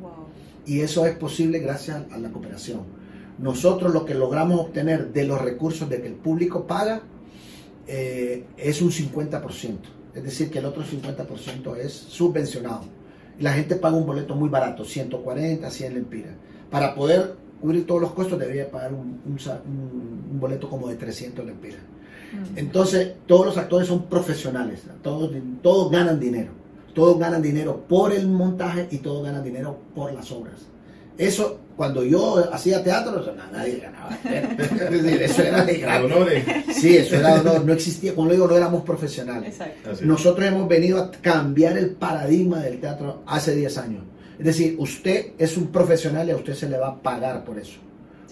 Wow. 0.00 0.26
Y 0.66 0.80
eso 0.80 1.06
es 1.06 1.16
posible 1.16 1.60
gracias 1.60 2.02
a 2.10 2.18
la 2.18 2.30
cooperación. 2.30 2.80
Nosotros 3.38 3.92
lo 3.92 4.04
que 4.04 4.14
logramos 4.14 4.60
obtener 4.60 5.12
de 5.12 5.24
los 5.24 5.40
recursos 5.40 5.88
de 5.88 6.00
que 6.00 6.08
el 6.08 6.14
público 6.14 6.66
paga 6.66 7.02
eh, 7.86 8.44
es 8.56 8.82
un 8.82 8.90
50%. 8.90 9.76
Es 10.14 10.24
decir, 10.24 10.50
que 10.50 10.58
el 10.58 10.64
otro 10.64 10.82
50% 10.82 11.76
es 11.76 11.92
subvencionado. 11.92 12.82
Y 13.38 13.42
la 13.42 13.52
gente 13.52 13.76
paga 13.76 13.96
un 13.96 14.06
boleto 14.06 14.34
muy 14.34 14.48
barato, 14.48 14.84
140, 14.84 15.70
100 15.70 15.94
lempiras. 15.94 16.32
Para 16.70 16.94
poder 16.94 17.34
cubrir 17.60 17.86
todos 17.86 18.00
los 18.00 18.12
costos 18.12 18.38
debería 18.38 18.70
pagar 18.70 18.92
un, 18.94 19.20
un 19.26 19.38
sa- 19.38 19.60
un- 19.66 20.24
un 20.32 20.40
boleto 20.40 20.68
como 20.68 20.88
de 20.88 20.96
300 20.96 21.44
lempiras. 21.44 21.80
Mm. 22.32 22.58
Entonces, 22.58 23.12
todos 23.26 23.46
los 23.46 23.56
actores 23.58 23.88
son 23.88 24.04
profesionales, 24.04 24.82
todos, 25.02 25.30
todos 25.62 25.90
ganan 25.90 26.18
dinero. 26.20 26.50
Todos 26.94 27.18
ganan 27.18 27.42
dinero 27.42 27.82
por 27.88 28.10
el 28.12 28.26
montaje 28.26 28.88
y 28.90 28.98
todos 28.98 29.22
ganan 29.22 29.44
dinero 29.44 29.76
por 29.94 30.12
las 30.14 30.32
obras. 30.32 30.54
Eso, 31.18 31.60
cuando 31.76 32.04
yo 32.04 32.52
hacía 32.52 32.82
teatro, 32.82 33.24
nadie 33.52 33.80
ganaba. 33.80 34.10
Es 34.24 35.02
decir, 35.02 35.22
eso 35.22 35.42
era 35.42 35.64
de 35.64 35.78
gratis. 35.78 36.44
Sí, 36.74 36.96
eso 36.96 37.16
era, 37.16 37.42
no, 37.42 37.58
no 37.58 37.72
existía, 37.72 38.14
como 38.14 38.30
digo, 38.30 38.46
no 38.46 38.56
éramos 38.56 38.82
profesionales. 38.84 39.48
Exacto. 39.48 39.90
Nosotros 40.02 40.46
hemos 40.46 40.68
venido 40.68 41.02
a 41.02 41.10
cambiar 41.10 41.76
el 41.78 41.90
paradigma 41.90 42.60
del 42.60 42.80
teatro 42.80 43.22
hace 43.26 43.54
10 43.54 43.78
años. 43.78 44.04
Es 44.38 44.44
decir, 44.44 44.76
usted 44.78 45.32
es 45.38 45.56
un 45.56 45.68
profesional 45.68 46.28
y 46.28 46.32
a 46.32 46.36
usted 46.36 46.54
se 46.54 46.68
le 46.68 46.76
va 46.76 46.88
a 46.88 47.02
pagar 47.02 47.44
por 47.44 47.58
eso. 47.58 47.78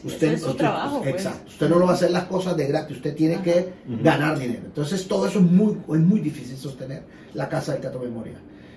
Sí, 0.03 0.17
ese 0.17 0.35
es 0.35 0.43
su 0.43 0.55
trabajo, 0.55 1.01
pues. 1.01 1.15
Exacto. 1.15 1.49
Usted 1.49 1.69
no 1.69 1.79
lo 1.79 1.87
va 1.87 1.93
a 1.93 1.95
hacer 1.95 2.11
las 2.11 2.25
cosas 2.25 2.57
de 2.57 2.67
gratis, 2.67 2.97
usted 2.97 3.15
tiene 3.15 3.37
Ajá. 3.37 3.45
que 3.45 3.73
ganar 4.03 4.39
dinero. 4.39 4.63
Entonces, 4.67 5.09
todo 5.09 5.27
eso 5.27 5.39
es 5.39 5.45
muy, 5.45 5.73
es 5.73 6.01
muy 6.01 6.21
difícil 6.21 6.59
sostener 6.59 7.03
la 7.33 7.49
Casa 7.49 7.73
del 7.73 7.81
Teatro 7.81 8.01
Memoria. 8.01 8.35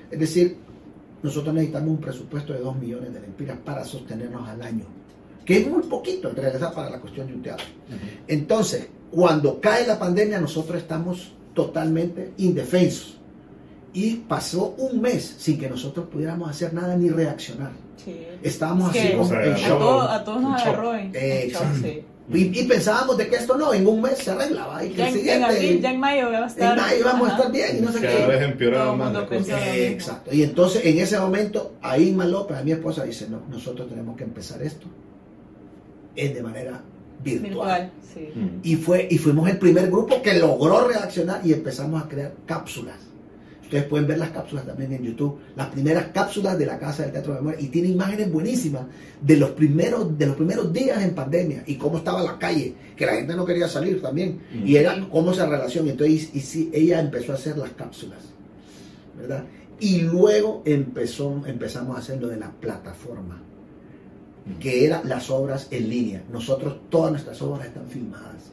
Es 0.10 0.20
decir, 0.20 0.58
nosotros 1.24 1.54
necesitamos 1.54 1.90
un 1.90 1.98
presupuesto 2.02 2.54
de 2.54 2.60
2 2.60 2.76
millones 2.78 3.14
de 3.14 3.20
lempiras 3.22 3.58
para 3.64 3.84
sostenernos 3.84 4.48
al 4.48 4.62
año, 4.62 4.86
que 5.46 5.58
es 5.60 5.68
muy 5.68 5.84
poquito 5.84 6.30
en 6.30 6.36
realidad 6.36 6.74
para 6.74 6.90
la 6.90 7.00
cuestión 7.00 7.28
de 7.28 7.34
un 7.34 7.42
teatro. 7.42 7.66
Entonces, 8.28 8.88
cuando 9.12 9.60
cae 9.62 9.88
la 9.88 9.98
pandemia, 9.98 10.40
nosotros 10.40 10.78
estamos 10.82 11.32
totalmente 11.54 12.34
indefensos. 12.38 13.16
Y 13.94 14.16
pasó 14.18 14.76
un 14.78 15.02
mes 15.02 15.36
sin 15.40 15.58
que 15.58 15.70
nosotros 15.70 16.08
pudiéramos 16.12 16.50
hacer 16.50 16.74
nada 16.74 16.96
ni 16.96 17.10
reaccionar. 17.10 17.72
Sí. 18.04 18.16
Estábamos 18.44 18.94
Es 18.96 19.00
así 19.02 19.08
que 19.10 19.14
como 19.18 19.26
O 19.26 19.30
sea, 19.30 19.40
a, 19.40 19.58
shock. 19.58 19.80
todo- 19.80 20.02
a 20.02 20.24
todos 20.24 20.42
nos 20.42 20.62
agarró 20.62 20.94
en, 20.96 21.12
en 21.16 21.52
sí. 21.82 22.04
Y, 22.34 22.60
y 22.60 22.64
pensábamos 22.66 23.18
de 23.18 23.30
que 23.30 23.38
esto 23.38 23.58
no, 23.58 23.74
en 23.74 23.88
un 23.88 24.02
mes 24.02 24.18
se 24.18 24.32
arreglaba. 24.32 24.84
Y 24.84 24.90
que 24.90 24.98
Ya 24.98 25.08
el 25.08 25.10
en, 25.10 25.14
en 25.14 25.20
siguiente, 25.22 25.46
abril, 25.46 25.82
ya 25.82 25.92
en 25.92 26.00
mayo 26.00 26.32
va 26.32 26.44
a 26.44 26.48
estar. 26.48 26.78
en 26.78 26.84
mayo 26.84 27.06
vamos 27.06 27.30
a 27.30 27.32
estar 27.38 27.52
bien 27.54 27.78
y 27.78 27.82
no 27.82 27.92
sé 27.94 28.02
Cada 28.02 28.18
qué. 28.18 28.26
vez 28.28 28.42
empeoraba 28.42 28.96
más 28.96 29.14
la 29.14 29.26
cosa. 29.26 29.76
Exacto. 29.78 30.34
Y 30.34 30.44
entonces 30.44 30.86
en 30.86 30.98
ese 31.00 31.18
momento, 31.20 31.76
ahí 31.82 32.10
Irma 32.10 32.26
López, 32.26 32.58
a 32.58 32.64
mi 32.64 32.72
esposa, 32.72 33.06
dice, 33.06 33.28
no, 33.30 33.42
nosotros 33.50 33.88
tenemos 33.88 34.18
que 34.18 34.26
empezar 34.26 34.62
esto 34.62 34.88
es 36.16 36.34
de 36.34 36.42
manera 36.44 36.82
virtual. 37.24 37.44
Virtual, 37.50 37.92
sí. 38.14 38.30
Ujú. 38.36 38.50
Y, 38.64 38.76
fue, 38.76 39.08
y 39.10 39.18
fuimos 39.20 39.48
el 39.50 39.58
primer 39.58 39.88
grupo 39.90 40.22
que 40.22 40.34
logró 40.34 40.88
reaccionar 40.88 41.42
y 41.46 41.54
empezamos 41.54 42.04
a 42.04 42.08
crear 42.10 42.34
cápsulas. 42.46 42.96
Ustedes 43.68 43.84
pueden 43.84 44.08
ver 44.08 44.18
las 44.18 44.30
cápsulas 44.30 44.66
también 44.66 44.94
en 44.94 45.04
YouTube, 45.04 45.40
las 45.58 45.68
primeras 45.68 46.06
cápsulas 46.14 46.58
de 46.58 46.66
la 46.66 46.80
Casa 46.80 47.04
del 47.04 47.12
Teatro 47.12 47.34
de 47.34 47.42
Memoria 47.42 47.60
y 47.60 47.68
tiene 47.68 47.90
imágenes 47.90 48.32
buenísimas 48.32 48.84
de 49.22 49.36
los 49.36 49.50
primeros 49.50 50.18
de 50.18 50.26
los 50.26 50.38
primeros 50.38 50.72
días 50.72 51.04
en 51.04 51.14
pandemia 51.14 51.64
y 51.68 51.76
cómo 51.76 51.98
estaba 51.98 52.24
la 52.24 52.40
calle, 52.40 52.74
que 52.96 53.06
la 53.06 53.16
gente 53.16 53.36
no 53.36 53.46
quería 53.46 53.68
salir 53.68 54.02
también 54.02 54.40
y 54.64 54.78
era 54.78 54.98
cómo 55.12 55.34
esa 55.34 55.48
relación. 55.48 55.90
Entonces, 55.90 56.30
y 56.34 56.40
sí, 56.40 56.70
ella 56.74 57.02
empezó 57.02 57.34
a 57.34 57.36
hacer 57.36 57.58
las 57.58 57.72
cápsulas, 57.72 58.20
¿verdad? 59.18 59.44
Y 59.82 60.00
luego 60.04 60.64
empezó, 60.64 61.44
empezamos 61.46 61.98
a 61.98 62.00
hacer 62.00 62.22
lo 62.22 62.30
de 62.30 62.38
la 62.38 62.50
plataforma, 62.50 63.42
que 64.62 64.86
era 64.86 65.04
las 65.04 65.30
obras 65.30 65.68
en 65.72 65.90
línea. 65.90 66.24
Nosotros, 66.32 66.78
todas 66.90 67.12
nuestras 67.12 67.42
obras 67.42 67.68
están 67.68 67.90
filmadas. 67.90 68.44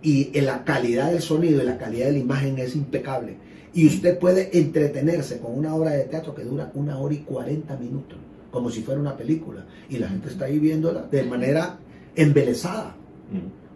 Y 0.00 0.30
en 0.32 0.46
la 0.46 0.64
calidad 0.64 1.12
del 1.12 1.20
sonido 1.20 1.62
y 1.62 1.66
la 1.66 1.76
calidad 1.76 2.06
de 2.06 2.12
la 2.12 2.18
imagen 2.18 2.58
es 2.58 2.74
impecable. 2.76 3.44
Y 3.76 3.86
usted 3.86 4.18
puede 4.18 4.58
entretenerse 4.58 5.38
con 5.38 5.56
una 5.56 5.74
obra 5.74 5.90
de 5.90 6.04
teatro 6.04 6.34
que 6.34 6.42
dura 6.44 6.70
una 6.74 6.98
hora 6.98 7.14
y 7.14 7.18
40 7.18 7.76
minutos, 7.76 8.18
como 8.50 8.70
si 8.70 8.80
fuera 8.82 8.98
una 9.00 9.16
película. 9.16 9.66
Y 9.90 9.98
la 9.98 10.08
gente 10.08 10.28
está 10.30 10.46
ahí 10.46 10.58
viéndola 10.58 11.02
de 11.10 11.22
manera 11.22 11.78
embelesada. 12.16 12.96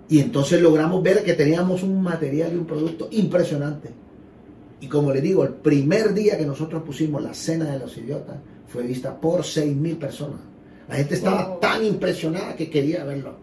Y 0.09 0.21
entonces 0.21 0.61
logramos 0.63 1.03
ver 1.03 1.23
que 1.23 1.35
teníamos 1.35 1.83
un 1.83 2.03
material 2.03 2.53
y 2.53 2.57
un 2.57 2.65
producto 2.67 3.09
impresionante. 3.13 3.91
Y 4.81 4.87
como 4.87 5.13
le 5.13 5.21
digo, 5.21 5.45
el 5.45 5.53
primer 5.53 6.15
día 6.15 6.39
que 6.39 6.47
nosotros 6.47 6.83
pusimos 6.83 7.23
la 7.23 7.35
cena 7.35 7.67
de 7.71 7.79
los 7.79 7.97
idiotas 7.99 8.37
fue 8.69 8.83
vista 8.85 9.21
por 9.21 9.43
6.000 9.43 9.99
personas. 9.99 10.41
La 10.89 10.97
gente 10.97 11.15
estaba 11.15 11.47
Wow. 11.47 11.61
tan 11.61 11.85
impresionada 11.85 12.57
que 12.57 12.71
quería 12.71 13.05
verlo. 13.05 13.35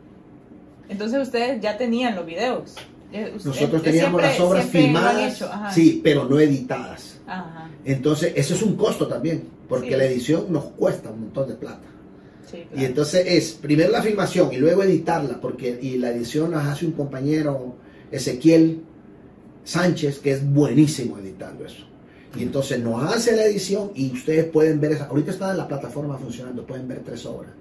Entonces 0.90 1.22
ustedes 1.22 1.62
ya 1.62 1.78
tenían 1.78 2.16
los 2.16 2.26
videos. 2.26 2.76
Eh, 3.12 3.32
Nosotros 3.44 3.82
eh, 3.82 3.86
teníamos 3.86 4.22
siempre- 4.22 4.26
las 4.28 4.40
obras 4.40 4.66
filmadas, 4.66 5.42
ajá. 5.42 5.72
sí, 5.72 6.02
pero 6.04 6.26
no 6.26 6.40
editadas. 6.40 7.20
Ajá, 7.26 7.70
Entonces, 7.86 8.34
eso 8.36 8.54
es 8.54 8.62
un 8.62 8.76
costo 8.76 9.08
también, 9.08 9.44
porque 9.70 9.92
Sí. 9.92 9.96
la 9.96 10.04
edición 10.06 10.46
nos 10.52 10.66
cuesta 10.66 11.10
un 11.10 11.22
montón 11.22 11.48
de 11.50 11.56
plata. 11.56 11.82
sí, 12.50 12.64
Y 12.76 12.86
entonces 12.86 13.26
es 13.28 13.52
primero 13.54 13.92
la 13.92 14.02
filmación 14.02 14.54
y 14.54 14.58
luego 14.58 14.84
editarla, 14.84 15.40
porque 15.42 15.78
y 15.82 15.98
la 15.98 16.12
edición 16.12 16.52
la 16.52 16.70
hace 16.72 16.86
un 16.86 16.94
compañero 16.94 17.76
Ezequiel 18.12 18.82
Sánchez, 19.66 20.20
que 20.20 20.32
es 20.32 20.46
buenísimo 20.54 21.18
editando 21.18 21.66
eso. 21.66 21.86
Y 22.38 22.44
entonces 22.44 22.80
nos 22.80 23.04
hace 23.04 23.36
la 23.36 23.44
edición 23.46 23.92
y 23.96 24.12
ustedes 24.14 24.46
pueden 24.46 24.80
ver 24.80 24.94
esa. 24.94 25.06
Ahorita 25.08 25.32
está 25.32 25.52
en 25.52 25.58
la 25.58 25.68
plataforma 25.68 26.18
funcionando, 26.18 26.66
pueden 26.66 26.88
ver 26.88 27.02
tres 27.04 27.26
obras. 27.26 27.52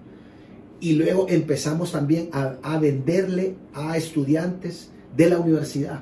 Y 0.80 0.92
luego 0.92 1.26
empezamos 1.28 1.90
también 1.92 2.28
a, 2.32 2.56
a 2.62 2.78
venderle 2.78 3.54
a 3.74 3.96
estudiantes 3.96 4.90
de 5.16 5.30
la 5.30 5.38
universidad. 5.38 6.00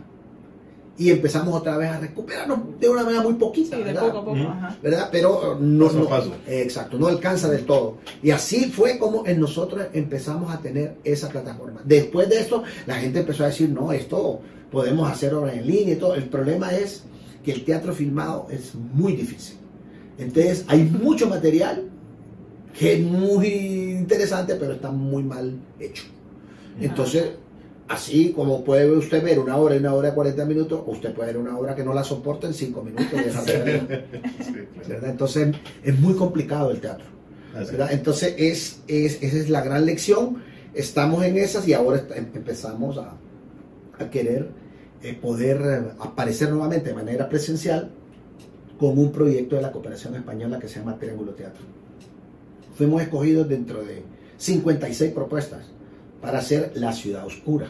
Y 0.97 1.11
empezamos 1.11 1.53
otra 1.55 1.77
vez 1.77 1.91
a 1.91 1.99
recuperarnos 1.99 2.79
de 2.79 2.89
una 2.89 3.03
manera 3.03 3.23
muy 3.23 3.35
poquita. 3.35 3.77
Sí, 3.77 3.83
de 3.83 3.89
¿verdad? 3.93 4.03
poco 4.07 4.19
a 4.19 4.25
poco, 4.25 4.37
Ujú. 4.39 4.49
ajá. 4.49 4.77
¿verdad? 4.81 5.09
Pero 5.11 5.59
no, 5.61 5.87
Paso 5.87 5.99
a 5.99 6.03
no- 6.03 6.09
paso. 6.09 6.35
eh, 6.47 6.63
exacto, 6.63 6.99
no 6.99 7.09
alcanza 7.09 7.49
del 7.51 7.65
todo. 7.67 7.99
Y 8.23 8.31
así 8.31 8.67
fue 8.71 8.97
como 8.99 9.27
en 9.27 9.41
nosotros 9.41 9.87
empezamos 9.93 10.55
a 10.55 10.61
tener 10.61 10.97
esa 11.03 11.29
plataforma. 11.31 11.81
Después 11.85 12.29
de 12.29 12.39
esto, 12.41 12.63
la 12.87 12.95
gente 12.95 13.21
empezó 13.21 13.43
a 13.43 13.49
decir, 13.49 13.71
no, 13.71 13.91
esto 13.91 14.41
podemos 14.71 15.11
hacer 15.11 15.35
obras 15.35 15.55
en 15.57 15.67
línea 15.67 15.95
y 15.95 15.97
todo. 15.99 16.15
El 16.15 16.29
problema 16.29 16.73
es 16.73 17.03
que 17.45 17.51
el 17.53 17.65
teatro 17.65 17.93
filmado 17.93 18.47
es 18.51 18.75
muy 18.77 19.15
difícil. 19.17 19.57
Entonces, 20.17 20.65
hay 20.69 20.85
mucho 20.85 21.29
material 21.29 21.89
que 22.79 22.95
es 22.95 23.01
muy 23.05 23.49
interesante, 23.49 24.55
pero 24.55 24.75
está 24.75 24.93
muy 24.93 25.25
mal 25.25 25.59
hecho. 25.81 26.05
Entonces, 26.81 27.31
así 27.89 28.33
como 28.33 28.65
puede 28.65 28.91
usted 28.91 29.23
ver 29.23 29.39
una 29.39 29.57
hora 29.57 29.75
y 29.77 29.79
una 29.79 29.95
hora 29.95 30.09
de 30.11 30.15
40 30.15 30.45
minutos, 30.47 30.83
usted 30.87 31.13
puede 31.13 31.29
ver 31.33 31.37
una 31.39 31.57
obra 31.59 31.75
que 31.75 31.85
no 31.85 31.93
la 31.95 32.03
soporta 32.05 32.47
en 32.47 32.55
5 32.55 32.83
minutos 32.83 33.07
y. 33.13 33.89
Entonces 35.05 35.55
es 35.83 35.99
muy 35.99 36.15
complicado 36.15 36.71
el 36.71 36.81
teatro. 36.81 37.07
Entonces 37.91 38.35
es, 38.37 38.81
es- 38.89 39.23
esa 39.23 39.37
es 39.37 39.49
la 39.51 39.61
gran 39.63 39.87
lección. 39.87 40.43
Estamos 40.75 41.25
en 41.25 41.37
esas 41.39 41.67
y 41.69 41.73
ahora 41.73 42.03
em- 42.17 42.27
empezamos 42.35 42.99
a, 42.99 43.15
a 43.99 44.11
querer 44.11 44.49
eh, 45.03 45.15
poder 45.21 45.61
eh, 45.63 45.91
aparecer 46.01 46.51
nuevamente 46.51 46.89
de 46.89 46.95
manera 46.95 47.29
presencial 47.29 47.91
con 48.79 48.99
un 48.99 49.13
proyecto 49.13 49.55
de 49.57 49.63
la 49.63 49.71
cooperación 49.71 50.17
española 50.17 50.59
que 50.59 50.67
se 50.69 50.81
llama 50.81 50.99
Triángulo 50.99 51.33
Teatro. 51.33 51.63
Fuimos 52.77 53.03
escogidos 53.03 53.49
dentro 53.49 53.85
de 53.85 54.03
56 54.37 55.13
propuestas 55.13 55.67
para 56.25 56.39
hacer 56.39 56.73
La 56.75 56.93
Ciudad 56.93 57.27
Oscura 57.27 57.69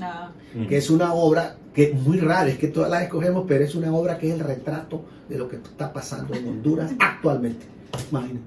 Ah, 0.00 0.32
que 0.68 0.78
es 0.78 0.88
una 0.88 1.12
obra 1.12 1.56
que 1.74 1.84
es 1.84 1.94
muy 1.94 2.18
rara, 2.18 2.48
es 2.48 2.56
que 2.58 2.68
todas 2.68 2.90
las 2.90 3.02
escogemos, 3.02 3.44
pero 3.46 3.62
es 3.62 3.74
una 3.74 3.94
obra 3.94 4.16
que 4.18 4.28
es 4.28 4.34
el 4.34 4.40
retrato 4.40 5.02
de 5.28 5.36
lo 5.36 5.48
que 5.48 5.56
está 5.56 5.92
pasando 5.92 6.34
en 6.34 6.48
Honduras 6.48 6.92
actualmente. 6.98 7.66
Imagínense. 8.10 8.42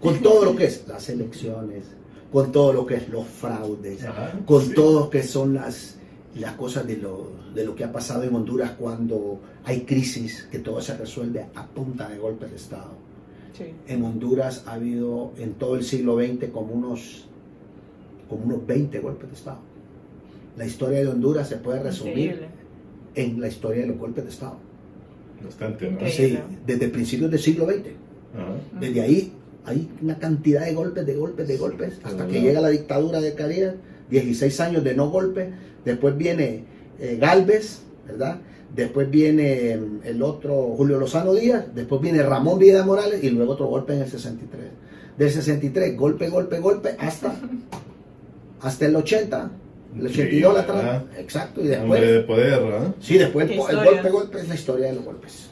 Con 0.00 0.20
todo 0.20 0.44
lo 0.44 0.56
que 0.56 0.64
es 0.66 0.84
las 0.86 1.08
elecciones, 1.08 1.84
con 2.30 2.52
todo 2.52 2.72
lo 2.74 2.84
que 2.86 2.96
es 2.96 3.08
los 3.08 3.26
fraudes, 3.26 4.04
Ajá, 4.04 4.32
con 4.44 4.62
sí. 4.66 4.74
todo 4.74 5.00
lo 5.00 5.10
que 5.10 5.22
son 5.22 5.54
las, 5.54 5.96
las 6.34 6.52
cosas 6.52 6.86
de 6.86 6.98
lo, 6.98 7.32
de 7.54 7.64
lo 7.64 7.74
que 7.74 7.84
ha 7.84 7.92
pasado 7.92 8.22
en 8.24 8.34
Honduras 8.34 8.72
cuando 8.78 9.40
hay 9.64 9.80
crisis, 9.82 10.48
que 10.50 10.58
todo 10.58 10.82
se 10.82 10.96
resuelve 10.98 11.46
a 11.54 11.66
punta 11.66 12.08
de 12.10 12.18
golpes 12.18 12.50
de 12.50 12.56
Estado. 12.56 12.92
sí. 13.56 13.64
En 13.88 14.04
Honduras 14.04 14.64
ha 14.66 14.72
habido 14.74 15.32
en 15.38 15.54
todo 15.54 15.76
el 15.76 15.84
siglo 15.84 16.16
XX 16.18 16.50
como 16.52 16.72
unos, 16.74 17.26
como 18.30 18.44
unos 18.44 18.66
20 18.66 18.98
golpes 19.00 19.28
de 19.28 19.36
Estado. 19.36 19.58
La 20.56 20.64
historia 20.64 21.00
de 21.00 21.08
Honduras 21.08 21.48
se 21.48 21.56
puede 21.56 21.82
resumir 21.82 22.18
Increíble. 22.18 22.48
en 23.16 23.40
la 23.40 23.48
historia 23.48 23.82
de 23.82 23.88
los 23.88 23.98
golpes 23.98 24.24
de 24.24 24.30
Estado. 24.30 24.56
Bastante, 25.44 25.90
¿no? 25.90 25.98
Sí, 26.08 26.38
desde 26.66 26.88
principios 26.88 27.30
del 27.30 27.40
siglo 27.40 27.66
XX. 27.66 27.78
Ajá. 28.34 28.54
Desde 28.80 29.00
ahí 29.00 29.32
hay 29.64 29.90
una 30.00 30.18
cantidad 30.18 30.64
de 30.64 30.74
golpes, 30.74 31.04
de 31.06 31.14
golpes, 31.14 31.48
de 31.48 31.56
golpes, 31.56 32.00
hasta 32.02 32.26
que 32.26 32.40
llega 32.40 32.60
la 32.60 32.68
dictadura 32.68 33.20
de 33.20 33.34
Carías, 33.34 33.74
16 34.10 34.60
años 34.60 34.84
de 34.84 34.94
no 34.94 35.10
golpe. 35.10 35.50
Después 35.84 36.16
viene 36.16 36.64
eh, 36.98 37.18
Galvez, 37.20 37.80
¿verdad? 38.06 38.38
Después 38.74 39.10
viene 39.10 39.72
em, 39.72 40.00
el 40.04 40.22
otro 40.22 40.74
Julio 40.76 40.98
Lozano 40.98 41.34
Díaz, 41.34 41.64
después 41.74 42.00
viene 42.00 42.22
Ramón 42.22 42.58
Vida 42.58 42.84
Morales 42.84 43.22
y 43.24 43.30
luego 43.30 43.52
otro 43.54 43.66
golpe 43.66 43.94
en 43.94 44.02
el 44.02 44.08
63. 44.08 44.64
Del 45.18 45.30
63, 45.30 45.96
golpe, 45.96 46.28
golpe, 46.28 46.60
golpe, 46.60 46.96
hasta, 46.98 47.34
hasta 48.62 48.86
el 48.86 48.96
80, 48.96 49.50
el 49.98 50.06
82 50.06 50.54
la 50.54 50.62
¿verdad? 50.62 51.04
Exacto, 51.18 51.64
y 51.64 51.72
Hombre 51.72 52.00
de 52.00 52.12
después... 52.18 52.38
poder, 52.38 52.62
¿verdad? 52.62 52.94
Sí, 53.00 53.18
después 53.18 53.50
el, 53.50 53.56
golpe, 53.58 54.10
golpe 54.10 54.38
es 54.40 54.48
la 54.48 54.54
historia 54.54 54.86
de 54.86 54.94
los 54.94 55.04
golpes. 55.04 55.50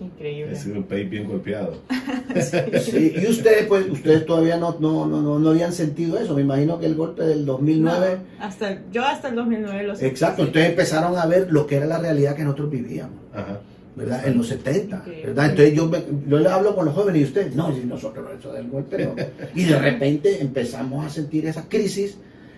Increíble. 0.00 0.56
Sido 0.56 0.76
un 0.78 0.84
país 0.84 1.10
bien 1.10 1.28
golpeado. 1.28 1.74
Sí, 2.80 3.12
y 3.20 3.26
ustedes, 3.26 3.66
pues, 3.66 3.90
ustedes 3.90 4.24
todavía 4.24 4.56
no, 4.56 4.76
no, 4.80 5.06
no, 5.06 5.20
no, 5.20 5.38
no 5.38 5.50
habían 5.50 5.72
sentido 5.72 6.18
eso. 6.18 6.34
Me 6.34 6.42
imagino 6.42 6.78
que 6.78 6.86
el 6.86 6.94
golpe 6.94 7.24
del 7.24 7.44
2009... 7.44 8.18
No, 8.38 8.44
hasta 8.44 8.78
yo 8.90 9.04
hasta 9.04 9.28
el 9.28 9.34
2009 9.34 9.82
lo 9.82 9.96
sé. 9.96 10.06
Exacto, 10.06 10.44
ustedes 10.44 10.70
empezaron 10.70 11.18
a 11.18 11.26
ver 11.26 11.52
lo 11.52 11.66
que 11.66 11.76
era 11.76 11.86
la 11.86 11.98
realidad 11.98 12.34
que 12.36 12.44
nosotros 12.44 12.70
vivíamos, 12.70 13.16
Ajá. 13.34 13.60
¿verdad? 13.96 14.26
En 14.26 14.38
los 14.38 14.46
70, 14.48 14.96
Ok. 14.96 15.06
¿verdad? 15.26 15.50
Entonces 15.50 15.74
yo, 15.74 15.86
me- 15.86 16.04
yo 16.28 16.38
le 16.38 16.48
hablo 16.48 16.74
con 16.74 16.84
los 16.86 16.94
jóvenes 16.94 17.20
y 17.20 17.24
ustedes, 17.24 17.54
no, 17.54 17.74
si 17.74 17.80
nosotros 17.84 18.26
eso 18.38 18.52
del 18.52 18.68
golpe 18.70 19.04
no. 19.04 19.14
Y 19.54 19.64
de 19.64 19.78
repente 19.78 20.40
empezamos 20.40 21.04
a 21.04 21.10
sentir 21.10 21.46
esa 21.46 21.68
crisis, 21.68 22.16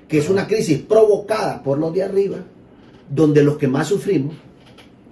que 0.09 0.19
es 0.19 0.29
una 0.29 0.47
crisis 0.47 0.79
provocada 0.79 1.63
por 1.63 1.79
los 1.79 1.93
de 1.95 2.03
arriba, 2.03 2.39
donde 3.09 3.43
los 3.43 3.57
que 3.57 3.69
más 3.69 3.89
sufrimos 3.89 4.35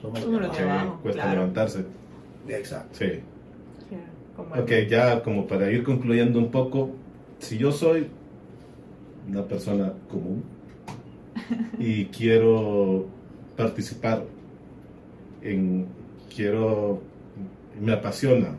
somos 0.01 0.21
los 0.23 0.59
abajo. 0.59 0.63
abajo, 0.63 0.99
cuesta 1.03 1.23
claro. 1.23 1.41
levantarse. 1.41 1.85
Exacto. 2.49 2.99
Sí. 2.99 3.21
Como 4.37 4.55
Ok, 4.55 4.71
ya 4.89 5.23
como 5.23 5.47
para 5.47 5.71
ir 5.71 5.83
concluyendo 5.83 6.39
un 6.39 6.51
poco, 6.51 6.91
si 7.39 7.59
yo 7.59 7.73
soy 7.73 8.09
una 9.29 9.45
persona 9.45 9.93
común 10.11 10.43
y 11.79 12.07
quiero 12.07 13.07
participar 13.57 14.25
en, 15.43 15.87
quiero, 16.35 17.01
me 17.81 17.93
apasiona 17.93 18.57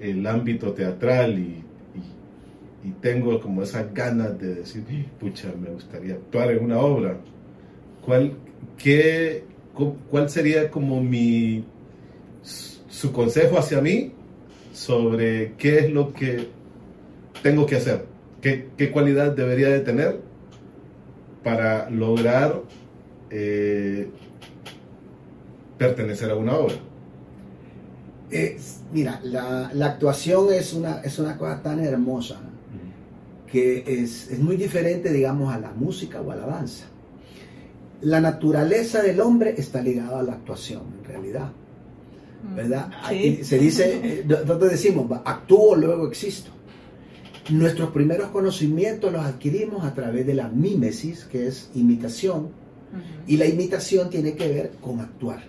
el 0.00 0.26
ámbito 0.26 0.72
teatral 0.72 1.38
y, 1.38 1.61
y- 2.84 2.90
tengo 3.00 3.40
como 3.40 3.62
esas 3.62 3.92
ganas 3.94 4.38
de 4.38 4.54
decir, 4.56 4.84
pucha, 5.20 5.48
me 5.60 5.70
gustaría 5.70 6.14
actuar 6.14 6.50
en 6.50 6.64
una 6.64 6.78
obra, 6.80 7.16
¿cuál, 8.04 8.34
qué, 8.78 9.44
cu- 9.74 9.96
cuál 10.10 10.28
sería 10.30 10.70
como 10.70 11.00
mi, 11.02 11.64
su 12.88 13.12
consejo 13.12 13.58
hacia 13.58 13.80
mí 13.80 14.12
sobre 14.72 15.52
qué 15.58 15.78
es 15.80 15.90
lo 15.90 16.12
que 16.12 16.48
tengo 17.42 17.66
que 17.66 17.76
hacer, 17.76 18.04
qué, 18.40 18.68
qué 18.76 18.90
cualidad 18.90 19.32
debería 19.32 19.68
de 19.68 19.80
tener 19.80 20.20
para 21.44 21.90
lograr 21.90 22.60
eh, 23.30 24.08
pertenecer 25.78 26.30
a 26.30 26.36
una 26.36 26.54
obra. 26.56 26.74
Eh, 28.30 28.56
mira, 28.92 29.20
la, 29.24 29.70
la 29.74 29.86
actuación 29.86 30.52
es 30.52 30.72
una, 30.72 31.00
es 31.02 31.18
una 31.18 31.36
cosa 31.36 31.62
tan 31.62 31.80
hermosa 31.80 32.40
que 33.52 33.84
es, 33.86 34.30
es 34.30 34.38
muy 34.38 34.56
diferente, 34.56 35.12
digamos, 35.12 35.54
a 35.54 35.58
la 35.58 35.72
música 35.72 36.22
o 36.22 36.30
a 36.30 36.36
la 36.36 36.46
danza. 36.46 36.86
La 38.00 38.18
naturaleza 38.18 39.02
del 39.02 39.20
hombre 39.20 39.54
está 39.58 39.82
ligada 39.82 40.20
a 40.20 40.22
la 40.22 40.32
actuación, 40.32 40.82
en 40.98 41.04
realidad. 41.04 41.52
Mm, 42.42 42.56
¿verdad? 42.56 42.90
sí. 43.10 43.14
Aquí 43.14 43.44
se 43.44 43.58
dice, 43.58 44.00
eh, 44.02 44.24
nosotros 44.26 44.70
decimos, 44.70 45.20
actúo, 45.22 45.76
luego 45.76 46.08
existo. 46.08 46.50
Nuestros 47.50 47.90
primeros 47.90 48.30
conocimientos 48.30 49.12
los 49.12 49.22
adquirimos 49.22 49.84
a 49.84 49.92
través 49.92 50.26
de 50.26 50.32
la 50.32 50.48
mímesis, 50.48 51.24
que 51.24 51.46
es 51.46 51.70
imitación, 51.74 52.48
y 53.26 53.36
la 53.36 53.46
imitación 53.46 54.08
tiene 54.08 54.34
que 54.34 54.48
ver 54.48 54.70
con 54.80 55.00
actuar. 55.00 55.42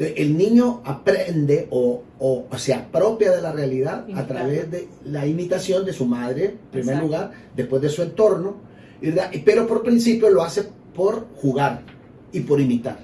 Entonces, 0.00 0.26
el 0.26 0.38
niño 0.38 0.80
aprende 0.86 1.66
o, 1.70 2.02
o 2.18 2.46
se 2.56 2.72
apropia 2.72 3.32
de 3.32 3.42
la 3.42 3.52
realidad 3.52 4.06
a 4.14 4.26
través 4.26 4.70
de 4.70 4.88
la 5.04 5.26
imitación 5.26 5.84
de 5.84 5.92
su 5.92 6.06
madre, 6.06 6.44
en 6.46 6.58
primer 6.70 6.94
Exacto. 6.94 7.06
lugar, 7.06 7.30
después 7.54 7.82
de 7.82 7.90
su 7.90 8.00
entorno, 8.02 8.54
¿verdad? 9.02 9.30
Y- 9.30 9.40
pero 9.40 9.66
por 9.66 9.82
principio 9.82 10.30
lo 10.30 10.42
hace 10.42 10.64
por 10.94 11.26
jugar 11.36 11.82
y 12.32 12.40
por 12.40 12.60
imitar. 12.62 12.98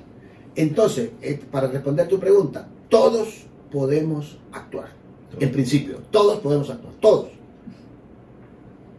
Entonces, 0.54 1.10
eh, 1.20 1.38
para 1.50 1.68
responder 1.68 2.08
tu 2.08 2.18
pregunta, 2.18 2.66
todos 2.88 3.44
podemos 3.70 4.38
actuar. 4.52 4.88
En 5.38 5.52
principio, 5.52 5.98
todos 6.10 6.38
podemos 6.40 6.70
actuar, 6.70 6.94
todos. 7.00 7.28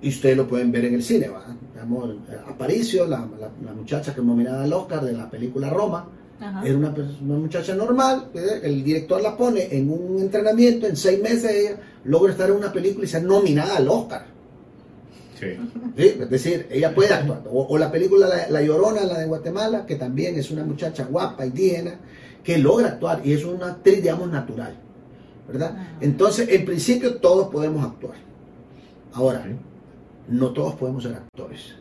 Y 0.04 0.10
ustedes 0.10 0.38
lo 0.38 0.48
pueden 0.48 0.72
ver 0.72 0.86
en 0.86 0.94
el 0.94 1.02
cine, 1.04 1.30
¿va? 1.30 1.44
Digamos, 1.74 2.12
Aparicio, 2.48 3.08
la, 3.08 3.28
la- 3.40 3.50
la 3.66 3.74
muchacha 3.74 4.14
que 4.14 4.22
es 4.22 4.26
nominada 4.28 4.66
al 4.66 4.74
Oscar 4.74 5.04
de 5.04 5.14
la 5.14 5.28
película 5.32 5.72
Roma, 5.72 6.08
Ajá. 6.40 6.62
era 6.66 6.78
una, 6.78 6.94
muchacha 7.22 7.74
normal, 7.74 8.30
¿eh? 8.36 8.62
el 8.64 8.84
director 8.84 9.22
la 9.22 9.36
pone 9.36 9.68
en 9.72 9.90
un 9.90 10.20
entrenamiento, 10.20 10.86
en 10.86 10.96
seis 10.96 11.20
meses 11.22 11.52
ella 11.52 11.80
logra 12.04 12.32
estar 12.32 12.50
en 12.50 12.58
una 12.58 12.72
película 12.72 13.06
y 13.06 13.08
ser 13.08 13.24
nominada 13.24 13.78
al 13.78 13.88
Oscar. 13.90 14.26
Sí. 15.40 15.48
¿sí? 15.96 16.18
Es 16.20 16.30
decir, 16.30 16.68
ella 16.70 16.94
puede 16.96 17.14
actuar. 17.14 17.44
O, 17.52 17.64
o 17.68 17.78
la 17.78 17.92
película 17.92 18.28
la, 18.28 18.50
La 18.50 18.62
Llorona, 18.62 19.04
la 19.04 19.20
de 19.20 19.26
Guatemala, 19.26 19.86
que 19.86 19.96
también 19.96 20.36
es 20.38 20.50
una 20.52 20.64
muchacha 20.64 21.06
guapa, 21.06 21.46
indígena, 21.46 22.00
que 22.44 22.58
logra 22.58 22.88
actuar 22.88 23.22
y 23.24 23.34
es 23.34 23.44
una 23.46 23.68
actriz, 23.68 24.02
digamos, 24.02 24.32
natural. 24.32 24.76
¿Verdad? 25.48 25.76
Ah. 25.78 25.98
Entonces, 26.02 26.50
en 26.50 26.66
principio, 26.66 27.18
todos 27.18 27.50
podemos 27.50 27.86
actuar. 27.86 28.16
Ahora, 29.14 29.44
Sí. 29.46 29.56
no 30.30 30.52
todos 30.52 30.76
podemos 30.76 31.04
ser 31.04 31.14
actores. 31.14 31.76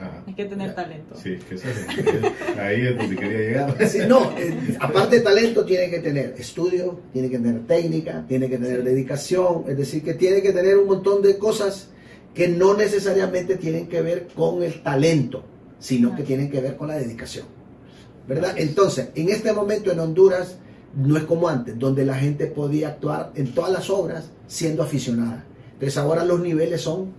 Ajá. 0.00 0.22
Hay 0.26 0.34
que 0.34 0.44
tener 0.46 0.74
talento. 0.74 1.14
Sí, 1.16 1.36
que 1.48 1.54
eso 1.54 1.68
es- 1.68 2.58
ahí 2.58 2.80
es 2.86 2.96
donde 2.98 3.16
quería 3.16 3.38
llegar. 3.38 3.76
Sí, 3.88 3.98
no, 4.08 4.36
eh, 4.38 4.76
aparte 4.80 5.16
de 5.16 5.22
talento, 5.22 5.64
tiene 5.64 5.88
que 5.90 6.00
tener 6.00 6.34
estudio, 6.36 6.98
tiene 7.12 7.30
que 7.30 7.38
tener 7.38 7.60
técnica, 7.66 8.24
tiene 8.28 8.48
que 8.48 8.58
tener 8.58 8.78
Sí. 8.80 8.84
dedicación, 8.84 9.64
es 9.68 9.76
decir, 9.76 10.02
que 10.02 10.14
tiene 10.14 10.42
que 10.42 10.52
tener 10.52 10.76
un 10.78 10.86
montón 10.88 11.22
de 11.22 11.38
cosas 11.38 11.90
que 12.34 12.48
no 12.48 12.74
necesariamente 12.74 13.56
tienen 13.56 13.86
que 13.88 14.02
ver 14.02 14.26
con 14.34 14.62
el 14.64 14.82
talento, 14.82 15.44
sino 15.78 16.16
que 16.16 16.24
tienen 16.24 16.50
que 16.50 16.60
ver 16.60 16.76
con 16.76 16.88
la 16.88 16.96
dedicación. 16.96 17.46
¿Verdad? 18.26 18.54
Entonces, 18.56 19.10
en 19.14 19.28
este 19.28 19.52
momento 19.52 19.92
en 19.92 20.00
Honduras 20.00 20.56
no 20.96 21.16
es 21.16 21.24
como 21.24 21.48
antes, 21.48 21.78
donde 21.78 22.04
la 22.04 22.14
gente 22.16 22.46
podía 22.46 22.88
actuar 22.88 23.30
en 23.36 23.52
todas 23.54 23.70
las 23.70 23.90
obras 23.90 24.30
siendo 24.46 24.82
aficionada. 24.82 25.44
Entonces 25.74 25.96
ahora 25.98 26.24
los 26.24 26.40
niveles 26.40 26.80
son 26.80 27.12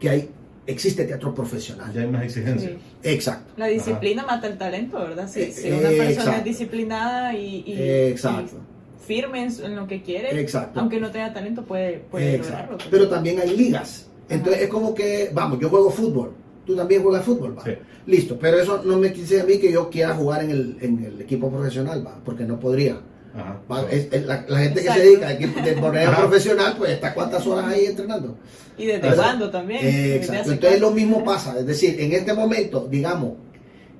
que 0.00 0.08
hay 0.08 0.30
existe 0.66 1.04
teatro 1.04 1.34
profesional. 1.34 1.92
Ya 1.92 2.02
hay 2.02 2.06
más 2.08 2.24
exigencia. 2.24 2.70
Sí. 2.70 2.76
Exacto. 3.02 3.52
La 3.56 3.66
disciplina 3.66 4.24
mata 4.24 4.46
el 4.46 4.58
talento, 4.58 4.98
¿verdad? 4.98 5.28
Si, 5.28 5.40
Eh, 5.40 5.52
si 5.52 5.68
una 5.70 5.90
eh, 5.90 5.96
persona 5.96 6.10
exacto. 6.10 6.38
es 6.38 6.44
disciplinada 6.44 7.34
y, 7.34 7.64
y- 7.66 7.76
Exacto. 8.10 8.56
y 8.56 9.04
firme 9.06 9.42
en, 9.44 9.52
su- 9.52 9.64
en 9.64 9.74
lo 9.76 9.86
que 9.86 10.02
quiere, 10.02 10.38
Exacto. 10.40 10.78
aunque 10.80 11.00
no 11.00 11.10
tenga 11.10 11.32
talento, 11.32 11.64
puede, 11.64 11.98
puede 12.10 12.36
Exacto. 12.36 12.72
lograrlo. 12.72 12.90
Pero 12.90 13.08
también 13.08 13.40
hay 13.40 13.56
ligas. 13.56 14.06
Entonces 14.28 14.54
Ajá. 14.56 14.64
es 14.64 14.70
como 14.70 14.94
que, 14.94 15.30
vamos, 15.34 15.58
yo 15.60 15.68
juego 15.68 15.90
fútbol. 15.90 16.32
Tú 16.64 16.76
también 16.76 17.02
juegas 17.02 17.24
fútbol, 17.24 17.58
va. 17.58 17.64
Sí. 17.64 17.72
Listo. 18.06 18.38
Pero 18.40 18.58
eso 18.60 18.82
no 18.84 18.96
me 18.98 19.08
dice 19.08 19.40
a 19.40 19.44
mí 19.44 19.58
que 19.58 19.72
yo 19.72 19.90
quiera 19.90 20.14
jugar 20.14 20.44
en 20.44 20.50
el, 20.50 20.76
en 20.80 21.04
el 21.04 21.20
equipo 21.20 21.50
profesional, 21.50 22.06
va. 22.06 22.20
Porque 22.24 22.44
no 22.44 22.58
podría. 22.60 23.00
Ajá. 23.34 23.60
Va, 23.70 23.82
es- 23.90 24.08
es 24.12 24.26
la, 24.26 24.44
la 24.46 24.58
gente 24.58 24.82
que 24.82 24.92
se 24.92 25.00
dedica 25.00 25.28
a 25.28 25.32
equipo 25.32 25.60
de 25.60 25.76
manera 25.76 26.10
Ajá. 26.10 26.20
profesional, 26.22 26.74
pues 26.76 26.90
está 26.90 27.14
cuántas 27.14 27.46
horas 27.46 27.66
ahí 27.66 27.86
entrenando. 27.86 28.36
Y 28.76 28.86
desde 28.86 29.50
también. 29.50 29.80
Eh, 29.84 30.16
exacto. 30.16 30.52
Entonces 30.52 30.80
lo 30.80 30.90
mismo 30.90 31.24
pasa. 31.24 31.58
Es 31.58 31.66
decir, 31.66 31.98
en 32.00 32.12
este 32.12 32.34
momento, 32.34 32.86
digamos, 32.90 33.34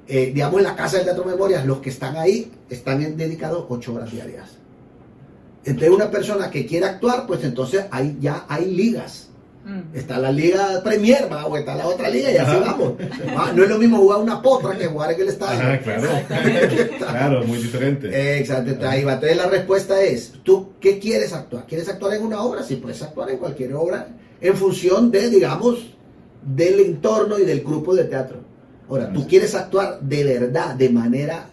eh, 0.09 0.33
digamos 0.35 0.59
en 0.59 0.65
la 0.65 0.77
Casa 0.77 0.97
del 0.97 1.07
Teatro 1.07 1.25
Memorias, 1.25 1.65
los 1.65 1.79
que 1.79 1.91
están 1.91 2.17
ahí 2.17 2.51
están 2.69 3.17
dedicados 3.17 3.65
ocho 3.69 3.95
horas 3.95 4.11
diarias. 4.11 4.51
Entonces 5.65 5.91
una 5.91 6.11
persona 6.11 6.51
que 6.51 6.67
quiere 6.67 6.87
actuar, 6.87 7.27
pues 7.27 7.45
entonces 7.45 7.85
ahí 7.91 8.17
ya 8.21 8.45
hay 8.49 8.67
ligas. 8.67 9.29
Mm. 9.65 9.97
Está 9.97 10.19
la 10.19 10.33
liga 10.33 10.81
Premier, 10.83 11.29
¿va? 11.33 11.47
o 11.47 11.57
está 11.57 11.77
la 11.77 11.87
otra 11.87 12.09
liga 12.11 12.33
y 12.33 12.37
así 12.37 12.51
Ajá. 12.51 12.59
vamos. 12.73 12.95
¿va? 13.37 13.53
No 13.53 13.63
es 13.63 13.69
lo 13.69 13.79
mismo 13.79 13.99
jugar 13.99 14.19
una 14.21 14.43
potra 14.43 14.77
que 14.77 14.87
jugar 14.87 15.13
en 15.13 15.21
el 15.21 15.29
estadio. 15.29 15.61
Ajá, 15.61 15.79
claro. 15.79 16.09
Claro, 16.99 17.45
muy 17.45 17.59
diferente. 17.59 18.09
Eh, 18.09 18.39
Exacto, 18.39 18.75
ahí 18.89 19.05
va. 19.05 19.15
Entonces 19.15 19.37
la 19.37 19.47
respuesta 19.47 20.03
es, 20.03 20.33
¿tú 20.43 20.73
qué 20.81 20.99
quieres 20.99 21.33
actuar? 21.33 21.65
¿Quieres 21.67 21.89
actuar 21.89 22.15
en 22.15 22.23
una 22.25 22.43
obra? 22.43 22.63
Sí, 22.65 22.77
puedes 22.77 23.01
actuar 23.03 23.31
en 23.31 23.37
cualquier 23.39 23.75
obra 23.75 24.09
en 24.41 24.57
función 24.57 25.11
de, 25.13 25.31
digamos, 25.31 25.79
del 26.45 26.81
entorno 26.81 27.39
y 27.39 27.45
del 27.45 27.61
grupo 27.61 27.95
de 27.95 28.05
teatro. 28.05 28.39
Ahora, 28.89 29.13
¿tú 29.13 29.27
quieres 29.29 29.55
actuar 29.55 30.01
de 30.01 30.25
verdad, 30.25 30.75
de 30.75 30.91
manera 30.91 31.47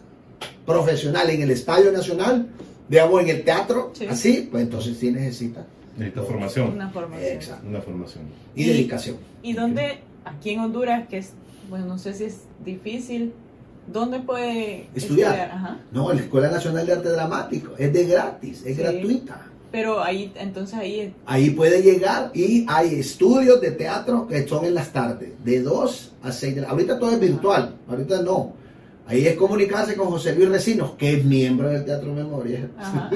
profesional 0.66 1.30
en 1.30 1.42
el 1.44 1.52
Estadio 1.52 1.92
Nacional, 1.92 2.48
digamos, 2.88 3.22
en 3.22 3.30
el 3.30 3.44
teatro, 3.44 3.92
Sí. 3.94 4.06
así? 4.08 4.48
Pues 4.52 4.64
entonces 4.64 4.98
sí 4.98 5.12
necesitas 5.12 5.66
Necesita 6.00 6.22
formación. 6.24 6.72
Una 6.74 6.90
formación. 6.90 7.32
Exacto. 7.34 7.68
Una 7.68 7.82
formación. 7.82 8.24
y 8.56 8.64
Y- 8.64 8.68
dedicación. 8.68 9.18
¿Y 9.44 9.54
dónde, 9.54 10.00
aquí 10.26 10.52
en 10.52 10.60
Honduras, 10.62 11.08
que 11.08 11.18
es, 11.20 11.32
bueno, 11.70 11.86
no 11.86 11.98
sé 11.98 12.14
si 12.14 12.24
es 12.26 12.38
difícil, 12.66 13.34
¿dónde 13.92 14.20
puede 14.20 14.88
Estudiar. 14.96 15.52
Ajá. 15.52 15.78
No, 15.92 16.12
la 16.14 16.22
Escuela 16.22 16.50
Nacional 16.50 16.86
de 16.86 16.94
Arte 16.94 17.10
Dramático 17.10 17.74
es 17.78 17.92
de 17.94 18.06
gratis, 18.06 18.64
es 18.66 18.76
Sí. 18.76 18.82
gratuita. 18.82 19.46
Pero 19.72 20.02
ahí, 20.02 20.32
entonces 20.36 20.74
ahí, 20.80 21.14
Ahí 21.28 21.52
puede 21.52 21.84
llegar 21.84 22.32
y 22.34 22.66
hay 22.68 22.96
estudios 23.00 23.62
de 23.62 23.70
teatro 23.72 24.28
que 24.28 24.48
son 24.48 24.66
en 24.66 24.74
las 24.74 24.92
tardes, 24.92 25.30
de 25.44 25.62
2 25.62 26.12
a 26.24 26.32
6 26.32 26.56
de 26.56 26.62
la 26.62 26.70
Ahorita 26.70 26.98
todo 26.98 27.12
es 27.12 27.20
virtual, 27.20 27.76
ahorita 27.88 28.24
no. 28.24 28.54
Ahí 29.10 29.26
es 29.26 29.36
comunicarse 29.36 29.96
con 29.96 30.10
José 30.10 30.36
Luis 30.36 30.50
Recinos, 30.50 30.92
que 30.92 31.14
es 31.14 31.26
miembro 31.26 31.68
del 31.70 31.84
Teatro 31.84 32.14
Memoria, 32.14 32.70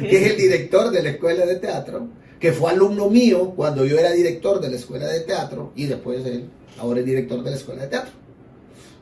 que 0.00 0.16
es 0.16 0.30
el 0.30 0.38
director 0.38 0.90
de 0.90 1.02
la 1.02 1.10
Escuela 1.10 1.44
de 1.44 1.56
Teatro, 1.56 2.08
que 2.40 2.50
fue 2.50 2.70
alumno 2.70 3.10
mío 3.10 3.52
cuando 3.54 3.84
yo 3.84 3.98
era 3.98 4.10
director 4.12 4.58
de 4.58 4.70
la 4.70 4.76
Escuela 4.76 5.06
de 5.08 5.20
Teatro 5.20 5.72
y 5.76 5.84
después 5.84 6.24
él, 6.24 6.48
ahora 6.78 7.00
es 7.00 7.04
director 7.04 7.42
de 7.42 7.50
la 7.50 7.56
Escuela 7.56 7.82
de 7.82 7.88
Teatro. 7.88 8.12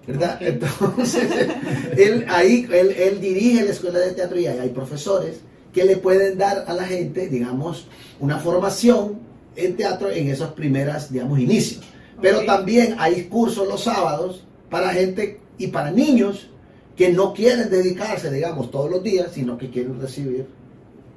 ¿Verdad? 0.05 0.39
Entonces, 0.41 1.31
él, 1.97 2.27
ahí, 2.29 2.67
él, 2.73 2.91
él 2.91 3.21
dirige 3.21 3.65
la 3.65 3.71
Escuela 3.71 4.01
de 4.01 4.11
Teatro 4.11 4.37
y 4.37 4.49
ahí 4.49 4.59
hay 4.59 4.71
profesores 4.71 5.37
que 5.73 5.85
le 5.85 5.97
pueden 5.97 6.37
dar 6.37 6.65
a 6.67 6.75
la 6.75 6.87
gente, 6.87 7.29
digamos, 7.29 7.87
una 8.19 8.41
formación 8.41 9.21
en 9.55 9.77
teatro 9.77 10.11
en 10.11 10.27
esos 10.27 10.51
primeros, 10.55 11.13
digamos, 11.13 11.39
inicios. 11.39 11.85
Pero 12.21 12.45
también 12.45 12.97
hay 12.99 13.27
cursos 13.27 13.69
los 13.69 13.85
sábados 13.85 14.45
para 14.69 14.93
gente 14.93 15.39
y 15.61 15.67
para 15.67 15.91
niños 15.91 16.49
que 16.97 17.13
no 17.13 17.35
quieren 17.35 17.69
dedicarse, 17.69 18.31
digamos, 18.31 18.71
todos 18.71 18.91
los 18.91 19.03
días, 19.03 19.31
sino 19.33 19.59
que 19.59 19.69
quieren 19.69 20.01
recibir 20.01 20.47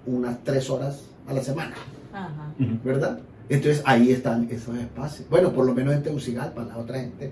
unas 0.06 0.44
tres 0.44 0.70
horas 0.70 1.06
a 1.26 1.34
la 1.34 1.41
semana. 1.41 1.74
¿Verdad? 2.84 3.20
Entonces 3.48 3.82
ahí 3.86 4.12
están 4.12 4.48
esos 4.52 4.78
espacios. 4.78 5.30
Bueno, 5.30 5.54
por 5.54 5.66
lo 5.66 5.74
menos 5.74 5.94
en 5.94 6.04
Tegucigalpa, 6.04 6.64
la 6.64 6.78
otra 6.78 7.00
gente 7.00 7.32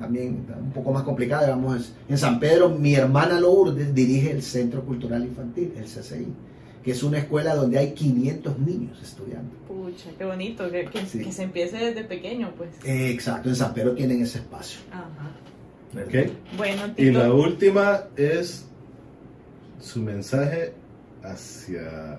también 0.00 0.44
un 0.60 0.72
poco 0.72 0.92
más 0.92 1.04
complicada, 1.04 1.44
digamos, 1.44 1.92
en 2.08 2.18
San 2.18 2.40
Pedro, 2.40 2.70
mi 2.70 2.94
hermana 2.94 3.38
Lourdes 3.38 3.94
dirige 3.94 4.32
el 4.32 4.42
Centro 4.42 4.84
Cultural 4.84 5.22
Infantil, 5.22 5.72
el 5.76 5.84
CCI, 5.84 6.26
que 6.82 6.90
es 6.90 7.04
una 7.04 7.18
escuela 7.18 7.54
donde 7.54 7.78
hay 7.78 7.92
500 7.92 8.58
niños 8.58 9.00
estudiando. 9.00 9.54
Pucha, 9.68 10.10
qué 10.18 10.24
bonito, 10.24 10.68
que, 10.72 10.88
se 11.30 11.42
empiece 11.44 11.76
desde 11.76 12.02
pequeño, 12.02 12.52
pues. 12.56 12.70
exacto, 12.84 13.48
en 13.48 13.54
San 13.54 13.72
Pedro 13.74 13.92
tienen 13.92 14.22
ese 14.22 14.38
espacio. 14.38 14.80
Ajá. 14.90 15.30
Bueno, 16.56 16.82
y 16.96 17.10
la 17.10 17.32
última 17.32 18.04
es 18.16 18.66
su 19.80 20.00
mensaje 20.00 20.72
hacia 21.22 22.18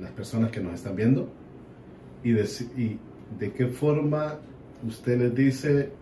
las 0.00 0.10
personas 0.12 0.50
que 0.50 0.60
nos 0.60 0.74
están 0.74 0.96
viendo 0.96 1.28
y 2.22 2.32
de, 2.32 2.48
y 2.76 2.98
de 3.38 3.52
qué 3.52 3.66
forma 3.66 4.38
usted 4.86 5.18
les 5.18 5.34
dice 5.34 5.92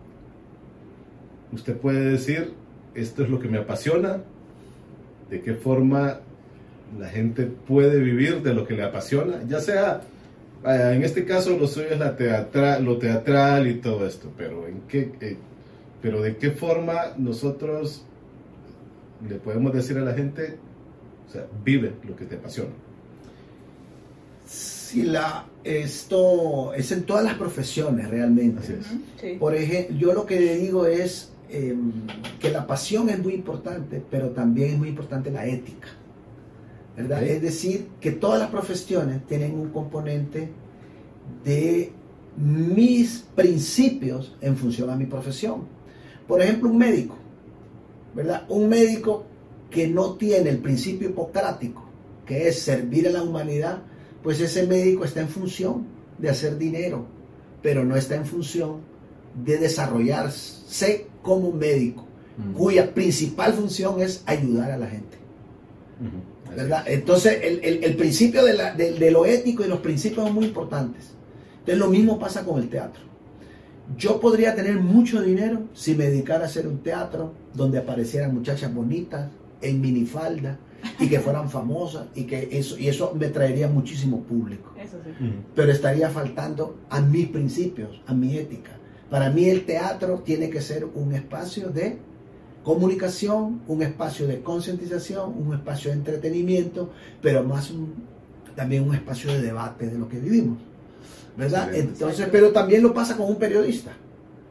Usted 1.51 1.77
puede 1.77 2.11
decir, 2.11 2.53
esto 2.93 3.23
es 3.23 3.29
lo 3.29 3.39
que 3.39 3.47
me 3.47 3.57
apasiona, 3.57 4.21
de 5.29 5.41
qué 5.41 5.53
forma 5.53 6.19
la 6.99 7.07
gente 7.07 7.43
puede 7.45 7.99
vivir 7.99 8.41
de 8.41 8.53
lo 8.53 8.65
que 8.67 8.73
le 8.73 8.83
apasiona, 8.83 9.43
ya 9.47 9.59
sea, 9.59 10.01
en 10.65 11.03
este 11.03 11.25
caso 11.25 11.57
lo 11.57 11.67
suyo 11.67 11.89
es 11.91 11.99
la 11.99 12.15
teatral, 12.15 12.83
lo 12.83 12.97
teatral 12.97 13.67
y 13.67 13.75
todo 13.75 14.05
esto, 14.05 14.31
pero, 14.37 14.67
¿en 14.67 14.81
qué, 14.87 15.37
pero 16.01 16.21
de 16.21 16.37
qué 16.37 16.51
forma 16.51 17.13
nosotros 17.17 18.03
le 19.27 19.35
podemos 19.35 19.73
decir 19.73 19.97
a 19.97 20.01
la 20.01 20.13
gente, 20.13 20.57
o 21.27 21.31
sea, 21.31 21.47
vive 21.63 21.93
lo 22.07 22.15
que 22.15 22.25
te 22.25 22.35
apasiona. 22.35 22.71
Si 24.45 25.03
la, 25.03 25.45
esto 25.63 26.73
es 26.73 26.91
en 26.91 27.03
todas 27.03 27.23
las 27.23 27.33
profesiones 27.33 28.09
realmente. 28.09 28.79
Por 29.37 29.53
ejemplo, 29.53 29.97
yo 29.97 30.13
lo 30.13 30.25
que 30.25 30.39
le 30.39 30.57
digo 30.57 30.85
es, 30.85 31.31
Em, 31.49 31.93
que 32.41 32.51
la 32.51 32.67
pasión 32.67 33.09
es 33.09 33.19
muy 33.23 33.33
importante, 33.33 34.03
pero 34.11 34.31
también 34.31 34.71
es 34.71 34.77
muy 34.77 34.89
importante 34.89 35.31
la 35.31 35.45
ética. 35.45 35.87
¿verdad? 36.97 37.23
Es 37.23 37.41
decir, 37.41 37.87
que 38.01 38.11
todas 38.11 38.39
las 38.39 38.49
profesiones 38.49 39.25
tienen 39.27 39.57
un 39.57 39.69
componente 39.69 40.49
de 41.45 41.91
mis 42.35 43.25
principios 43.33 44.35
en 44.41 44.57
función 44.57 44.89
a 44.89 44.95
mi 44.95 45.05
profesión. 45.05 45.76
Por 46.27 46.41
ejemplo, 46.41 46.69
un 46.69 46.77
médico, 46.77 47.15
¿verdad? 48.13 48.45
Un 48.49 48.69
médico 48.69 49.25
que 49.69 49.87
no 49.87 50.15
tiene 50.15 50.49
el 50.49 50.59
principio 50.59 51.09
hipocrático, 51.09 51.83
que 52.25 52.47
es 52.47 52.59
servir 52.59 53.07
a 53.07 53.11
la 53.11 53.23
humanidad, 53.23 53.79
pues 54.23 54.39
ese 54.41 54.65
médico 54.65 55.05
está 55.05 55.21
en 55.21 55.29
función 55.29 55.85
de 56.17 56.29
hacer 56.29 56.57
dinero, 56.57 57.05
pero 57.61 57.83
no 57.83 57.95
está 57.95 58.15
en 58.15 58.25
función 58.25 58.81
de 59.43 59.57
desarrollarse 59.57 61.07
como 61.21 61.51
médico, 61.51 62.05
cuya 62.55 62.93
principal 62.93 63.53
función 63.53 64.01
es 64.01 64.23
ayudar 64.25 64.71
a 64.71 64.77
la 64.77 64.87
gente. 64.87 65.17
¿verdad? 66.55 66.83
Entonces, 66.87 67.39
el, 67.41 67.95
principio 67.95 68.43
de, 68.43 69.11
lo 69.11 69.25
ético 69.25 69.63
y 69.63 69.67
los 69.67 69.79
principios 69.79 70.25
son 70.25 70.33
muy 70.33 70.45
importantes. 70.45 71.11
Entonces, 71.59 71.77
lo 71.77 71.87
mismo 71.87 72.17
pasa 72.17 72.43
con 72.43 72.59
el 72.59 72.69
teatro. 72.69 73.01
Yo 73.95 74.19
podría 74.19 74.53
tener 74.53 74.79
mucho 74.79 75.21
dinero 75.21 75.63
si 75.73 75.95
me 75.95 76.05
dedicara 76.05 76.43
a 76.43 76.47
hacer 76.47 76.67
un 76.67 76.79
teatro 76.79 77.33
donde 77.53 77.77
aparecieran 77.77 78.33
muchachas 78.33 78.73
bonitas, 78.73 79.29
en 79.61 79.81
minifalda, 79.81 80.59
y 80.99 81.07
que 81.07 81.19
fueran 81.19 81.49
famosas, 81.49 82.07
y 82.13 82.25
que 82.25 82.49
eso, 82.51 82.77
y 82.77 82.87
eso 82.87 83.13
me 83.15 83.29
traería 83.29 83.67
muchísimo 83.67 84.21
público. 84.21 84.73
Pero 85.55 85.71
estaría 85.71 86.09
faltando 86.09 86.77
a 86.89 87.01
mis 87.01 87.27
principios, 87.29 88.01
a 88.05 88.13
mi 88.13 88.37
ética. 88.37 88.71
Para 89.09 89.29
mí 89.29 89.45
el 89.45 89.65
teatro 89.65 90.21
tiene 90.25 90.49
que 90.49 90.61
ser 90.61 90.85
un 90.85 91.13
espacio 91.13 91.69
de 91.69 91.97
comunicación, 92.63 93.61
un 93.67 93.81
espacio 93.81 94.27
de 94.27 94.41
concientización, 94.41 95.33
un 95.37 95.53
espacio 95.53 95.91
de 95.91 95.97
entretenimiento, 95.97 96.91
pero 97.21 97.43
más 97.43 97.71
también 98.55 98.83
un 98.83 98.93
espacio 98.93 99.31
de 99.31 99.41
debate 99.41 99.87
de 99.87 99.97
lo 99.97 100.09
que 100.09 100.19
vivimos. 100.19 100.57
¿Verdad? 101.35 101.73
Entonces, 101.73 102.27
pero 102.31 102.51
también 102.51 102.81
lo 102.81 102.93
pasa 102.93 103.15
con 103.15 103.27
un 103.27 103.37
periodista. 103.37 103.91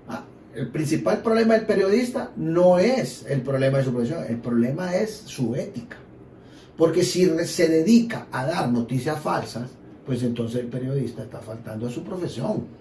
Ah, 0.08 0.24
el 0.54 0.68
principal 0.68 1.22
problema 1.22 1.54
del 1.54 1.66
periodista 1.66 2.30
no 2.36 2.78
es 2.78 3.24
el 3.28 3.42
problema 3.42 3.78
de 3.78 3.84
su 3.84 3.92
profesión, 3.92 4.24
el 4.28 4.38
problema 4.38 4.94
es 4.94 5.22
su 5.26 5.54
ética. 5.54 5.96
Porque 6.76 7.02
si 7.02 7.26
se 7.46 7.68
dedica 7.68 8.26
a 8.30 8.46
dar 8.46 8.70
noticias 8.70 9.18
falsas, 9.18 9.70
pues 10.04 10.22
entonces 10.22 10.60
el 10.60 10.68
periodista 10.68 11.22
está 11.22 11.40
faltando 11.40 11.88
a 11.88 11.90
su 11.90 12.04
profesión 12.04 12.76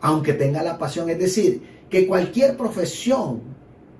aunque 0.00 0.34
tenga 0.34 0.62
la 0.62 0.78
pasión. 0.78 1.08
Es 1.10 1.18
decir, 1.18 1.62
que 1.88 2.06
cualquier 2.06 2.56
profesión, 2.56 3.40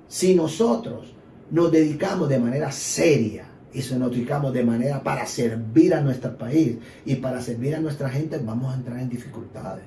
si 0.09 0.35
nosotros 0.35 1.15
nos 1.51 1.71
dedicamos 1.71 2.29
de 2.29 2.39
manera 2.39 2.71
seria 2.73 3.47
y 3.77 3.83
se 3.83 3.99
nos 3.99 4.11
dedicamos 4.11 4.53
de 4.53 4.65
manera 4.65 5.03
para 5.03 5.27
servir 5.27 5.95
a 5.95 6.01
nuestro 6.01 6.37
país 6.37 6.77
y 7.05 7.17
para 7.17 7.41
servir 7.43 7.75
a 7.75 7.81
nuestra 7.81 8.09
gente, 8.09 8.39
vamos 8.39 8.73
a 8.73 8.77
entrar 8.79 8.99
en 8.99 9.09
dificultades. 9.09 9.85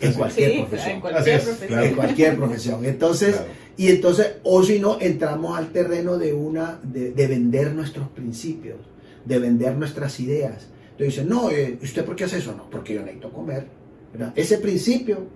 En 0.00 0.12
cualquier 0.14 0.66
profesión. 0.66 0.90
En 0.94 1.00
cualquier, 1.00 1.40
profesión. 1.42 1.82
en 1.82 1.94
cualquier 1.94 2.36
profesión. 2.36 2.84
Entonces, 2.84 3.40
y 3.76 3.88
entonces, 3.88 4.32
o 4.42 4.62
si 4.64 4.80
no, 4.80 4.98
entramos 5.00 5.56
al 5.56 5.68
terreno 5.68 6.18
de 6.18 6.32
una, 6.32 6.80
de, 6.82 7.26
vender 7.28 7.72
nuestros 7.72 8.08
principios, 8.08 8.78
de 9.24 9.38
vender 9.38 9.76
nuestras 9.76 10.18
ideas. 10.18 10.66
Entonces 10.90 11.14
dicen, 11.14 11.28
no, 11.28 11.50
eh, 11.50 11.78
¿usted 11.80 12.04
por 12.04 12.16
qué 12.16 12.24
hace 12.24 12.38
eso? 12.38 12.52
No, 12.56 12.68
porque 12.68 12.94
yo 12.94 13.02
necesito 13.02 13.30
comer 13.30 13.78
ese 14.34 14.58
principio 14.58 15.26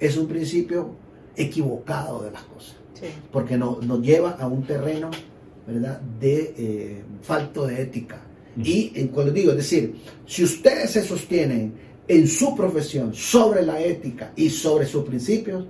es 0.00 0.16
un 0.16 0.26
principio 0.26 0.96
equivocado 1.36 2.22
de 2.22 2.30
las 2.30 2.42
cosas, 2.42 2.76
porque 3.32 3.56
nos 3.56 4.00
lleva 4.00 4.32
a 4.32 4.46
un 4.46 4.64
terreno 4.64 5.10
¿verdad? 5.66 6.00
de 6.00 6.54
eh, 6.56 7.02
falto 7.22 7.66
de 7.66 7.82
ética. 7.82 8.20
Y 8.56 8.92
en, 8.94 9.08
cuando 9.08 9.32
digo, 9.32 9.50
es 9.50 9.56
decir, 9.56 9.96
si 10.26 10.44
ustedes 10.44 10.90
se 10.90 11.02
sostienen 11.02 11.74
en 12.06 12.28
su 12.28 12.54
profesión 12.54 13.14
sobre 13.14 13.62
la 13.62 13.80
ética 13.80 14.32
y 14.36 14.50
sobre 14.50 14.86
sus 14.86 15.04
principios, 15.04 15.66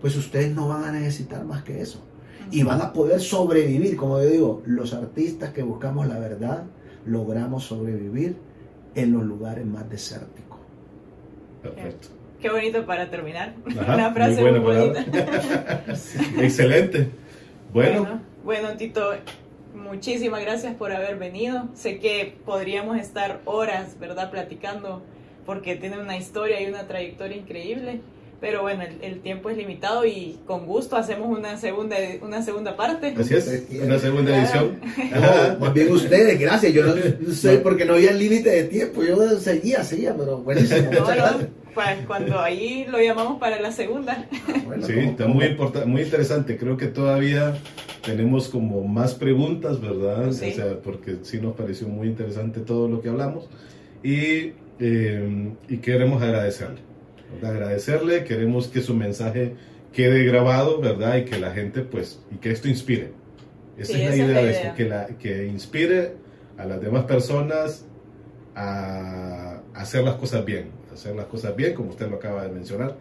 pues 0.00 0.16
ustedes 0.16 0.54
no 0.54 0.68
van 0.68 0.84
a 0.84 0.92
necesitar 0.92 1.44
más 1.44 1.62
que 1.62 1.80
eso. 1.80 2.02
Y 2.50 2.62
van 2.62 2.80
a 2.80 2.92
poder 2.92 3.20
sobrevivir, 3.20 3.96
como 3.96 4.20
yo 4.20 4.28
digo, 4.28 4.62
los 4.66 4.92
artistas 4.94 5.50
que 5.50 5.62
buscamos 5.62 6.06
la 6.06 6.18
verdad, 6.18 6.64
logramos 7.06 7.64
sobrevivir 7.64 8.36
en 8.94 9.12
los 9.12 9.22
lugares 9.22 9.64
más 9.64 9.88
desérticos. 9.88 10.58
Perfecto. 11.62 12.08
Qué 12.40 12.50
bonito 12.50 12.84
para 12.84 13.08
terminar. 13.08 13.54
Una 13.64 14.12
frase 14.14 14.42
muy, 14.42 14.58
bonita. 14.58 15.06
Excelente. 16.38 17.08
Bueno. 17.72 18.00
bueno. 18.00 18.31
Tito, 18.76 19.12
muchísimas 19.74 20.42
gracias 20.42 20.74
por 20.74 20.92
haber 20.92 21.16
venido. 21.16 21.68
Sé 21.74 21.98
que 21.98 22.36
podríamos 22.44 22.98
estar 22.98 23.40
horas, 23.44 23.98
¿verdad?, 24.00 24.30
platicando 24.30 25.02
porque 25.46 25.76
tiene 25.76 26.00
una 26.00 26.16
historia 26.16 26.60
y 26.60 26.66
una 26.66 26.86
trayectoria 26.86 27.36
increíble. 27.36 28.00
Pero 28.40 28.62
bueno, 28.62 28.82
el, 29.00 29.20
tiempo 29.20 29.50
es 29.50 29.56
limitado 29.56 30.04
y 30.04 30.40
con 30.46 30.66
gusto 30.66 30.96
hacemos 30.96 31.38
una 31.38 31.56
segunda 31.58 31.96
una 32.22 32.42
segunda 32.42 32.76
parte. 32.76 33.14
Así 33.16 33.34
es, 33.34 33.66
una 33.80 34.00
segunda 34.00 34.36
edición. 34.36 34.80
más 35.60 35.72
bien 35.72 35.92
ustedes, 35.92 36.40
gracias. 36.40 36.72
Yo 36.72 36.82
no, 36.84 37.32
sé 37.32 37.58
porque 37.58 37.84
no 37.84 37.94
había 37.94 38.10
límite 38.10 38.50
de 38.50 38.64
tiempo. 38.64 39.04
Yo 39.04 39.38
seguía, 39.38 39.84
seguía, 39.84 40.16
pero 40.16 40.38
buenísimo. 40.38 40.90
Pues 41.74 42.06
cuando 42.06 42.40
ahí 42.40 42.86
lo 42.88 43.00
llamamos 43.00 43.38
para 43.38 43.60
la 43.60 43.72
segunda. 43.72 44.26
Ah, 44.32 44.76
sí, 44.82 44.92
está 44.98 45.26
muy, 45.26 45.56
muy 45.86 46.02
interesante. 46.02 46.56
Creo 46.56 46.76
que 46.76 46.86
todavía 46.86 47.54
tenemos 48.04 48.48
como 48.48 48.82
más 48.86 49.14
preguntas, 49.14 49.80
¿verdad? 49.80 50.28
O 50.28 50.32
sea, 50.32 50.80
porque 50.82 51.16
sí 51.22 51.40
nos 51.40 51.54
pareció 51.54 51.88
muy 51.88 52.08
interesante 52.08 52.60
todo 52.60 52.88
lo 52.88 53.00
que 53.00 53.08
hablamos. 53.08 53.48
Y, 54.02 54.52
eh, 54.80 55.52
y 55.68 55.76
queremos 55.78 56.22
agradecerle 56.22 56.80
agradecerle, 57.42 58.24
queremos 58.24 58.68
que 58.68 58.80
su 58.82 58.94
mensaje 58.94 59.54
quede 59.92 60.24
grabado, 60.24 60.80
¿verdad? 60.80 61.16
Y 61.16 61.24
que 61.24 61.38
la 61.38 61.52
gente, 61.52 61.80
pues, 61.82 62.20
y 62.30 62.36
que 62.36 62.50
esto 62.50 62.68
inspire. 62.68 63.12
Esa 63.78 63.94
Sí, 63.94 64.02
es 64.02 64.04
la 64.04 64.04
esa 64.04 64.12
es 64.12 64.18
idea 64.18 64.26
la 64.34 64.42
de 64.42 64.50
idea. 64.50 64.62
esto, 64.62 64.76
que, 64.76 64.84
la, 64.84 65.06
que 65.18 65.46
inspire 65.46 66.12
a 66.58 66.66
las 66.66 66.80
demás 66.80 67.04
personas 67.04 67.86
a 68.54 69.60
hacer 69.74 70.04
las 70.04 70.16
cosas 70.16 70.44
bien, 70.44 70.66
hacer 70.92 71.14
las 71.16 71.26
cosas 71.26 71.54
bien, 71.56 71.74
como 71.74 71.90
usted 71.90 72.08
lo 72.08 72.16
acaba 72.16 72.42
de 72.44 72.50
mencionar, 72.50 72.96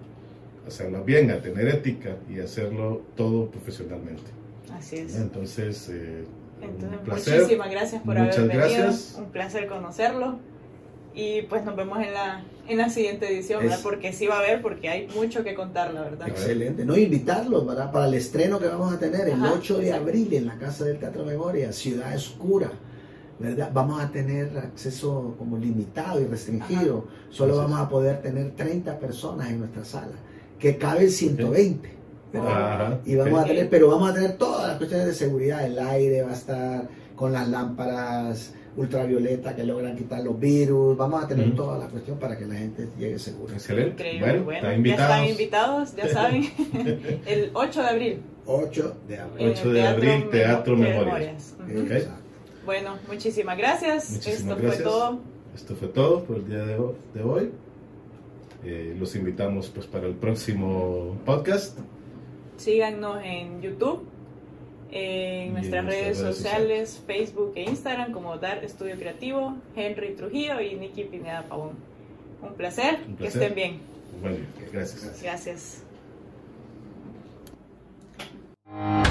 hacerlas 0.68 1.06
bien, 1.06 1.32
a 1.32 1.42
tener 1.42 1.68
ética 1.68 2.16
y 2.30 2.40
hacerlo 2.40 3.02
todo 3.16 3.50
profesionalmente. 3.50 4.24
Así 4.74 4.98
es. 4.98 5.16
Entonces, 5.16 5.90
eh, 5.90 6.24
Entonces, 6.62 7.00
un 7.00 7.06
placer. 7.06 7.42
muchísimas 7.42 7.72
gracias 7.72 8.02
por 8.04 8.16
Muchas 8.18 8.38
haber 8.40 8.48
venido. 8.58 8.68
gracias. 8.68 9.16
Un 9.18 9.26
placer 9.32 9.68
conocerlo. 9.68 10.40
Y 11.14 11.42
pues 11.44 11.66
nos 11.66 11.76
vemos 11.76 12.00
en 12.00 12.14
la, 12.14 12.42
en 12.70 12.78
la 12.78 12.90
siguiente 12.90 13.28
edición, 13.28 13.60
¿verdad? 13.64 13.80
Es- 13.80 13.84
Porque 13.84 14.14
sí 14.14 14.28
va 14.28 14.36
a 14.36 14.40
haber, 14.40 14.62
porque 14.62 14.88
hay 14.88 15.08
mucho 15.14 15.44
que 15.44 15.54
contar, 15.56 15.94
la 15.94 16.04
verdad. 16.04 16.26
Excelente. 16.30 16.86
No, 16.86 16.96
invitarlos 16.96 17.68
¿verdad? 17.68 17.92
para 17.92 18.06
el 18.08 18.14
estreno 18.14 18.60
que 18.60 18.68
vamos 18.68 18.94
a 18.94 18.98
tener 18.98 19.28
el 19.28 19.34
Ajá, 19.34 19.54
8 19.58 19.78
de 19.80 19.88
exacto. 19.88 20.04
abril 20.06 20.34
en 20.34 20.46
la 20.46 20.58
Casa 20.58 20.86
del 20.86 21.00
Teatro 21.00 21.26
Memoria, 21.26 21.74
Ciudad 21.74 22.16
Oscura. 22.16 22.72
¿Verdad? 23.42 23.70
Vamos 23.74 24.02
a 24.02 24.12
tener 24.12 24.56
acceso 24.58 25.36
como 25.38 25.58
limitado 25.58 26.22
y 26.22 26.26
restringido. 26.26 27.06
Solo 27.30 27.58
vamos 27.58 27.80
a 27.80 27.90
poder 27.90 28.22
tener 28.22 28.52
30 28.52 29.00
personas 29.00 29.50
en 29.50 29.60
nuestra 29.60 29.84
sala, 29.84 30.14
que 30.60 30.78
caben 30.78 31.10
120. 31.10 31.90
¿verdad? 32.34 32.84
Ajá, 32.86 33.00
Y 33.06 33.16
vamos 33.16 33.42
a 33.42 33.46
tener, 33.46 33.70
pero 33.70 33.90
vamos 33.90 34.10
a 34.10 34.14
tener 34.14 34.38
todas 34.38 34.68
las 34.70 34.78
cuestiones 34.78 35.08
de 35.08 35.14
seguridad. 35.14 35.66
El 35.66 35.78
aire 35.80 36.22
va 36.24 36.30
a 36.32 36.34
estar 36.34 36.88
con 37.16 37.34
las 37.34 37.48
lámparas 37.50 38.54
ultravioleta 38.78 39.54
que 39.54 39.66
logran 39.66 39.98
quitar 39.98 40.24
los 40.24 40.40
virus. 40.40 40.96
Vamos 40.96 41.24
a 41.24 41.28
tener 41.28 41.48
Ujú. 41.48 41.58
toda 41.58 41.78
la 41.78 41.88
cuestión 41.88 42.18
para 42.20 42.38
que 42.38 42.46
la 42.46 42.56
gente 42.56 42.88
llegue 42.98 43.20
segura. 43.20 43.54
Excelente. 43.54 43.92
Increíble. 44.16 44.40
Bueno, 44.40 44.46
Bueno, 44.46 44.68
están 44.70 44.84
ya 44.86 44.94
están 44.94 45.26
invitados, 45.30 45.96
ya 45.98 46.08
saben. 46.08 46.44
el 47.26 47.52
8 47.54 47.82
de 47.82 47.88
abril. 47.90 48.22
8 48.46 48.96
de 49.10 49.18
abril. 49.20 49.40
en 49.42 49.46
el 49.48 49.52
8 49.60 49.74
de 49.74 49.88
abril, 49.88 50.30
Teatro 50.32 50.78
Memo- 50.78 51.04
Memorias. 51.04 51.56
Exacto. 51.68 52.21
Bueno, 52.66 52.98
muchísimas 53.08 53.58
gracias. 53.58 54.26
Esto 54.26 54.56
fue 54.58 54.78
todo. 54.78 55.20
Esto 55.56 55.76
fue 55.76 55.88
todo 55.90 56.24
por 56.24 56.38
el 56.38 56.48
día 56.48 56.64
de, 56.66 56.78
hoy. 57.24 57.52
Eh, 58.64 58.96
los 58.98 59.16
invitamos 59.16 59.70
pues 59.70 59.88
para 59.88 60.08
el 60.08 60.14
próximo 60.14 61.18
podcast. 61.26 61.78
Síganos 62.58 63.22
en 63.24 63.62
YouTube, 63.62 64.08
en 64.92 65.54
nuestras, 65.54 65.86
redes, 65.86 66.18
sociales, 66.20 67.02
Facebook 67.08 67.54
e 67.56 67.64
Instagram 67.64 68.12
como 68.12 68.38
Dar 68.38 68.64
Estudio 68.64 68.96
Creativo, 68.98 69.56
Henry 69.76 70.14
Trujillo 70.14 70.62
y 70.62 70.76
Nikki 70.76 71.06
Pineda 71.06 71.44
Pavón. 71.50 71.72
Un 72.42 72.54
placer, 72.54 73.00
que 73.18 73.28
estén 73.28 73.56
bien. 73.56 73.80
Bueno, 74.22 74.38
gracias. 74.72 75.22
Gracias. 75.22 75.84
gracias. 78.68 79.11